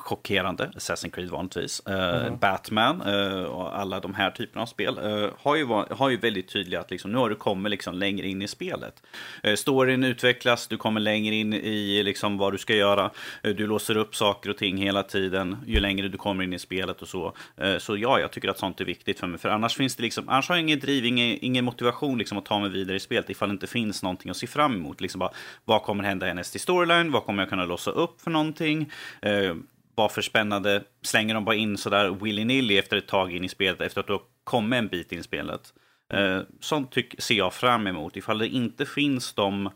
[0.00, 0.70] chockerande.
[0.76, 1.82] Assassin's Creed vanligtvis.
[1.88, 6.16] Uh, Batman uh, och alla de här typerna av spel uh, har, ju, har ju
[6.16, 9.02] väldigt tydligt att liksom, nu har du kommit liksom längre in i spelet.
[9.46, 13.10] Uh, storyn utvecklas, du kommer längre in i liksom, vad du ska göra.
[13.42, 17.02] du låser upp saker och ting hela tiden ju längre du kommer in i spelet
[17.02, 17.32] och så.
[17.78, 19.38] så ja, jag tycker att sånt är viktigt för mig.
[19.38, 22.44] För annars finns det liksom, annars har jag ingen driv, ingen, ingen motivation liksom, att
[22.44, 25.00] ta mig vidare i spelet ifall det inte finns någonting att se fram emot.
[25.00, 25.30] Liksom bara,
[25.64, 27.12] vad kommer hända i storyline?
[27.12, 28.90] Vad kommer jag kunna låsa upp för någonting?
[29.94, 33.80] Vad för spännande slänger de bara in sådär willy-nilly efter ett tag in i spelet,
[33.80, 35.74] efter att du har kommit en bit in i spelet.
[36.12, 36.46] Mm.
[36.60, 38.16] sånt tyck, ser jag fram emot.
[38.16, 39.70] Ifall det inte finns de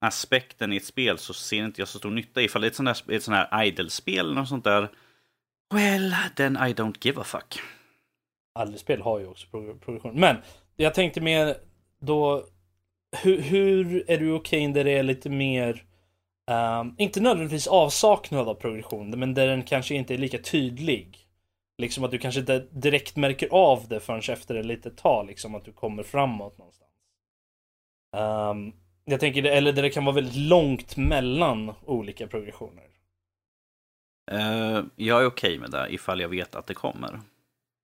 [0.00, 2.42] aspekten i ett spel så ser inte jag så stor nytta.
[2.42, 4.88] Ifall det är ett sånt här, ett sånt här idle-spel eller något sånt där,
[5.74, 7.60] well, then I don't give a fuck.
[8.58, 9.46] Idle-spel har ju också
[9.84, 10.20] produktion.
[10.20, 10.36] Men
[10.76, 11.56] jag tänkte mer
[12.00, 12.46] då,
[13.22, 15.85] hur, hur är du okej okay där det är lite mer
[16.50, 21.18] Um, inte nödvändigtvis avsaknad av progression, men där den kanske inte är lika tydlig.
[21.78, 25.54] Liksom att du kanske inte direkt märker av det förrän efter ett litet tag, liksom
[25.54, 26.90] att du kommer framåt någonstans.
[28.16, 28.72] Um,
[29.04, 32.84] jag tänker, det, eller där det kan vara väldigt långt mellan olika progressioner.
[34.32, 37.20] Uh, jag är okej okay med det ifall jag vet att det kommer.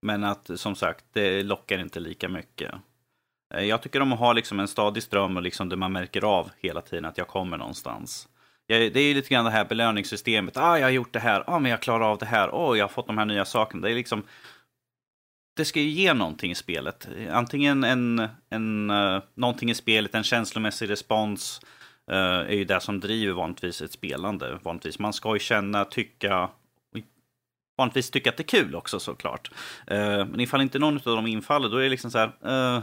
[0.02, 2.74] Men att som sagt, det lockar inte lika mycket.
[3.54, 6.24] Uh, jag tycker om att ha liksom en stadig ström och liksom där man märker
[6.24, 8.28] av hela tiden att jag kommer någonstans
[8.68, 10.56] det är ju lite grann det här belöningssystemet.
[10.56, 11.44] Ah, jag har gjort det här.
[11.46, 12.54] Ah, men jag klarar av det här.
[12.54, 13.82] Åh, oh, jag har fått de här nya sakerna.
[13.82, 14.22] Det är liksom...
[15.56, 17.08] Det ska ju ge någonting i spelet.
[17.30, 21.60] Antingen en, en, uh, någonting i spelet, en känslomässig respons,
[22.12, 24.58] uh, är ju det som driver vanligtvis ett spelande.
[24.62, 24.98] Vanligtvis.
[24.98, 26.50] Man ska ju känna, tycka,
[27.78, 29.50] vanligtvis tycka att det är kul också såklart.
[29.90, 32.32] Uh, men ifall inte någon av dem infaller, då är det liksom så här,
[32.76, 32.82] uh,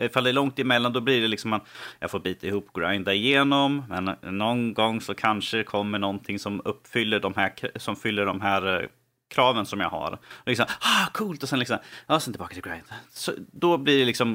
[0.00, 1.66] Ifall det är långt emellan då blir det liksom att
[1.98, 3.84] jag får bita ihop, grinda igenom.
[3.88, 8.40] Men någon gång så kanske det kommer någonting som uppfyller de här, som fyller de
[8.40, 8.88] här eh,
[9.30, 10.12] kraven som jag har.
[10.12, 11.42] Och liksom, ah coolt!
[11.42, 12.84] Och sen liksom, ja, sen tillbaka till grind.
[13.10, 14.34] Så då blir det liksom,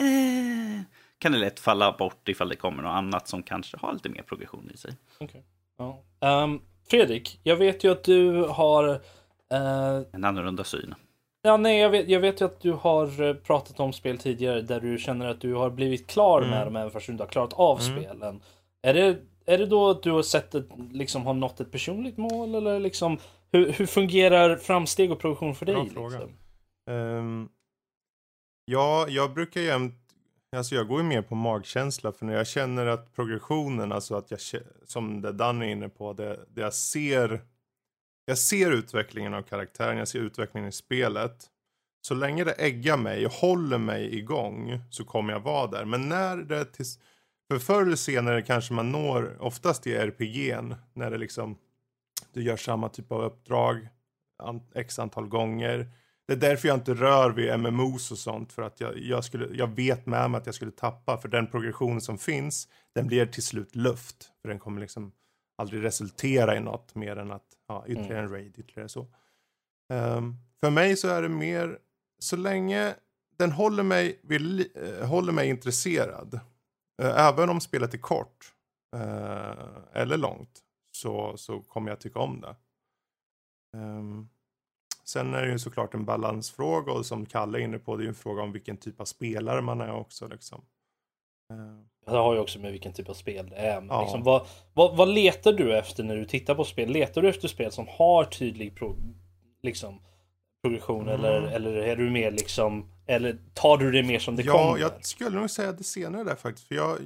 [0.00, 0.82] eh,
[1.18, 4.22] kan det lätt falla bort ifall det kommer något annat som kanske har lite mer
[4.22, 4.96] progression i sig.
[5.20, 5.40] Okay.
[5.78, 6.02] Ja.
[6.20, 6.60] Um,
[6.90, 8.96] Fredrik, jag vet ju att du har uh...
[10.12, 10.94] en annorlunda syn.
[11.46, 14.62] Ja, nej, jag vet, jag vet ju att du har eh, pratat om spel tidigare
[14.62, 16.50] där du känner att du har blivit klar mm.
[16.50, 18.02] med dem även fast du inte har klarat av mm.
[18.02, 18.42] spelen.
[18.82, 22.16] Är det, är det då att du har sett ett, liksom har nått ett personligt
[22.16, 23.18] mål eller liksom
[23.52, 25.74] hur, hur fungerar framsteg och progression för dig?
[25.74, 26.18] Bra fråga.
[26.18, 26.32] Liksom?
[26.90, 27.48] Um,
[28.64, 30.00] ja, jag brukar jämt
[30.56, 34.30] Alltså jag går ju mer på magkänsla för när jag känner att progressionen, alltså att
[34.30, 34.40] jag,
[34.86, 37.40] som det Danny är inne på, det, det jag ser
[38.24, 41.50] jag ser utvecklingen av karaktären, jag ser utvecklingen i spelet.
[42.00, 45.84] Så länge det äggar mig och håller mig igång så kommer jag vara där.
[45.84, 46.86] Men när det till...
[47.50, 51.58] För förr eller senare kanske man når, oftast i RPG'n, när det liksom
[52.32, 53.88] du gör samma typ av uppdrag
[54.74, 55.88] x antal gånger.
[56.26, 59.56] Det är därför jag inte rör vid MMOs och sånt för att jag, jag, skulle,
[59.56, 63.26] jag vet med mig att jag skulle tappa för den progression som finns den blir
[63.26, 64.30] till slut luft.
[64.42, 65.12] För den kommer liksom
[65.58, 68.24] aldrig resultera i något mer än att ja, ytterligare mm.
[68.24, 69.06] en raid, ytterligare så.
[69.92, 71.78] Um, för mig så är det mer,
[72.18, 72.94] så länge
[73.36, 76.34] den håller mig, vill, uh, håller mig intresserad,
[77.02, 78.54] uh, även om spelet är kort
[78.96, 82.56] uh, eller långt, så, så kommer jag tycka om det.
[83.76, 84.28] Um,
[85.04, 88.04] sen är det ju såklart en balansfråga och som Kalle är inne på, det är
[88.04, 90.28] ju en fråga om vilken typ av spelare man är också.
[90.28, 90.64] Liksom.
[92.04, 93.86] Det har ju också med vilken typ av spel det är.
[93.88, 94.02] Ja.
[94.02, 96.90] Liksom, vad, vad, vad, letar du efter när du tittar på spel?
[96.90, 98.96] Letar du efter spel som har tydlig pro,
[99.62, 100.00] liksom,
[100.62, 101.14] progression mm.
[101.14, 104.78] eller, eller är du mer liksom eller tar du det mer som det ja, kommer?
[104.78, 106.68] Ja, jag skulle nog säga det senare där faktiskt.
[106.68, 106.98] För jag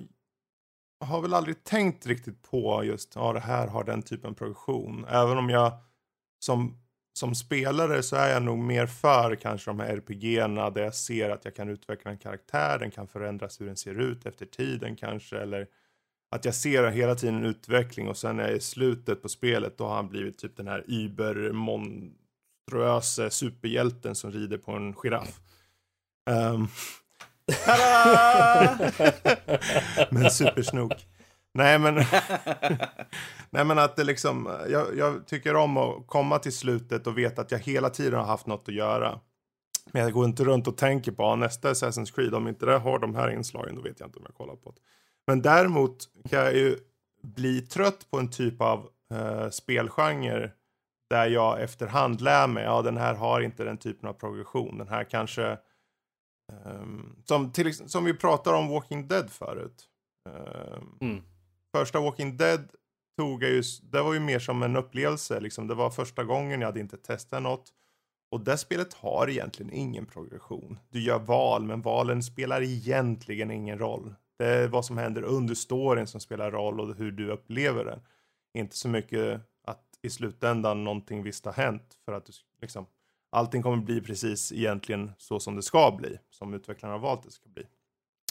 [1.05, 5.07] har väl aldrig tänkt riktigt på just, ja det här har den typen av progression.
[5.09, 5.73] Även om jag
[6.39, 6.79] som
[7.19, 11.31] som spelare så är jag nog mer för kanske de här RPG-erna där jag ser
[11.31, 14.97] att jag kan utveckla en karaktär, den kan förändras hur den ser ut efter tiden
[14.97, 15.66] kanske, eller
[16.31, 19.28] att jag ser hela tiden en utveckling och sen när jag är i slutet på
[19.28, 25.40] spelet då har han blivit typ den här übermonstruöse superhjälten som rider på en giraff.
[26.31, 26.69] Um,
[30.11, 30.93] Med supersnok.
[31.55, 31.95] Nej men,
[33.51, 37.43] nej men att det liksom, jag, jag, tycker om att komma till slutet och veta
[37.43, 39.20] att jag hela tiden har haft något att göra.
[39.93, 42.79] Men jag går inte runt och tänker på ah, nästa Assassin's Creed, om inte det
[42.79, 44.81] har de här inslagen då vet jag inte om jag kollar på det.
[45.27, 45.97] Men däremot
[46.31, 46.79] kan jag ju
[47.23, 50.53] bli trött på en typ av uh, spelgenre
[51.11, 54.89] där jag efterhand lär mig, ja den här har inte den typen av progression, den
[54.89, 55.59] här kanske
[56.65, 59.85] um, som, till, som vi pratade om Walking Dead förut.
[60.29, 61.23] Um, mm
[61.73, 62.70] första Walking Dead
[63.19, 65.40] tog jag ju, det var ju mer som en upplevelse.
[65.40, 65.66] Liksom.
[65.66, 67.73] Det var första gången, jag hade inte testat något.
[68.31, 70.78] Och det spelet har egentligen ingen progression.
[70.90, 74.15] Du gör val, men valen spelar egentligen ingen roll.
[74.39, 78.01] Det är vad som händer under storyn som spelar roll och hur du upplever den.
[78.55, 82.86] Inte så mycket att i slutändan någonting visst har hänt för att du liksom
[83.31, 87.31] allting kommer bli precis egentligen så som det ska bli, som utvecklarna har valt det
[87.31, 87.62] ska bli.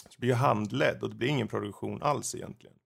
[0.02, 2.77] Så det blir ju handledd och det blir ingen produktion alls egentligen.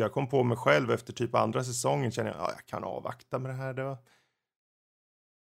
[0.00, 2.84] Så jag kom på mig själv efter typ andra säsongen känner jag, ja, jag kan
[2.84, 3.74] avvakta med det här.
[3.74, 3.96] Det var...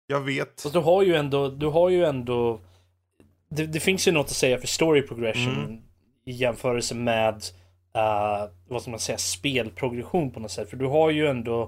[0.06, 0.60] Jag vet.
[0.60, 2.60] Fast du har ju ändå, du har ju ändå
[3.48, 5.82] det, det finns ju något att säga för story progression Mm.
[6.24, 7.34] i jämförelse med
[7.96, 10.70] uh, vad ska man säga, spelprogression på något sätt.
[10.70, 11.62] För du har ju ändå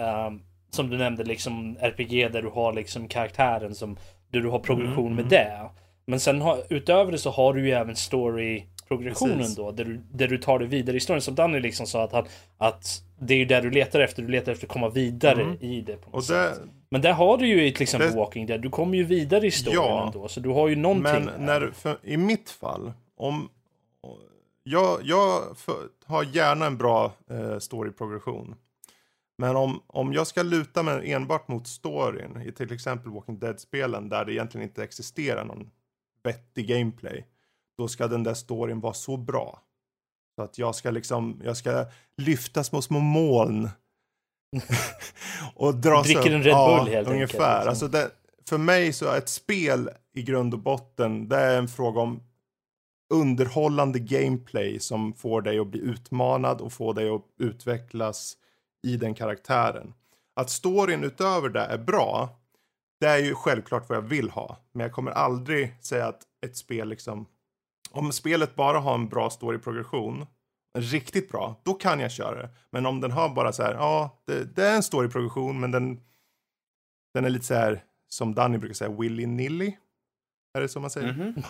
[0.00, 0.38] uh,
[0.70, 3.98] som du nämnde liksom RPG där du har liksom karaktären som
[4.30, 5.28] där du har progression Mm, med mm.
[5.28, 5.70] det.
[6.06, 9.56] Men sen har, utöver det så har du ju även story progressionen Precis.
[9.56, 11.20] då där du, där du tar det vidare i storyn.
[11.22, 12.26] Som Danny liksom sa att, han,
[12.58, 14.22] att det är ju där du letar efter.
[14.22, 15.56] Du letar efter att komma vidare Mm.
[15.60, 16.54] i det på något Och sätt.
[16.54, 18.60] det, Men där har du ju i till exempel Det- Walking Dead.
[18.62, 20.06] Du kommer ju vidare i storyn Ja.
[20.06, 20.28] ändå.
[20.28, 21.04] Så du har ju någonting.
[21.04, 21.38] Men där.
[21.60, 23.48] när, för, i mitt fall, om...
[24.62, 25.74] Jag, jag för,
[26.06, 28.54] har gärna en bra eh, story-progression.
[29.38, 34.08] Men om, om jag ska luta mig enbart mot storyn i till exempel Walking Dead-spelen
[34.08, 35.70] där det egentligen inte existerar någon
[36.24, 37.26] vettig gameplay.
[37.78, 39.62] Då ska den där storyn vara så bra.
[40.36, 41.86] Så att jag ska liksom, jag ska
[42.16, 43.70] lyfta små, små moln.
[45.54, 47.56] och dra dricker sig- en Red ja, Bull helt enkelt, ungefär.
[47.56, 47.68] liksom.
[47.68, 48.10] Alltså det,
[48.48, 52.22] för mig så är ett spel i grund och botten, det är en fråga om
[53.14, 58.36] underhållande gameplay som får dig att bli utmanad och får dig att utvecklas
[58.86, 59.94] i den karaktären.
[60.36, 62.28] Att storyn utöver det är bra,
[63.00, 64.56] det är ju självklart vad jag vill ha.
[64.72, 67.26] Men jag kommer aldrig säga att ett spel liksom,
[67.98, 70.26] om spelet bara har en bra storyprogression,
[70.78, 72.48] riktigt bra, då kan jag köra det.
[72.70, 76.00] Men om den har bara så här, ja, det, det är en storyprogression, men den,
[77.14, 79.72] den är lite så här, som Danny brukar säga, willy-nilly.
[80.54, 81.12] Är det så man säger?
[81.12, 81.42] Mhm.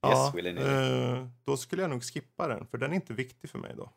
[0.00, 1.12] Ja, Yes, willy-nilly.
[1.18, 3.90] eh, då skulle jag nog skippa den, för den är inte viktig för mig då.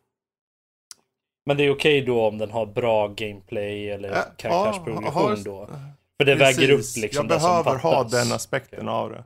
[1.45, 5.43] Men det är okej då om den har bra gameplay eller Äh, karaktärsprogression ja, har-
[5.43, 5.69] då.
[6.17, 9.23] För det väger upp liksom Jag behöver ha den aspekten av det.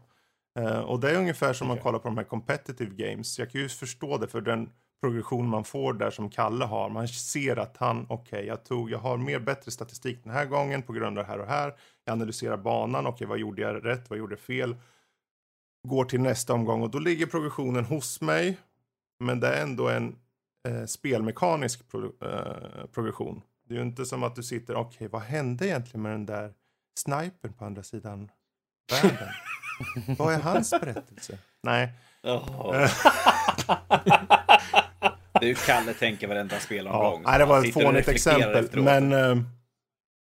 [0.60, 1.76] Eh, och det är ungefär som Okej.
[1.76, 3.40] man kollar på de här competitive games.
[3.40, 4.70] Jag kan ju förstå det för den
[5.02, 6.90] progression man får där som Kalle har.
[6.90, 10.82] Man ser att han, okej, jag tog, jag har mer bättre statistik den här gången
[10.82, 11.74] på grund av det här och här.
[12.06, 14.76] Jag analyserar banan, okej, vad gjorde jag rätt, vad gjorde jag fel?
[15.88, 18.58] Går till nästa omgång och då ligger progressionen hos mig.
[19.20, 20.16] Men det är ändå en
[20.68, 23.42] eh, spelmekanisk pro, eh, progression.
[23.68, 26.54] Det är ju inte som att du sitter, okej, vad hände egentligen med den där
[27.00, 28.32] snipern på andra sidan
[28.92, 29.28] världen?
[30.18, 31.38] vad är hans berättelse?
[31.64, 31.90] Nej.
[32.22, 32.90] Jaha.
[35.42, 37.22] Du Kalle tänker varenda spelomgång.
[37.24, 38.66] Ja, nej, det var ett fånigt exempel.
[38.66, 38.86] efteråt.
[38.86, 39.44] Men, eh,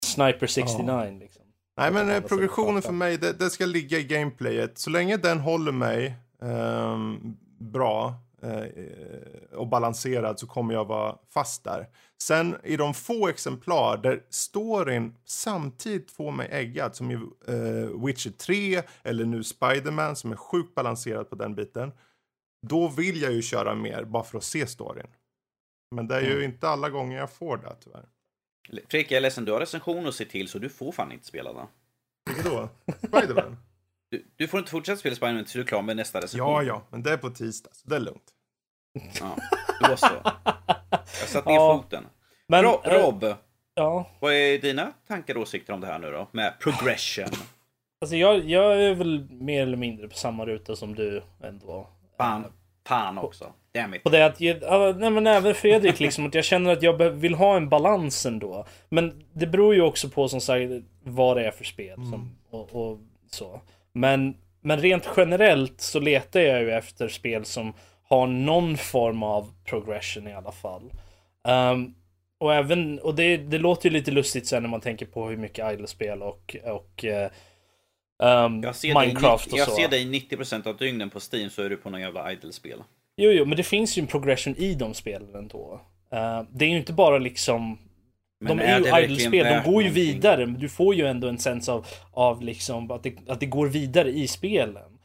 [0.06, 1.42] Sniper 69 liksom.
[1.78, 4.78] nej, men eh, progressionen för mig, det, det ska ligga i gameplayet.
[4.78, 8.14] Så länge den håller mig ehm, bra
[9.52, 11.88] och balanserad så kommer jag vara fast där.
[12.22, 18.32] Sen i de få exemplar där storyn samtidigt får mig äggad, som i eh, Witcher
[18.32, 21.92] 3 eller nu Spiderman som är sjukt balanserad på den biten.
[22.68, 25.08] Då vill jag ju köra mer bara för att se storyn.
[25.96, 28.06] Men det är ju inte alla gånger jag får det tyvärr.
[28.88, 29.46] Fredrik, jag är ledsen.
[29.46, 31.70] Du har recension att se till så du får fan inte spela då.
[32.26, 32.70] Vilket då?
[33.08, 33.58] Spiderman?
[34.10, 36.48] Du, du får inte fortsätta spela Spiderman tills du är klar med nästa recension.
[36.54, 38.24] ja, ja, men det är på tisdag, så det är lugnt.
[39.20, 39.36] ja.
[39.90, 40.08] Då så.
[40.94, 41.78] Jag satt ner Ja.
[41.84, 42.04] foten.
[42.48, 43.26] Men, Ro- eh, Rob,
[43.74, 46.28] Ja, vad är dina tankar och åsikter om det här nu då?
[46.32, 47.26] Med progression.
[48.02, 51.88] alltså jag, jag är väl mer eller mindre på samma ruta som du ändå.
[52.18, 52.46] Fan,
[52.88, 53.54] fan också.
[53.74, 54.02] Damn it.
[54.06, 57.34] Och det att, ja, nej men även Fredrik liksom, att jag känner att jag vill
[57.36, 58.66] ha en balans ändå.
[58.90, 60.72] Men det beror ju också på som sagt
[61.04, 63.00] vad det är för spel som, och, och
[63.32, 63.62] så.
[63.94, 69.52] Men, men rent generellt så letar jag ju efter spel som har någon form av
[69.66, 70.92] progression i alla fall.
[71.48, 71.94] Ehm,
[72.40, 75.38] och även, och det, det låter ju lite lustigt sen när man tänker på hur
[75.38, 77.04] mycket idle-spel och, och
[78.64, 79.76] Jag ser, Minecraft dig, och jag så.
[79.76, 82.84] ser dig 90% av dygnen på Steam så är du på någon jävla idle-spel.
[83.18, 85.82] Jo, jo, men det finns ju en progression i de spelen ändå.
[86.14, 87.78] Uh, det är ju inte bara liksom...
[88.40, 90.46] Men de är är ju idle-spel, de går ju vidare.
[90.46, 93.68] Men du får ju ändå en sens av, av liksom att det, att det går
[93.68, 95.00] vidare i spelen.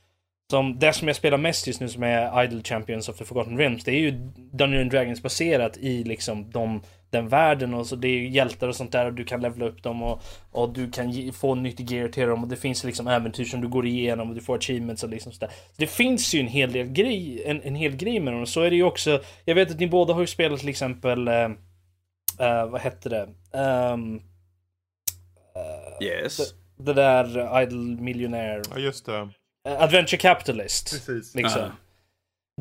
[0.50, 3.58] Som det som jag spelar mest just nu som är Idle Champions of the Forgotten
[3.58, 3.84] Realms.
[3.84, 4.10] Det är ju
[4.52, 8.68] Dungeons and Dragons baserat i liksom de, den världen och så det är ju hjältar
[8.68, 11.54] och sånt där och du kan levla upp dem och, och du kan ge, få
[11.54, 14.40] nytt gear till dem och det finns liksom äventyr som du går igenom och du
[14.40, 15.48] får achievements och liksom sådär.
[15.48, 18.48] Så det finns ju en hel del grej, en, en hel grej med dem och
[18.48, 21.28] så är det ju också, jag vet att ni båda har ju spelat till exempel
[21.28, 21.48] eh,
[22.40, 23.28] eh, vad hette det?
[23.58, 24.20] Ehm,
[26.02, 26.38] Yes.
[26.78, 28.62] det där Idle Millionaire.
[28.74, 29.28] Ja, just det.
[29.68, 30.90] Eh, Adventure Capitalist.
[30.90, 31.34] Precis.
[31.34, 31.60] Liksom.
[31.60, 31.70] Ja.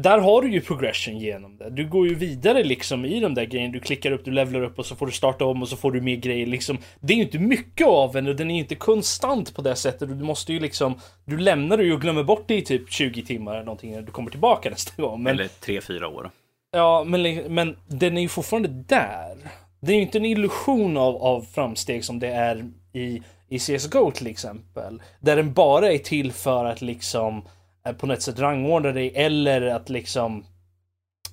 [0.02, 1.70] Där har du ju progression genom det.
[1.70, 3.74] Du går ju vidare liksom i de där grejerna.
[3.74, 5.92] Du klickar upp, du levlar upp och så får du starta om och så får
[5.92, 6.78] du mer grejer liksom.
[7.00, 9.76] Det är ju inte mycket av en och den är ju inte konstant på det
[9.76, 10.10] sättet.
[10.10, 13.22] Du måste ju liksom, du lämnar det ju och glömmer bort det i typ 20
[13.26, 15.24] timmar eller någonting när du kommer tillbaka nästa gång.
[15.24, 16.32] Men, Eller tre, fyra år.
[16.72, 17.22] ja, men,
[17.54, 19.38] men den är ju fortfarande där.
[19.86, 24.12] Det är ju inte en illusion av, av framsteg som det är i, i CSGO
[24.12, 25.02] till exempel.
[25.20, 27.48] Där den bara är till för att liksom
[27.86, 30.46] eh, på något sätt rangordna dig eller att liksom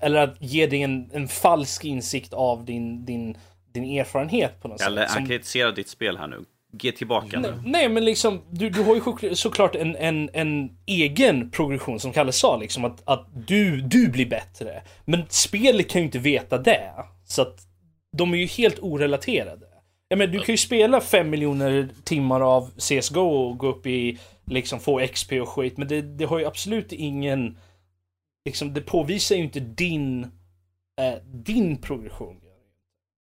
[0.03, 3.37] eller att ge dig en, en falsk insikt av din, din,
[3.73, 5.11] din erfarenhet på något Eller sätt.
[5.11, 6.45] han Som- kritiserar ditt spel här nu.
[6.81, 7.71] Ge tillbaka Nej, nu.
[7.71, 12.33] nej men liksom, du, du har ju såklart en, en, en egen progression som Kalle
[12.33, 14.83] sa, liksom att, att du, du blir bättre.
[15.05, 16.91] Men spelet kan ju inte veta det.
[17.25, 17.67] Så att
[18.21, 19.67] de är ju helt orelaterade.
[20.09, 24.19] Jag menar, du kan ju spela fem miljoner timmar av CSGO och gå upp i,
[24.45, 27.59] liksom få XP och skit, men det, det har ju absolut ingen,
[28.45, 30.23] liksom det påvisar ju inte din,
[31.01, 32.41] eh, din progression.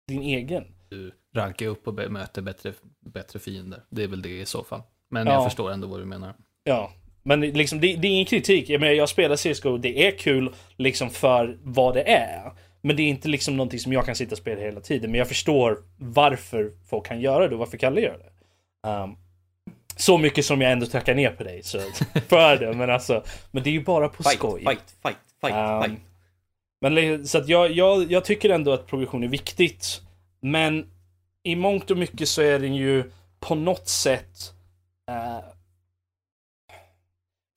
[0.08, 0.64] Din egen.
[0.90, 2.74] Du rankar upp och möter bättre,
[3.14, 3.84] bättre fiender.
[3.90, 4.82] Det är väl det i så fall.
[5.10, 5.34] Men Ja.
[5.34, 6.34] jag förstår ändå vad du menar.
[6.64, 6.92] Ja,
[7.24, 8.70] men liksom, det, det är ingen kritik.
[8.70, 12.52] Jag menar, jag spelar CSGO, det är kul liksom för vad det är.
[12.82, 15.12] Men det är inte liksom någonting som jag kan sitta och spela hela tiden.
[15.12, 18.90] Men jag förstår varför folk kan göra det och varför Kalle gör det.
[18.90, 19.18] Um,
[19.96, 21.80] så mycket som jag ändå tackar ner på dig så,
[22.28, 22.74] för det.
[22.74, 24.64] Men alltså, men det är ju bara på Fight, skoj.
[24.64, 26.00] fight, fight, fight, Um, fight.
[26.82, 30.02] Men så att jag, jag, jag tycker ändå att progression är viktigt.
[30.42, 30.92] Men
[31.44, 34.54] i mångt och mycket så är den ju på något sätt
[35.10, 35.40] eh,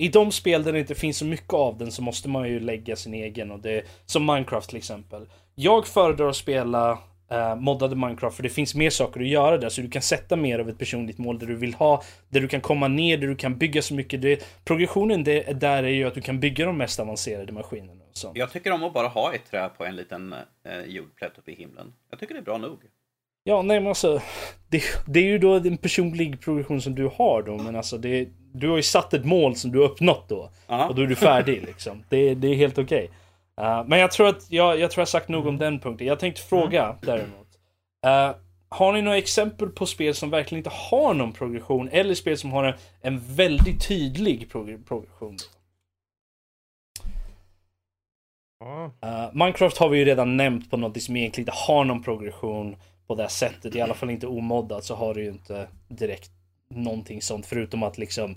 [0.03, 2.61] i de spel där det inte finns så mycket av den så måste man ju
[2.61, 5.27] lägga sin egen och det som Minecraft till exempel.
[5.55, 6.99] Jag föredrar att spela
[7.31, 10.37] eh, moddade Minecraft för det finns mer saker att göra där så du kan sätta
[10.37, 13.27] mer av ett personligt mål där du vill ha, där du kan komma ner, där
[13.27, 14.23] du kan bygga så mycket.
[14.23, 18.17] Det, progressionen det, där är ju att du kan bygga de mest avancerade maskinerna och
[18.17, 18.39] sånt.
[18.39, 21.55] Jag tycker om att bara ha ett trä på en liten eh, jordplätt uppe i
[21.55, 21.93] himlen.
[22.11, 22.79] Jag tycker det är bra nog.
[23.45, 24.21] Ja, nej men alltså.
[24.71, 28.29] Det, det är ju då en personlig progression som du har då, men alltså det,
[28.53, 30.51] du har ju satt ett mål som du har uppnått då.
[30.67, 30.89] Ja.
[30.89, 32.05] Och då är du färdig liksom.
[32.09, 33.11] Det, det är helt okej.
[33.61, 36.07] Uh, men jag tror att jag, jag tror jag sagt nog om den punkten.
[36.07, 37.49] Jag tänkte fråga däremot.
[38.07, 38.37] Uh,
[38.69, 42.53] har ni några exempel på spel som verkligen inte har någon progression eller spel som
[42.53, 45.37] har en, en väldigt tydlig prog- progression?
[49.05, 52.77] Uh, Minecraft har vi ju redan nämnt på något som egentligen inte har någon progression
[53.07, 53.75] på det här sättet.
[53.75, 56.31] I alla fall inte omoddat så har du ju inte direkt
[56.77, 58.37] någonting sånt förutom att liksom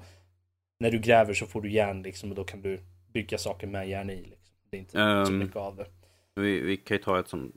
[0.80, 2.80] när du gräver så får du järn liksom och då kan du
[3.14, 4.16] bygga saker med järn i.
[4.16, 4.56] Liksom.
[4.70, 5.86] Det är inte så Ehm, mycket av det.
[6.36, 7.52] Vi, vi kan ju ta ett som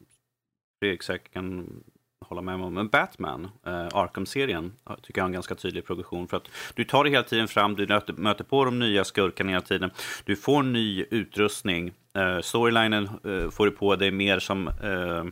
[0.80, 1.80] Fredrik säkert kan
[2.26, 2.74] hålla med om.
[2.74, 4.72] Men Batman, eh, Arkham-serien,
[5.02, 6.28] tycker jag har en ganska tydlig progression.
[6.28, 9.50] För att du tar dig hela tiden fram, du möter, möter på de nya skurkarna
[9.50, 9.90] hela tiden.
[10.24, 11.92] Du får ny utrustning.
[12.14, 15.24] Eh, storylinen eh, får du på dig mer som eh,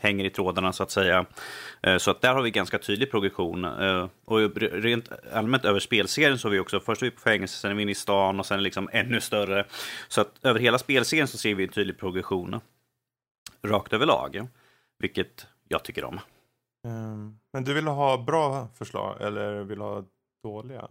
[0.00, 1.26] hänger i trådarna så att säga.
[1.82, 3.64] Eh, så att där har vi ganska tydlig progression.
[3.64, 7.58] Eh, och rent allmänt över spelserien så har vi också, först är vi på fängelse,
[7.58, 9.64] sen är vi inne i stan och sen liksom ännu större.
[10.08, 12.60] Så att över hela spelserien så ser vi en tydlig progression.
[13.62, 14.48] Rakt överlag.
[14.98, 16.20] Vilket jag tycker om.
[16.86, 20.04] Ehm, men du vill ha bra förslag eller vill ha
[20.42, 20.88] dåliga?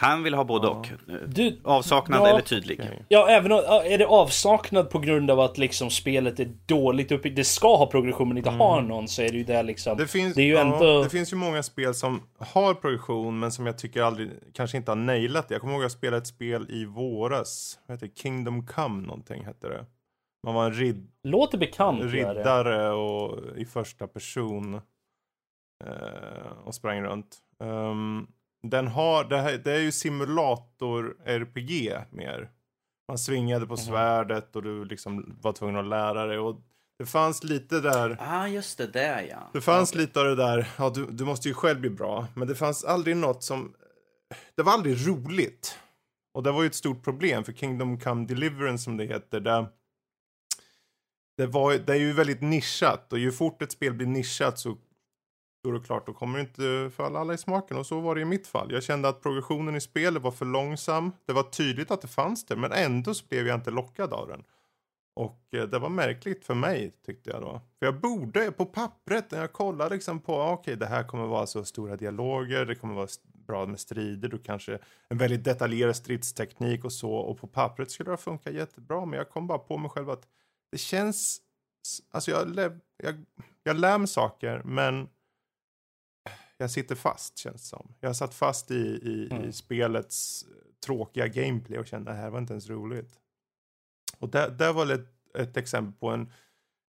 [0.00, 0.70] Han vill ha både Ja.
[0.72, 0.86] och.
[1.28, 2.28] Du, Avsaknad Ja.
[2.28, 2.80] eller tydlig.
[2.82, 3.04] Okej.
[3.08, 7.36] ja, även om, är det avsaknad på grund av att liksom spelet är dåligt uppbyggt.
[7.36, 9.96] Det ska ha progression men inte har någon så är det ju det liksom.
[9.96, 13.38] Det finns, Det är ju ja, ändå- det finns ju många spel som har progression
[13.38, 15.54] men som jag tycker aldrig, kanske inte har nailat det.
[15.54, 17.78] Jag kommer ihåg att jag spelade ett spel i våras.
[17.86, 18.18] Vad heter det?
[18.18, 19.86] Kingdom Come någonting hette det.
[20.46, 22.02] Man var en rid, Låter bekant.
[22.02, 24.74] riddare och i första person.
[25.84, 27.38] Eh, och sprang runt.
[27.64, 28.26] Ehm,
[28.62, 32.50] den har, det, här, det är ju simulator-RPG mer.
[33.08, 36.38] Man svingade på svärdet och du liksom var tvungen att lära dig.
[36.38, 36.60] Och
[36.98, 38.16] det fanns lite där.
[38.20, 39.50] Ah, just det, där ja.
[39.52, 42.26] Det fanns lite av det där, ja du, du måste ju själv bli bra.
[42.34, 43.74] Men det fanns aldrig något som,
[44.54, 45.78] det var aldrig roligt.
[46.34, 49.40] Och det var ju ett stort problem för Kingdom Come Deliverance som det heter.
[49.40, 49.66] Där,
[51.36, 54.76] det, var, det är ju väldigt nischat och ju fort ett spel blir nischat så
[55.62, 57.76] då är det klart, då kommer det inte falla alla i smaken.
[57.76, 58.72] Och så var det i mitt fall.
[58.72, 61.12] Jag kände att progressionen i spelet var för långsam.
[61.26, 64.28] Det var tydligt att det fanns det, men ändå så blev jag inte lockad av
[64.28, 64.44] den.
[65.14, 67.60] Och eh, det var märkligt för mig tyckte jag då.
[67.78, 71.26] För jag borde på pappret när jag kollade liksom på, okej okej det här kommer
[71.26, 73.08] vara så stora dialoger, det kommer vara
[73.46, 74.78] bra med strider, du kanske
[75.08, 77.12] en väldigt detaljerad stridsteknik och så.
[77.12, 80.26] Och på pappret skulle det funka jättebra, men jag kom bara på mig själv att
[80.72, 81.40] det känns,
[82.10, 82.58] alltså jag,
[82.96, 83.24] jag
[83.62, 85.08] jag lär mig saker, men
[86.62, 87.94] jag sitter fast känns det som.
[88.00, 89.48] Jag satt fast i, i, Mm.
[89.48, 90.44] i spelets
[90.86, 93.18] tråkiga gameplay och kände att det här var inte ens roligt.
[94.18, 96.32] Och där, där var det ett, ett exempel på en,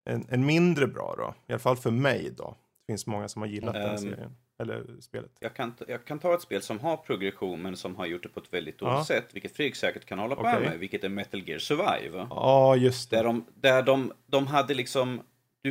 [0.09, 2.55] en, en mindre bra då, i alla fall för mig då.
[2.87, 5.31] Det finns många som har gillat den Ehm, serien, eller spelet.
[5.39, 8.29] Jag kan, jag kan ta ett spel som har progression men som har gjort det
[8.29, 9.05] på ett väldigt dåligt Ja.
[9.05, 12.27] sätt, vilket Fredrik säkert kan hålla på med, vilket är Metal Gear Survive.
[12.29, 13.23] Ja, just Där det.
[13.23, 15.21] de, där de, de hade liksom...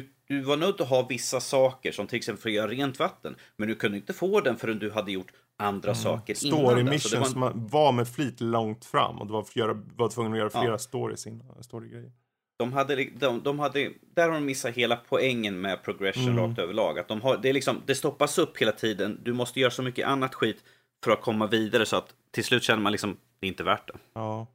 [0.01, 2.98] Du, du var nödd att ha vissa saker, som till exempel för att göra rent
[2.98, 3.36] vatten.
[3.56, 6.77] Men du kunde inte få den förrän du hade gjort andra saker Story innan.
[6.85, 9.82] det missions var, var, var med flit långt fram och du var, för att göra,
[9.97, 10.60] var tvungen att göra Ja.
[10.60, 12.12] flera stories innan, storygrejer.
[12.59, 16.39] de, hade, de, de hade, där har de missat hela poängen med progression Mm.
[16.39, 16.98] rakt överlag.
[16.98, 19.20] Att de har, det, är liksom, det stoppas upp hela tiden.
[19.23, 20.64] Du måste göra så mycket annat skit
[21.05, 23.86] för att komma vidare så att till slut känner man liksom, det är inte värt
[23.89, 23.98] det.
[24.12, 24.47] Ja.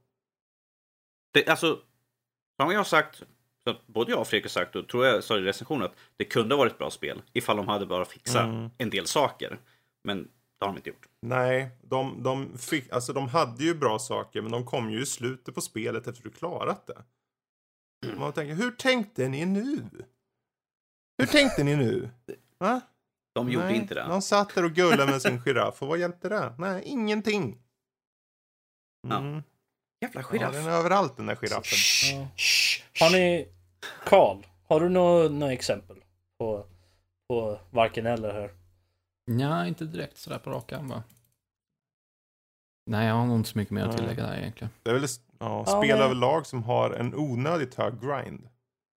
[1.33, 1.79] det alltså,
[2.61, 3.23] som jag har sagt,
[3.63, 5.95] så att både jag och Fredrik har sagt, och tror jag sa i recensionen, att
[6.17, 8.69] det kunde ha varit ett bra spel ifall de hade bara fixat Mm.
[8.77, 9.59] en del saker.
[10.03, 11.07] Men det har de inte gjort.
[11.21, 15.05] Nej, de, de, fick, alltså de hade ju bra saker men de kom ju i
[15.05, 17.03] slutet på spelet efter du klarat det.
[18.17, 19.87] Man tänker, hur tänkte ni nu?
[21.17, 22.09] Hur tänkte ni nu?
[22.57, 22.81] Va?
[23.33, 24.03] De gjorde Nej, inte det.
[24.03, 26.53] De satt där och gullade med sin giraff och vad hjälpte det?
[26.57, 27.57] Nej, ingenting.
[29.07, 29.41] Ja.
[30.01, 30.53] Jävla Ja, giraff.
[30.53, 31.77] den är överallt den där giraffen.
[32.19, 32.27] Ja.
[33.05, 33.47] Har ni...
[34.05, 34.37] Karl,
[34.67, 35.97] har du några några exempel
[36.39, 36.65] på,
[37.29, 38.51] på varken eller här?
[39.39, 41.03] Ja, inte direkt sådär på rak arm va?
[42.85, 43.97] Nej, jag har nog inte så mycket mer att Nej.
[43.97, 44.69] tillägga där egentligen.
[44.83, 45.03] Det är väl
[45.39, 48.49] ja, Ja, spel men- överlag som har en onödigt hög grind.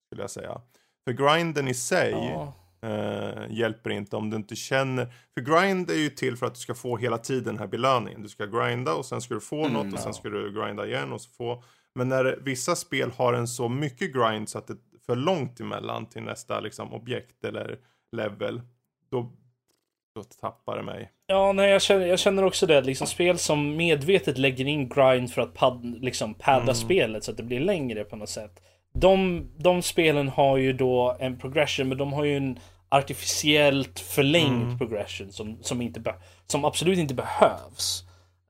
[0.07, 0.61] Skulle jag säga.
[1.05, 2.53] För grinden i sig Ja.
[2.85, 5.07] Eh, hjälper inte om du inte känner.
[5.35, 8.23] För grind är ju till för att du ska få hela tiden den här belöningen.
[8.23, 10.87] Du ska grinda och sen ska du få Mm, något och sen ska du grinda
[10.87, 11.65] igen och så få.
[11.95, 15.61] Men när vissa spel har en så mycket grind så att det är för långt
[15.61, 17.79] emellan till nästa liksom, objekt eller
[18.13, 18.61] level.
[19.11, 19.33] Då,
[20.15, 21.11] då tappar det mig.
[21.27, 22.81] Ja, nej, jag känner, jag känner också det.
[22.81, 26.75] Liksom spel som medvetet lägger in grind för att pad, liksom padda Mm.
[26.75, 28.61] spelet så att det blir längre på något sätt.
[28.95, 32.59] De, de spelen har ju då en progression, men de har ju en
[32.99, 34.79] artificiellt förlängd Mm.
[34.79, 36.15] progression som, som, inte be,
[36.47, 38.05] som absolut inte behövs.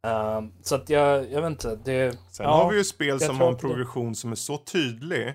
[0.07, 1.79] Ehm, så att jag, jag vet inte.
[1.85, 4.37] Det, Sen ja, har vi ju spel som har en att det- progression som är
[4.37, 5.35] så tydlig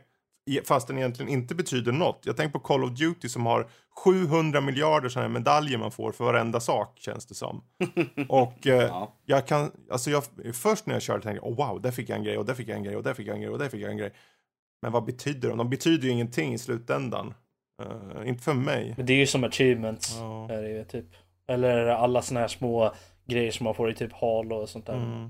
[0.66, 2.22] fast den egentligen inte betyder något.
[2.26, 3.68] Jag tänker på Call of Duty som har
[4.04, 7.64] 700 miljarder sådana här medaljer man får för varenda sak känns det som.
[8.30, 9.14] Och eh, Ja.
[9.26, 10.24] jag kan, alltså jag,
[10.54, 12.54] först när jag körde tänkte jag oh, wow, där fick jag en grej och där
[12.54, 13.98] fick jag en grej och där fick jag en grej och där fick jag en
[13.98, 14.14] grej.
[14.82, 15.58] Men vad betyder de?
[15.58, 17.34] De betyder ju ingenting i slutändan.
[17.80, 18.94] Eh, inte för mig.
[18.98, 20.16] Men det är ju som achievements.
[20.20, 20.50] Ja.
[20.52, 21.06] Är det ju, typ.
[21.48, 22.94] Eller alla såna här små
[23.26, 24.94] grejer som man får i typ hall och sånt där.
[24.96, 25.30] Mm.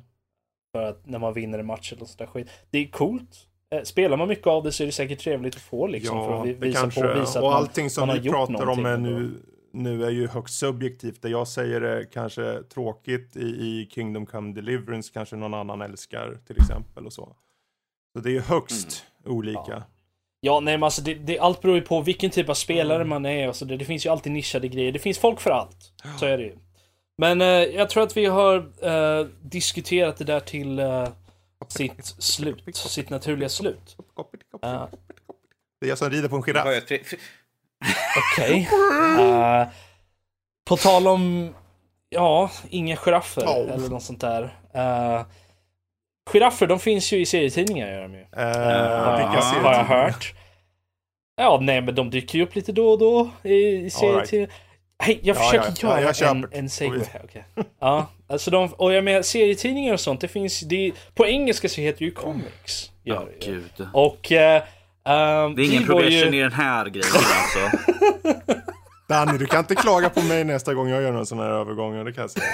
[0.76, 2.50] För att när man vinner en match eller sånt där skit.
[2.70, 3.46] Det är coolt.
[3.76, 6.18] Eh, Spelar man mycket av det så är det säkert trevligt att få liksom.
[6.26, 7.20] för Ja, att vi- det visa kanske på, är.
[7.20, 9.32] visa att Och man, allting som man vi pratar om är nu,
[9.74, 11.22] nu är ju högst subjektivt.
[11.22, 16.38] Det jag säger är kanske tråkigt i, i Kingdom Come Deliverance kanske någon annan älskar
[16.48, 17.36] till exempel och så.
[18.14, 19.62] Så det är högst olika.
[19.68, 19.84] Ja,
[20.42, 23.10] nej men alltså det, det, allt beror ju på vilken typ av spelare Mm.
[23.10, 24.92] man är och så det, det finns ju alltid nischade grejer.
[24.92, 25.94] Det finns folk för allt.
[26.20, 26.56] Så är det ju.
[27.18, 31.08] Men eh, jag tror att vi har eh, diskuterat det där till eh,
[31.68, 32.76] sitt slut.
[32.76, 33.98] Sitt naturliga slut.
[34.62, 34.90] Ja.
[35.82, 36.68] Det är jag som rider på en giraff.
[38.34, 38.70] Okej.
[39.20, 39.68] Eh,
[40.66, 41.54] på tal om,
[42.10, 43.56] ja, inga giraffer Ja.
[43.56, 44.44] eller något sånt där.
[44.76, 45.22] Uh,
[46.34, 48.26] giraffer, de finns ju i serietidningar gör de ju.
[48.36, 50.34] Jag, ser har jag hört.
[51.42, 54.52] Ja, nej men de dyker ju upp lite då och då i, i serietidningar.
[55.04, 57.22] Hej, jag Ja, försöker ja, ja, göra jag köper en, en segway här.
[57.24, 57.44] okej.
[57.80, 61.82] Ja, alltså de, och jag menar serietidningar och sånt, det finns, det, på engelska så
[61.82, 62.92] heter det ju comics.
[63.04, 63.52] Ja, det ju.
[63.54, 63.88] gud.
[63.94, 64.32] Och...
[64.32, 64.56] eh,
[65.06, 67.78] ehm, Det är ingen vi var ju- progression i den här grejen alltså.
[69.10, 72.06] Danny, du kan inte klaga på mig nästa gång jag gör någon sån här övergång.
[72.06, 72.46] Det kan jag säga.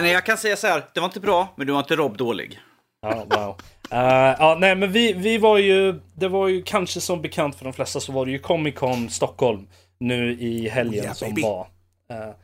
[0.00, 2.16] Nej, jag kan säga så här, det var inte bra, men du var inte Rob
[2.16, 2.60] dålig.
[3.00, 3.60] Ja, wow.
[3.90, 7.64] Eh, ja, nej men vi, vi var ju, det var ju kanske som bekant för
[7.64, 9.68] de flesta så var det ju Comic Con Stockholm
[9.98, 11.42] nu i helgen Yeah, som baby.
[11.42, 11.66] var.
[12.10, 12.34] Eh,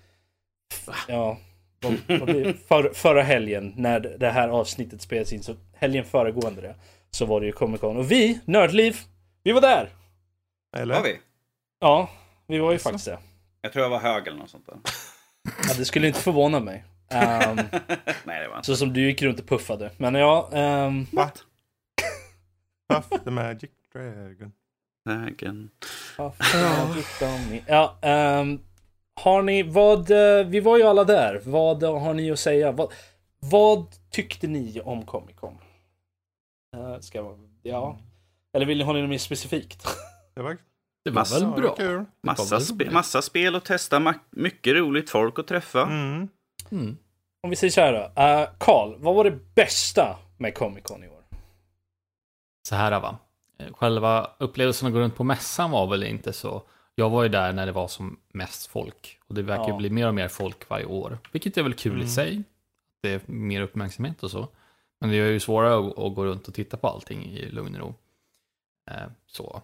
[1.09, 1.39] ja,
[1.81, 2.55] blir det?
[2.69, 6.74] för, förra helgen när det här avsnittet spelades in, så helgen föregående det,
[7.11, 7.97] så var det ju Comic Con.
[7.97, 8.97] Och vi, Nördliv,
[9.43, 9.89] vi var där!
[10.77, 10.95] Eller?
[10.95, 11.19] Var vi?
[11.81, 12.11] Ja,
[12.47, 13.19] vi var ju faktiskt det.
[13.61, 14.77] Jag tror jag var hög eller något sånt där.
[15.69, 16.85] Ja, det skulle inte förvåna mig.
[17.11, 17.57] Ehm,
[18.24, 18.66] Nej, det var inte.
[18.66, 19.91] så som du gick runt och puffade.
[19.97, 21.31] Men ja, ehm, Va?
[22.89, 24.53] Puff the magic dragon.
[25.05, 25.70] Vägen.
[27.66, 28.61] Ja, ehm,
[29.20, 31.41] har ni, vad, eh, vi var ju alla där.
[31.45, 32.73] Vad har ni att säga?
[32.73, 32.93] Vad,
[33.41, 35.59] vad tyckte ni om Comic Con?
[36.77, 37.99] Uh, ska jag, ja.
[38.57, 39.87] Eller vill ni ha något mer specifikt?
[40.35, 40.57] Det var,
[41.05, 41.74] Det var Massa- väl bra.
[41.77, 42.05] kul.
[42.23, 42.93] Massa, roligt.
[42.93, 45.83] massa spel att testa, mycket roligt folk att träffa.
[45.83, 46.28] Mm.
[46.72, 46.97] Mm.
[47.43, 48.22] Om vi säger så här då.
[48.22, 51.24] Eh, Karl, vad var det bästa med Comic Con i år?
[52.68, 53.18] Så här va.
[53.59, 56.62] Eh, Själva upplevelsen att gå runt på mässan var väl inte så.
[56.94, 59.18] Jag var ju där när det var som mest folk.
[59.26, 59.76] Och det verkar ju Ja.
[59.76, 61.18] bli mer och mer folk varje år.
[61.32, 62.43] Vilket är väl kul i sig.
[63.02, 64.48] Det är mer uppmärksamhet och så.
[65.01, 67.74] Men det är ju svårare att, att gå runt och titta på allting i lugn
[67.74, 67.94] och ro.
[68.90, 69.62] Eh, så.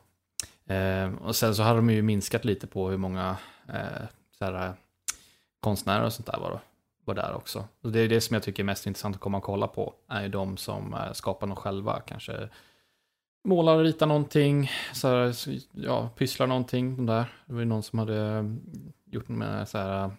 [0.66, 3.36] Eh, och sen så har de ju minskat lite på hur många
[3.68, 4.06] eh,
[4.38, 4.72] så här,
[5.60, 6.60] konstnärer och sånt där var,
[7.04, 7.68] var där också.
[7.80, 9.94] Och det är det som jag tycker är mest intressant att komma och kolla på.
[10.08, 12.00] Är ju de som eh, skapar något själva.
[12.00, 12.48] Kanske
[13.44, 14.70] målar och ritar någonting.
[14.92, 15.34] Så här,
[15.72, 16.96] ja, pysslar någonting.
[16.96, 17.24] De där.
[17.46, 18.44] Det var ju någon som hade eh,
[19.04, 20.12] gjort med så här, eh,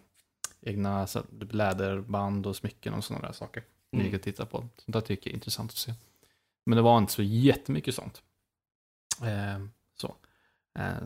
[0.62, 3.64] egna så här, typ läderband och smycken och sådana där saker.
[3.92, 4.16] Mm.
[4.16, 4.58] att titta på.
[4.58, 5.94] Sånt där tycker jag är intressant att se.
[6.66, 8.22] Men det var inte så jättemycket sånt.
[9.22, 9.66] Eh,
[9.96, 10.16] så.
[10.80, 11.04] Eh,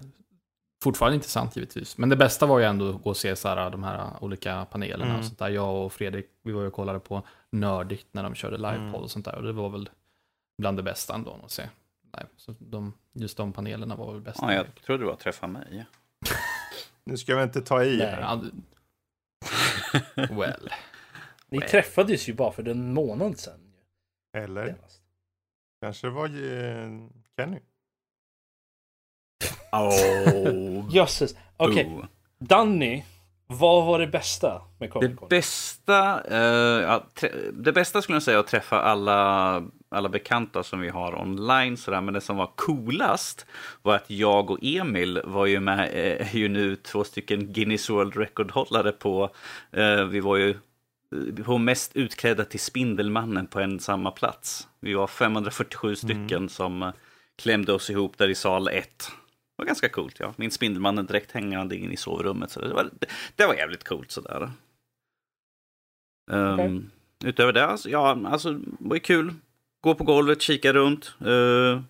[0.84, 1.98] fortfarande intressant givetvis.
[1.98, 4.66] Men det bästa var ju ändå att gå och se så här, de här olika
[4.66, 5.20] panelerna Mm.
[5.20, 5.50] och sånt där.
[5.50, 8.94] Jag och Fredrik, vi var ju och kollade på Nördigt när de körde livepodd Mm.
[8.96, 9.36] och sånt där.
[9.36, 9.90] Och det var väl
[10.58, 11.64] bland det bästa ändå att se.
[12.18, 12.30] live.
[12.38, 14.40] Så de, just de panelerna var väl bäst.
[14.42, 15.86] Ja, jag trodde det var träffa mig.
[17.04, 17.98] Nu ska vi inte ta i.
[17.98, 18.08] Nej.
[18.08, 18.52] här.
[20.16, 20.70] Well.
[21.50, 21.68] Ni Nej.
[21.70, 23.74] träffades ju bara för en månad sedan.
[24.38, 25.02] Eller senast.
[25.82, 26.90] kanske var eh,
[27.38, 27.60] Kenny.
[29.72, 31.36] Oh, Jösses.
[31.58, 32.06] Okej, boo.
[32.40, 33.04] Danny.
[33.50, 35.30] Vad var det bästa med Comic Det Con?
[35.30, 37.02] bästa, eh,
[37.54, 41.78] det bästa skulle jag säga att träffa alla, alla bekanta som vi har online.
[41.78, 42.02] Sådär.
[42.02, 43.46] Men det som var coolast
[43.82, 48.16] var att jag och Emil var ju med, eh, ju nu två stycken Guinness World
[48.16, 49.30] Record-hållare på,
[49.72, 54.68] eh, vi var ju eh, på mest utklädda till Spindelmannen på en samma plats.
[54.80, 56.92] Vi var 547 stycken som eh,
[57.36, 59.12] klämde oss ihop där i sal 1.
[59.58, 60.34] Det var ganska coolt, ja.
[60.38, 62.52] Min Spindelmannen direkt hängande in i sovrummet.
[62.52, 64.52] Så det, var, det, det var jävligt coolt sådär.
[66.32, 66.82] Um, Okej.
[67.26, 69.34] Utöver det, alltså, ja, alltså, det var ju kul.
[69.82, 71.16] Gå på golvet, kika runt.
[71.26, 71.82] eh,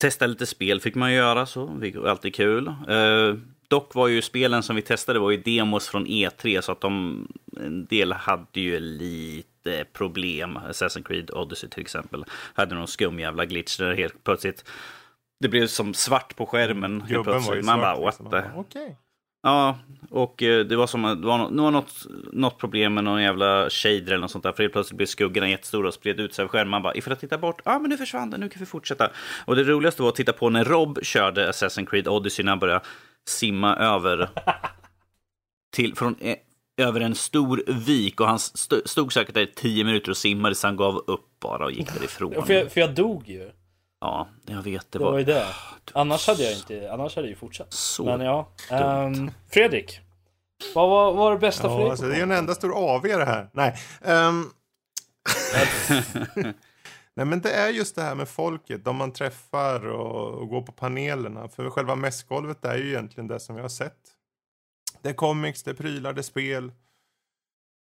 [0.00, 2.66] testa lite spel fick man göra, så det var alltid kul.
[2.88, 3.34] Eh,
[3.68, 7.26] dock var ju spelen som vi testade var ju demos från E3, så att de,
[7.60, 10.58] en del hade ju lite problem.
[10.58, 12.24] Assassin's Creed Odyssey till exempel
[12.54, 14.64] hade någon skum jävla glitch där helt plötsligt
[15.44, 17.00] det blev som svart på skärmen.
[17.00, 17.64] helt plötsligt.
[17.64, 18.20] Man bara, svart.
[18.20, 18.70] what liksom.
[18.72, 18.94] the...
[19.42, 19.78] Ja,
[20.10, 24.06] och eh, det var som att det var, något, något problem med någon jävla shader
[24.06, 24.52] eller något sånt där.
[24.52, 26.68] För helt plötsligt blev skuggorna jättestora och spred ut sig över skärmen.
[26.68, 28.66] Man bara, ifall jag tittar bort, ja ah, men nu försvann det, nu kan vi
[28.66, 29.10] fortsätta.
[29.44, 32.58] Och det roligaste var att titta på när Rob körde Assassin's Creed Odyssey när han
[32.58, 32.84] började
[33.28, 34.28] simma över
[35.76, 36.36] till, från, eh,
[36.76, 38.20] över en stor vik.
[38.20, 41.40] Och han st stod säkert där i tio minuter och simmade så han gav upp
[41.40, 42.46] bara och gick därifrån.
[42.46, 43.50] För, jag, för jag dog ju.
[44.04, 44.92] Ja, jag vet.
[44.92, 45.46] Det Det var var ju det.
[45.94, 47.72] Annars hade jag inte, annars hade jag ju fortsatt.
[47.72, 48.48] så Men ja.
[48.70, 50.00] ehm, Fredrik.
[50.74, 51.84] Vad var, vad var det bästa för dig?
[51.84, 53.50] Ja, alltså, det är ju en enda stor AV det här.
[53.52, 53.76] Nej.
[54.02, 54.50] ehm.
[57.16, 60.62] Nej, men det är just det här med folket, de man träffar och, och går
[60.62, 61.48] på panelerna.
[61.48, 63.98] För själva mässgolvet är ju egentligen det som vi har sett.
[65.02, 66.72] Det är comics, det är prylar, det är spel.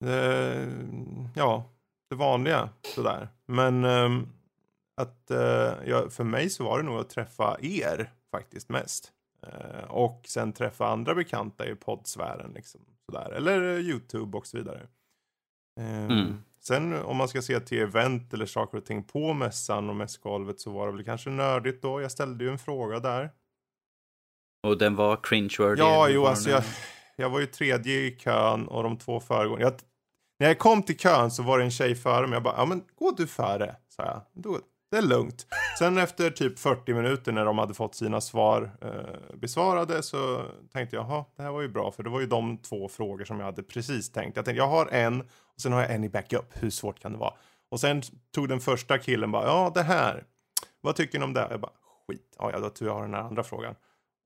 [0.05, 0.67] Det,
[1.35, 1.63] ja,
[2.09, 3.29] det vanliga sådär.
[3.45, 4.27] Men ehm,
[4.97, 9.11] att, eh, ja, för mig så var det nog att träffa er faktiskt mest.
[9.47, 12.51] Eh, och sen träffa andra bekanta i poddsfären.
[12.55, 13.31] Liksom, sådär.
[13.31, 14.87] Eller eh, YouTube och så vidare.
[15.79, 16.43] Ehm, Mm.
[16.59, 20.59] Sen om man ska se till event eller saker och ting på mässan och mässgolvet
[20.59, 22.01] så var det väl kanske nördigt då.
[22.01, 23.31] Jag ställde ju en fråga där.
[24.67, 25.77] Och den var cringe-worthy.
[25.77, 26.63] Ja, jo, alltså jag,
[27.15, 29.65] jag var ju tredje i kön och de två föregående.
[29.65, 29.73] Jag,
[30.39, 32.35] när jag kom till kön så var det en tjej före mig.
[32.35, 34.21] Jag bara, ja men gå du före, sa jag.
[34.33, 34.59] Då,
[34.91, 35.47] det är lugnt.
[35.79, 40.95] Sen efter typ 40 minuter när de hade fått sina svar eh, besvarade så tänkte
[40.95, 41.91] jag, jaha, det här var ju bra.
[41.91, 44.35] För det var ju de två frågor som jag hade precis tänkt.
[44.35, 46.45] Jag tänkte, jag har en och sen har jag en i backup.
[46.53, 47.33] Hur svårt kan det vara?
[47.69, 48.01] Och sen
[48.35, 50.23] tog den första killen bara, ja det här.
[50.81, 51.47] Vad tycker ni om det?
[51.49, 51.71] Jag bara,
[52.07, 52.35] skit.
[52.39, 53.75] Ja, jag har tur jag har den här andra frågan.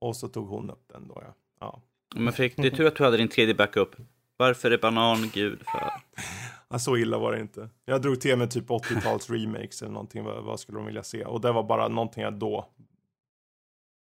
[0.01, 1.33] Och så tog hon upp den då, ja.
[1.59, 1.81] ja.
[2.15, 3.95] Men Fredrik, det är tur att du hade din tredje backup.
[4.37, 5.91] Varför är banan gud för?
[6.71, 7.69] Ja, så illa var det inte.
[7.85, 10.23] Jag drog till med typ 80-tals remakes eller någonting.
[10.23, 11.25] Vad, vad skulle de vilja se?
[11.25, 12.69] Och det var bara någonting jag då...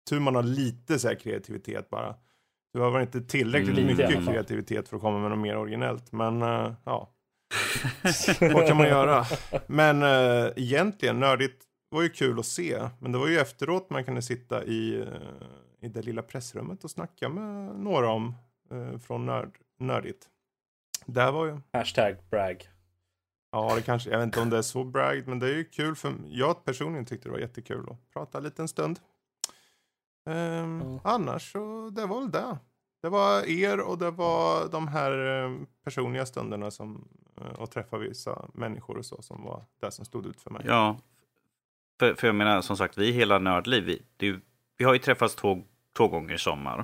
[0.10, 2.16] Tur man har lite så här kreativitet bara.
[2.74, 6.12] Var väl inte tillräckligt Mm, lite mycket kreativitet för att komma med något mer originellt.
[6.12, 7.10] Men eh, ja,
[8.54, 9.26] vad kan man göra?
[9.68, 12.90] Men uh, egentligen, nördigt var ju kul att se.
[13.00, 15.08] Men det var ju efteråt man kunde sitta i, eh,
[15.82, 18.34] i det lilla pressrummet och snacka med några om
[18.72, 20.28] eh, från nörd, nördigt.
[21.08, 21.58] Där var ju...
[21.74, 22.70] Hashtag brag.
[23.52, 25.66] Ja, det kanske, jag vet inte om det är så bragd, men det är ju
[25.66, 29.00] kul för jag personligen tyckte det var jättekul att prata en liten stund.
[30.26, 31.00] Ehm, Ja.
[31.04, 32.58] Annars så, det var väl det.
[33.02, 35.52] Det var er och det var de här eh,
[35.84, 37.08] personliga stunderna som,
[37.42, 40.62] eh, och träffa vissa människor och så som var det som stod ut för mig.
[40.66, 41.00] Ja,
[42.00, 44.40] för, för jag menar som sagt, vi hela Nördliv, vi, det,
[44.78, 45.64] vi har ju träffats två,
[45.98, 46.80] två gånger i sommar.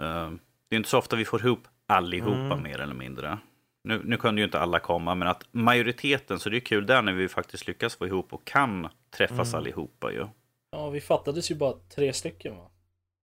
[0.00, 0.30] Eh,
[0.68, 2.62] det är inte så ofta vi får ihop allihopa Mm.
[2.62, 3.38] mer eller mindre.
[3.84, 7.02] Nu, nu kunde ju inte alla komma, men att majoriteten, så det är kul där
[7.02, 9.58] när vi faktiskt lyckas få ihop och kan träffas Mm.
[9.58, 10.26] allihopa ju.
[10.70, 12.70] Ja, vi fattades ju bara tre stycken va?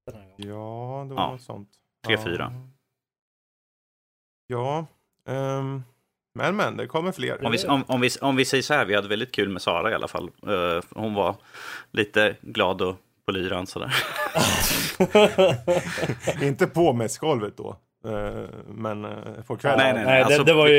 [0.05, 0.35] Den här gången.
[0.49, 1.31] Ja, det var Ja.
[1.31, 1.69] något sånt.
[2.05, 2.23] Tre, ja.
[2.23, 2.53] fyra.
[4.47, 4.85] Ja,
[5.27, 5.83] ehm,
[6.35, 7.45] men men, det kommer fler.
[7.45, 9.61] Om vi, om, om, vi, om vi säger så här, vi hade väldigt kul med
[9.61, 10.31] Sara i alla fall.
[10.47, 11.35] Eh, hon var
[11.91, 13.95] lite glad och på lyran sådär.
[16.43, 17.77] Inte på mässgolvet då,
[18.67, 19.11] men eh,
[19.47, 19.77] på kvällen.
[19.77, 20.73] Nej, nej, nej, det- det var ju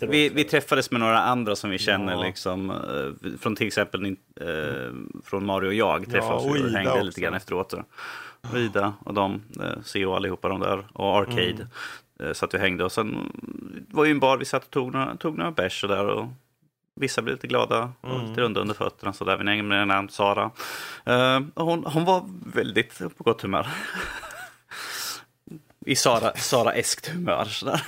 [0.00, 2.22] vi, vi, vi träffades med några andra som vi känner, Ja.
[2.22, 4.46] liksom, eh, från till exempel eh,
[5.24, 6.04] från Mario och jag.
[6.10, 7.04] Träffades Ja, och vi och hängde också.
[7.04, 7.74] lite grann efteråt.
[8.50, 11.42] Och Ida och de, eh, CEO allihopa de där, och Arcade.
[11.50, 11.66] Mm.
[12.22, 13.32] Eh, så att vi hängde och sen
[13.90, 16.06] var ju en bar vi satt och tog några, tog några bärs och där.
[16.06, 16.26] Och
[17.00, 18.26] Vissa blev lite glada och Mm.
[18.28, 19.12] lite runda under fötterna.
[19.12, 19.36] Så där.
[19.36, 20.50] Vi hängde med en namn Sara.
[21.04, 23.66] Eh, och hon, hon var väldigt på gott humör.
[25.86, 27.44] I Sara, Sara-eskt humör.
[27.44, 27.82] Sådär.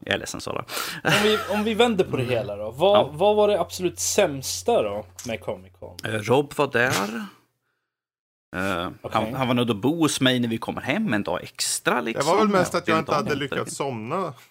[0.00, 0.64] Jag är ledsen Sara.
[1.04, 2.70] Om vi, om vi vänder på det hela då.
[2.70, 3.10] Vad, Ja.
[3.12, 5.96] vad var det absolut sämsta då med Comic Con?
[6.04, 7.26] Eh, Rob var där.
[8.56, 9.20] Eh, Okej.
[9.24, 11.94] han, han var nöjd att bo hos mig när vi kommer hem en dag extra.
[11.94, 12.26] Det Liksom.
[12.26, 14.34] var väl mest att jag inte hade lyckats somna.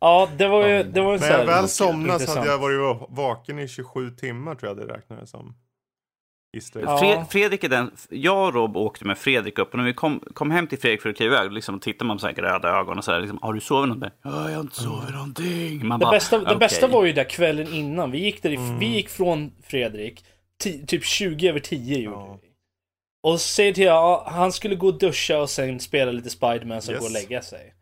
[0.00, 2.58] Ja, det var ju, det var ju så När jag väl somnade så hade jag
[2.58, 5.54] varit va- vaken i 27 timmar tror jag det räknades som.
[6.82, 6.98] Ja.
[6.98, 10.20] Fred, Fredrik är den, jag och Rob åkte med Fredrik upp och när vi kom,
[10.34, 13.04] kom hem till Fredrik för att kliva iväg, liksom, tittar man på röda ögon och
[13.04, 14.10] så här, liksom, har du sovit någonting?
[14.22, 15.86] Ja, jag har inte sovit någonting.
[15.86, 18.10] Man Det, bara, bästa, det "Okej." bästa var ju där kvällen innan.
[18.10, 18.78] Vi gick, där, Mm.
[18.78, 20.24] vi gick från Fredrik,
[20.62, 22.38] ti, typ 20 över 10 gjorde Ja.
[22.42, 22.48] vi.
[23.24, 26.92] Och säger till ja, han skulle gå och duscha och sen spela lite Spiderman så
[26.92, 27.00] Yes.
[27.00, 27.74] gå och lägga sig.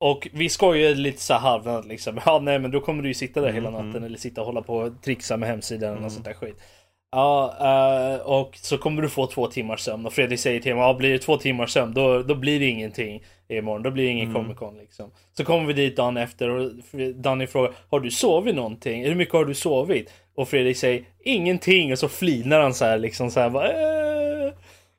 [0.00, 2.20] Och vi skojade lite så här halvnant liksom.
[2.26, 4.04] Ja, nej, men då kommer du ju sitta där hela Mm, natten mm.
[4.04, 6.10] eller sitta och hålla på och trixa med hemsidan och Mm.
[6.10, 6.62] sånt där skit.
[7.12, 10.82] Ja, eh, och så kommer du få två timmars sömn och Fredrik säger till mig,
[10.84, 14.10] ja blir det två timmars sömn då, då blir det ingenting imorgon, då blir det
[14.10, 14.42] ingen Mm.
[14.42, 15.10] Comic Con liksom.
[15.36, 16.70] Så kommer vi dit dagen efter och
[17.14, 19.04] Danny frågar, har du sovit någonting?
[19.04, 20.12] Hur mycket har du sovit?
[20.34, 24.52] Och Fredrik säger, ingenting och så flinar han så här liksom så här, bara, eh.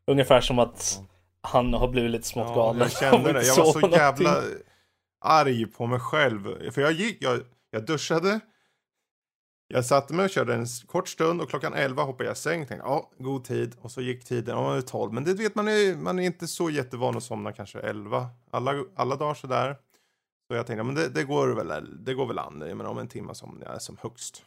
[0.08, 1.00] Ungefär som att
[1.42, 2.80] han har blivit lite smått Ja, galen.
[2.80, 3.46] jag kände det.
[3.46, 4.58] Jag var så sova jävla någonting.
[5.26, 6.72] arg på mig själv.
[6.72, 7.40] För jag gick, jag,
[7.72, 8.40] jag duschade.
[9.74, 12.66] Jag satte mig och körde en kort stund och klockan 11 hoppade jag i säng.
[12.66, 13.76] Tänkte, ja, god tid.
[13.82, 15.14] Och så gick tiden, ja, är 12.
[15.14, 18.30] Men det vet man är, man är inte så jättevan att somna kanske 11.
[18.52, 19.78] Alla, alla dagar sådär.
[20.48, 22.58] Så jag tänkte, men det, det, går väl, det går väl an.
[22.58, 24.44] Menar, om en timme somnar jag som högst.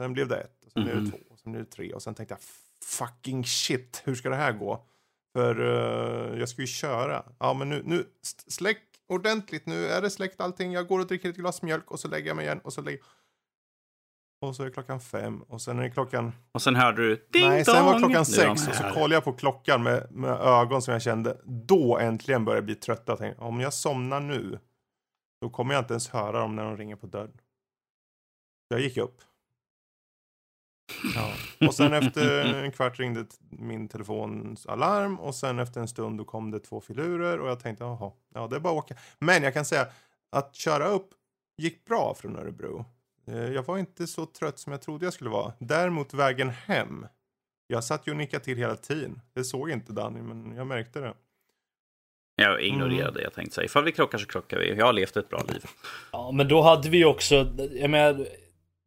[0.00, 1.10] Sen blev det ett, och sen blev det Mhm.
[1.10, 1.92] två, och sen blev det tre.
[1.92, 2.40] Och sen tänkte jag,
[2.84, 4.86] fucking shit, hur ska det här gå?
[5.36, 7.24] För eh, jag ska ju köra.
[7.38, 8.04] Ja, men nu, nu
[8.48, 9.66] släck ordentligt.
[9.66, 10.72] Nu är det släckt allting.
[10.72, 12.80] Jag går och dricker ett glas mjölk och så lägger jag mig igen och så
[12.82, 13.00] lägger
[14.46, 16.32] och så är det klockan fem och sen är det klockan...
[16.52, 19.32] Och sen hörde du ding Nej, sen var klockan sex och så kollade jag på
[19.32, 21.36] klockan med, med ögon som jag kände.
[21.44, 23.02] Då äntligen började jag bli trött.
[23.06, 24.58] Jag tänkte, om jag somnar nu,
[25.40, 27.40] då kommer jag inte ens höra dem när de ringer på dörren.
[28.68, 29.20] Jag gick upp.
[31.14, 31.32] Ja.
[31.66, 36.24] Och sen efter en kvart ringde min telefons alarm och sen efter en stund då
[36.24, 38.94] kom det två filurer och jag tänkte jaha, ja det är bara att åka.
[39.18, 39.86] Men jag kan säga
[40.30, 41.10] att köra upp
[41.56, 42.84] gick bra från Örebro.
[43.26, 45.52] Eh, Jag var inte så trött som jag trodde jag skulle vara.
[45.58, 47.06] Däremot vägen hem.
[47.66, 49.20] Jag satt ju och nickade till hela tiden.
[49.34, 51.14] Det såg inte Danny men jag märkte det.
[52.36, 53.14] Jag ignorerade Mm.
[53.14, 53.22] det.
[53.22, 54.74] Jag tänkte säga, ifall vi krockar så krockar vi.
[54.74, 55.64] Jag har levt ett bra liv.
[56.12, 57.34] Ja, men då hade vi också,
[57.72, 58.26] jag menar,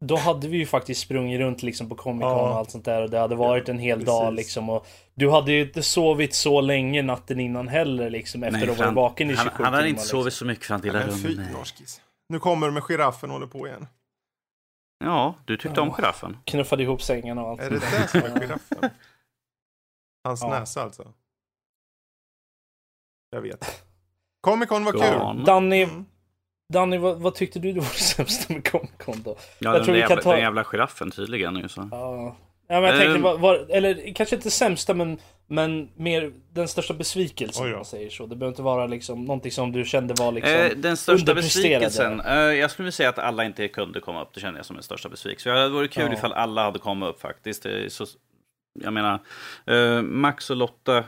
[0.05, 2.49] då hade vi ju faktiskt sprungit runt liksom på Comic Con Ja.
[2.49, 4.37] och allt sånt där och det hade varit en hel dag Precis.
[4.37, 8.67] liksom och du hade ju inte sovit så länge natten innan heller liksom efter att
[8.67, 9.89] ha varit han, vaken i 27 han, han hade timmar.
[9.89, 10.37] inte sovit liksom.
[10.39, 11.33] så mycket för han Ja, rummen.
[11.37, 11.53] Nej.
[11.53, 12.01] norskis.
[12.29, 13.87] Nu kommer det med giraffen håller på igen.
[14.99, 15.93] Ja, du tyckte om Ja.
[15.95, 16.37] giraffen.
[16.45, 18.89] Knuffade ihop sängarna och allt Är det det som är giraffen?
[20.23, 20.49] Hans Ja.
[20.59, 21.13] näsa alltså?
[23.29, 23.83] Jag vet.
[24.41, 25.01] Comic Con var kul.
[25.01, 25.35] Ja.
[25.45, 26.05] Danny, Mm.
[26.73, 29.29] Danny vad, vad tyckte du det var det sämsta med Comic Con då?
[29.37, 31.55] Ja, Jag den, tror vi där kan jävla, ta- den jävla giraffen tydligen.
[31.55, 31.89] Ju, så.
[31.91, 32.35] Ja,
[32.67, 35.17] ja men jag tänkte, var, var, eller kanske inte sämsta men,
[35.47, 38.25] men mer den största besvikelsen om man säger så.
[38.25, 42.19] Det behöver inte vara liksom någonting som du kände var liksom Eh, den största besvikelsen.
[42.21, 44.33] Eh, jag skulle vilja säga att alla inte kunde komma upp.
[44.33, 45.53] Det känner jag som den största besvikelsen.
[45.53, 46.13] Det hade varit kul Ja.
[46.13, 47.65] ifall alla hade kommit upp faktiskt.
[47.65, 48.05] Är så,
[48.83, 49.19] jag menar,
[49.65, 51.03] eh, Max och Lotta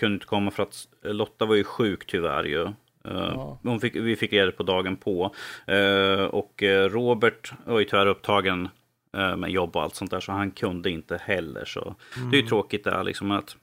[0.00, 2.62] kunde inte komma för att Lotta var ju sjuk tyvärr ju.
[2.64, 2.70] Eh,
[3.04, 3.58] Ja.
[3.62, 5.34] hon fick, vi fick reda på dagen på.
[5.66, 8.70] Eh, och eh, Robert var ju tyvärr upptagen eh,
[9.16, 11.64] med jobb och allt sånt där, så han kunde inte heller.
[11.64, 12.30] Så Mm.
[12.30, 13.56] det är ju tråkigt där liksom att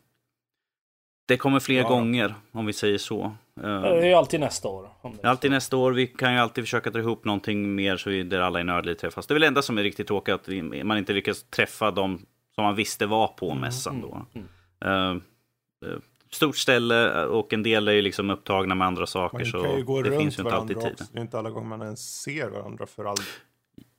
[1.27, 1.87] det kommer fler Ja.
[1.89, 3.23] gånger, om vi säger så.
[3.23, 4.89] Eh, Det är ju alltid nästa år.
[5.03, 5.91] det är Alltid nästa år.
[5.91, 8.95] Vi kan ju alltid försöka dra ihop någonting mer så vi, där alla i Nördliv
[8.95, 9.27] träffas.
[9.27, 10.47] Det är väl det enda som är riktigt tråkigt att
[10.85, 12.25] man inte lyckas träffa dem
[12.55, 14.25] som man visste var på mässan då.
[14.33, 14.47] mm.
[14.85, 15.97] Eh, eh,
[16.31, 19.37] stort ställe och en del är ju liksom upptagna med andra saker.
[19.37, 21.01] Man så kan ju gå det runt finns ju inte alltid tid.
[21.11, 23.17] Det är inte alla gånger man ens ser varandra för all,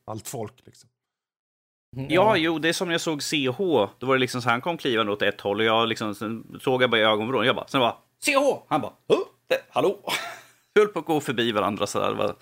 [0.04, 0.52] allt folk.
[0.64, 0.90] Liksom.
[1.96, 3.58] Mm, Ja, jo, det är som jag såg CH.
[3.98, 6.58] Då var det liksom så han kom klivande åt ett håll och jag liksom, sen
[6.60, 7.46] såg jag bara i ögonvrån.
[7.46, 8.62] Jag bara, sen bara CH!
[8.68, 9.18] Han bara, oh,
[9.48, 9.98] det, hallå!
[10.74, 12.34] Vi höll på att gå förbi varandra så där.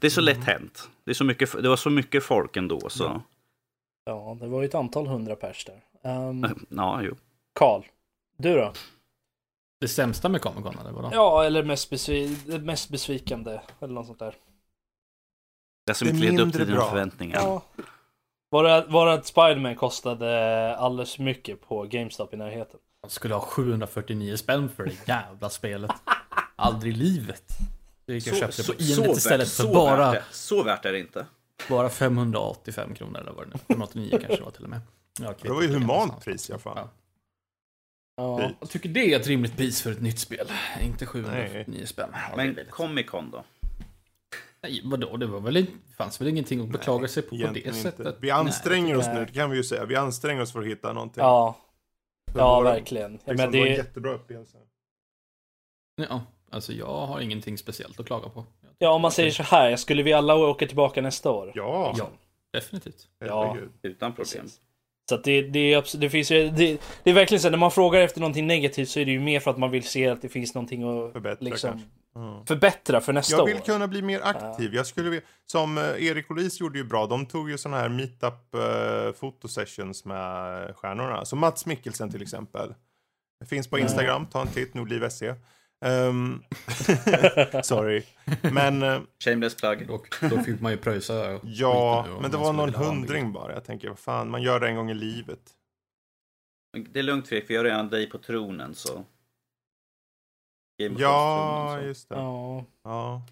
[0.00, 0.88] Det, är så lätt hänt.
[1.04, 3.22] Det, är så mycket, det var så mycket folk ändå så.
[4.04, 6.10] Ja, det var ju ett antal hundra pers där.
[6.10, 7.16] Um, Ja, jo.
[7.54, 7.82] Karl,
[8.38, 8.72] du då?
[9.80, 11.10] Det sämsta med Comic Con eller vadå?
[11.12, 13.60] Ja, eller mest, besvi det mest besvikande.
[13.80, 14.34] Eller något sånt där.
[15.86, 17.40] Det som inte levde upp till dina förväntningar.
[17.40, 17.62] Ja.
[18.50, 22.80] Var det, var det att Spiderman kostade alldeles för mycket på GameStop i närheten?
[23.02, 25.90] Jag skulle ha 749 spänn för det jävla spelet.
[26.56, 27.44] Aldrig i livet.
[28.06, 30.24] Så gick jag och köpte det på Inet istället för bara, värt det.
[30.34, 31.26] så värt är det inte.
[31.68, 34.80] bara 585 kronor eller vad det nu 589 kanske det var till och med.
[35.20, 36.76] Ja, Det var ju humant pris i alla fall.
[36.76, 36.88] Ja.
[38.16, 38.50] Ja.
[38.60, 40.46] Jag tycker det är ett rimligt pris för ett nytt spel.
[40.80, 42.08] Inte 749 spänn.
[42.12, 42.58] Det Men.
[42.70, 43.44] Comic Con då?
[44.68, 45.16] Nej, vadå?
[45.16, 45.66] Det var väl, in-
[45.96, 47.72] fanns väl ingenting att beklaga sig på på det inte.
[47.72, 48.16] sättet.
[48.20, 49.14] Vi anstränger oss Nej.
[49.14, 49.84] nu, det kan vi ju säga.
[49.84, 51.22] Vi anstränger oss för att hitta någonting.
[51.22, 51.56] Ja,
[52.32, 53.12] För ja våra- verkligen.
[53.12, 54.56] Ja, Liksom, men det var en det, jättebra upplevelse.
[55.98, 56.06] Nej.
[56.10, 56.20] Ja,
[56.50, 58.44] alltså jag har ingenting speciellt att klaga på.
[58.78, 61.52] ja, om man säger så här, skulle vi alla åka tillbaka nästa år?
[61.54, 62.10] Ja, Ja,
[62.52, 63.08] definitivt.
[63.20, 63.70] herregud.
[63.82, 64.46] Utan problem.
[65.08, 68.00] Så att det, det, det finns ju, det, det är verkligen så när man frågar
[68.00, 70.28] efter någonting negativt så är det ju mer för att man vill se att det
[70.28, 71.82] finns någonting att Förbättra liksom.
[72.14, 72.44] Ja.
[72.48, 73.60] förbättra för nästa Jag vill år.
[73.60, 74.74] kunna bli mer aktiv.
[74.74, 77.06] Jag skulle som eh, Erik och Lis gjorde ju bra.
[77.06, 81.24] De tog ju sådana här meetup uh, fotosessions med stjärnorna.
[81.24, 82.74] Som Mats Mikkelsen till exempel.
[83.40, 84.26] Det finns på Instagram.
[84.26, 84.74] Ta en titt.
[84.74, 85.34] Nordliv.se.
[85.86, 86.42] Um,
[87.62, 88.02] sorry.
[88.52, 89.90] Men eh, Shameless plug.
[89.90, 91.40] Och då fick man ju pröjsa.
[91.42, 93.52] ja, men det var någon hundring bara.
[93.52, 95.40] Jag tänker, vad fan, man gör det en gång i livet.
[96.90, 99.04] Det är lugnt Fredrik, vi har redan dig på tronen så.
[100.76, 101.86] Ja, Thrones-tronen, så.
[101.86, 102.14] just det.
[102.14, 102.64] Ja.
[102.84, 103.22] Ja.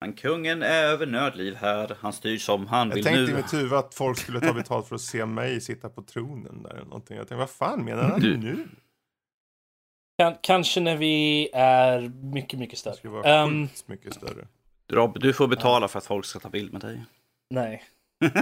[0.00, 1.96] Men kungen är över nördliv här.
[2.00, 3.34] Han styr som han Jag vill tänkte i nu.
[3.36, 6.70] mitt huvud att folk skulle ta betalt för att se mig sitta på tronen där
[6.70, 7.16] eller någonting.
[7.16, 8.68] Jag tänkte, vad fan menar han Du- nu?
[10.18, 12.00] Kan, kanske när vi är
[12.32, 12.94] mycket, mycket Det större.
[12.94, 14.46] skulle vara sjukt mycket större.
[14.92, 17.04] Rob, du får betala för att folk ska ta bild med dig.
[17.50, 17.82] nej.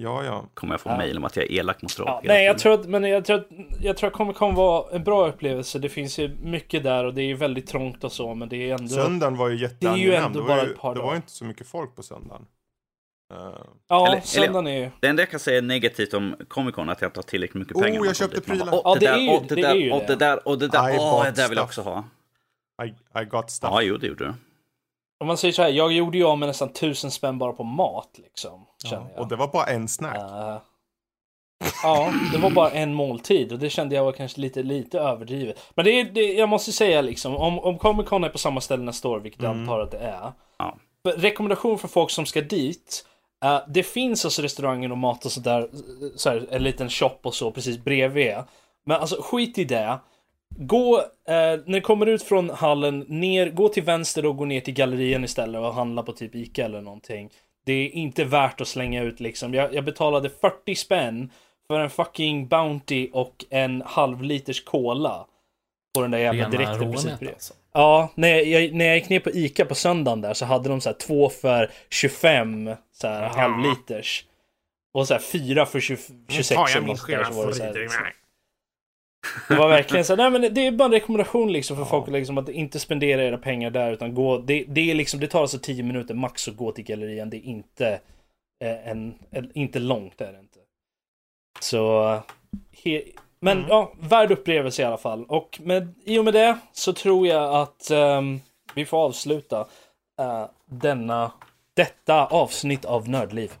[0.00, 0.44] Ja, ja.
[0.54, 0.96] Kommer jag få Ja.
[0.96, 2.08] mejl om att jag är elak mot Rob.
[2.08, 3.48] Ja, nej, jag tror att, men jag tror att,
[3.80, 5.78] jag tror att kommer kommer vara en bra upplevelse.
[5.78, 8.70] Det finns ju mycket där och det är ju väldigt trångt och så, men det
[8.70, 8.88] är ändå...
[8.88, 10.06] Söndagen var ju Det är jätteangenäm.
[10.06, 11.14] ju ändå det bara var ju, ett par Det var dagar.
[11.14, 12.46] ju inte så mycket folk på söndagen.
[13.34, 13.38] Eh,
[13.88, 14.90] ja, Eller- eller- söndagen är ju...
[15.00, 17.22] Det enda jag kan säga är negativt om Comic Con är att jag inte har
[17.22, 17.94] tillräckligt mycket Oh, pengar.
[17.94, 18.68] jag när man köpte prylar.
[18.74, 20.06] "Åh, Ja, det är där, ju- åh, det det där, är ju åh, det.
[20.06, 22.04] det där, och det där, åh, det där vill jag också ha.
[22.84, 23.70] I, I got stuff.
[23.72, 24.34] Ja, jo, det gjorde du.
[25.20, 27.64] Om man säger så här, jag gjorde ju av med nästan tusen spänn bara på
[27.64, 28.66] mat liksom.
[28.84, 29.22] Ja, jag.
[29.22, 30.16] och det var bara en snack.
[30.16, 30.58] Eh,
[31.82, 35.58] ja, det var bara en måltid och det kände jag var kanske lite, lite överdrivet.
[35.74, 38.60] Men det är, det, jag måste säga liksom, om, om Comic Con är på samma
[38.60, 39.62] ställe nästa år, vilket jag Mm.
[39.62, 40.32] antar att det är.
[40.58, 40.76] Ja.
[41.16, 43.04] Rekommendation för folk som ska dit.
[43.44, 45.68] Uh, det finns alltså restauranger och mat och sådär,
[46.16, 48.34] så här, en liten shop och så precis bredvid.
[48.86, 49.98] Men alltså skit i det.
[50.56, 51.34] Gå, eh,
[51.66, 55.24] när du kommer ut från hallen, ner, gå till vänster och gå ner till gallerian
[55.24, 57.30] istället och handla på typ Ica eller någonting.
[57.66, 59.54] Det är inte värt att slänga ut liksom.
[59.54, 61.30] Jag, jag betalade 40 spänn
[61.66, 65.26] för en fucking Bounty och en halv liters cola.
[65.98, 67.28] På den där jävla direkten bredvid.
[67.28, 67.54] alltså.
[67.72, 70.80] Ja, när jag, när jag gick ner på Ica på söndagen där så hade de
[70.80, 74.24] så här två för 25 så här halvliters.
[74.94, 75.96] Och så här fyra för 20,
[76.28, 77.46] 26 eller något sånt där, så var
[79.48, 82.38] det var verkligen så nej men det är bara en rekommendation liksom för folk liksom
[82.38, 85.58] att inte spendera era pengar där utan gå, det, det är liksom, det tar alltså
[85.58, 88.00] 10 minuter max att gå till gallerian, det är inte
[88.64, 90.58] eh, en, en inte långt är det inte.
[91.60, 92.12] Så,
[92.84, 93.02] he,
[93.40, 95.24] men ja, värd upplevelse i alla fall.
[95.24, 98.40] Och med, i och med det så tror jag att ehm,
[98.74, 99.60] vi får avsluta
[100.20, 101.32] eh, denna,
[101.74, 103.52] detta avsnitt av Nördliv.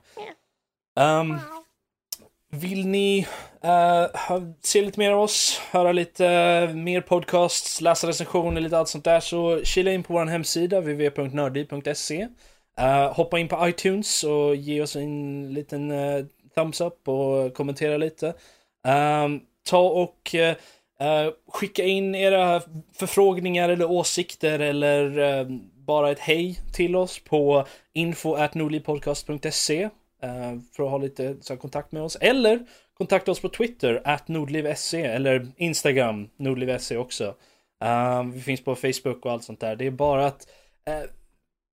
[1.00, 1.36] Ehm,
[2.50, 3.26] vill ni
[4.14, 8.88] hö- se lite mer av oss, höra lite eh, mer podcasts, läsa recensioner, lite allt
[8.88, 12.28] sånt där så kila in på vår hemsida www.nördliv.se
[12.78, 15.92] Eh, Hoppa in på iTunes och ge oss en liten
[16.54, 18.34] thumbs up och kommentera lite.
[18.86, 20.56] Ehm, ta och eh,
[21.00, 22.62] eh, skicka in era
[22.92, 29.82] förfrågningar eller åsikter eller eh, bara ett hej till oss på info.nordlivpodcast.se
[30.22, 32.16] eh, för att ha lite så här, kontakt med oss.
[32.16, 32.60] Eller
[32.94, 37.34] kontakta oss på Twitter, at nordliv.se eller Instagram, nordliv.se också.
[37.84, 39.76] Eh, vi finns på Facebook och allt sånt där.
[39.76, 40.48] Det är bara att
[40.86, 41.10] eh,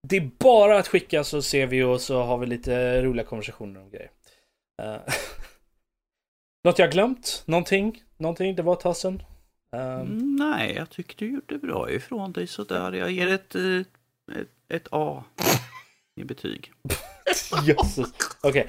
[0.08, 3.80] det är bara att skicka så ser vi och så har vi lite roliga konversationer
[3.80, 4.10] om grejer.
[6.66, 7.42] Något jag glömt?
[7.44, 8.02] Någonting?
[8.16, 8.54] Någonting?
[8.54, 9.22] Det var sedan.
[9.76, 12.92] Um, Mm, Nej, jag tycker du gjorde bra ifrån dig sådär.
[12.92, 13.80] Jag ger ett, eh,
[14.40, 15.24] ett, ett A
[16.20, 16.72] i betyg.
[17.66, 18.08] Jösses.
[18.42, 18.68] Okej.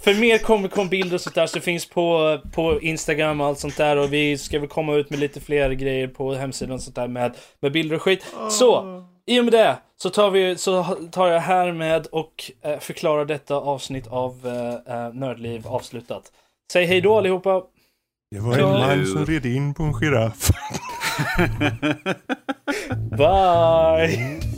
[0.00, 3.58] För mer Comic Con bilder och sånt där så finns på, på Instagram och allt
[3.58, 6.82] sånt där och vi ska väl komma ut med lite fler grejer på hemsidan och
[6.82, 8.26] sånt där med, med bilder och skit.
[8.50, 13.24] Så, i och med det så tar, vi, så tar jag härmed och eh, förklarar
[13.24, 16.32] detta avsnitt av eh, eh, Nördliv avslutat.
[16.72, 17.62] Säg hej då allihopa!
[18.30, 20.50] Det var en man som red in på en giraff.
[23.18, 24.51] Bye!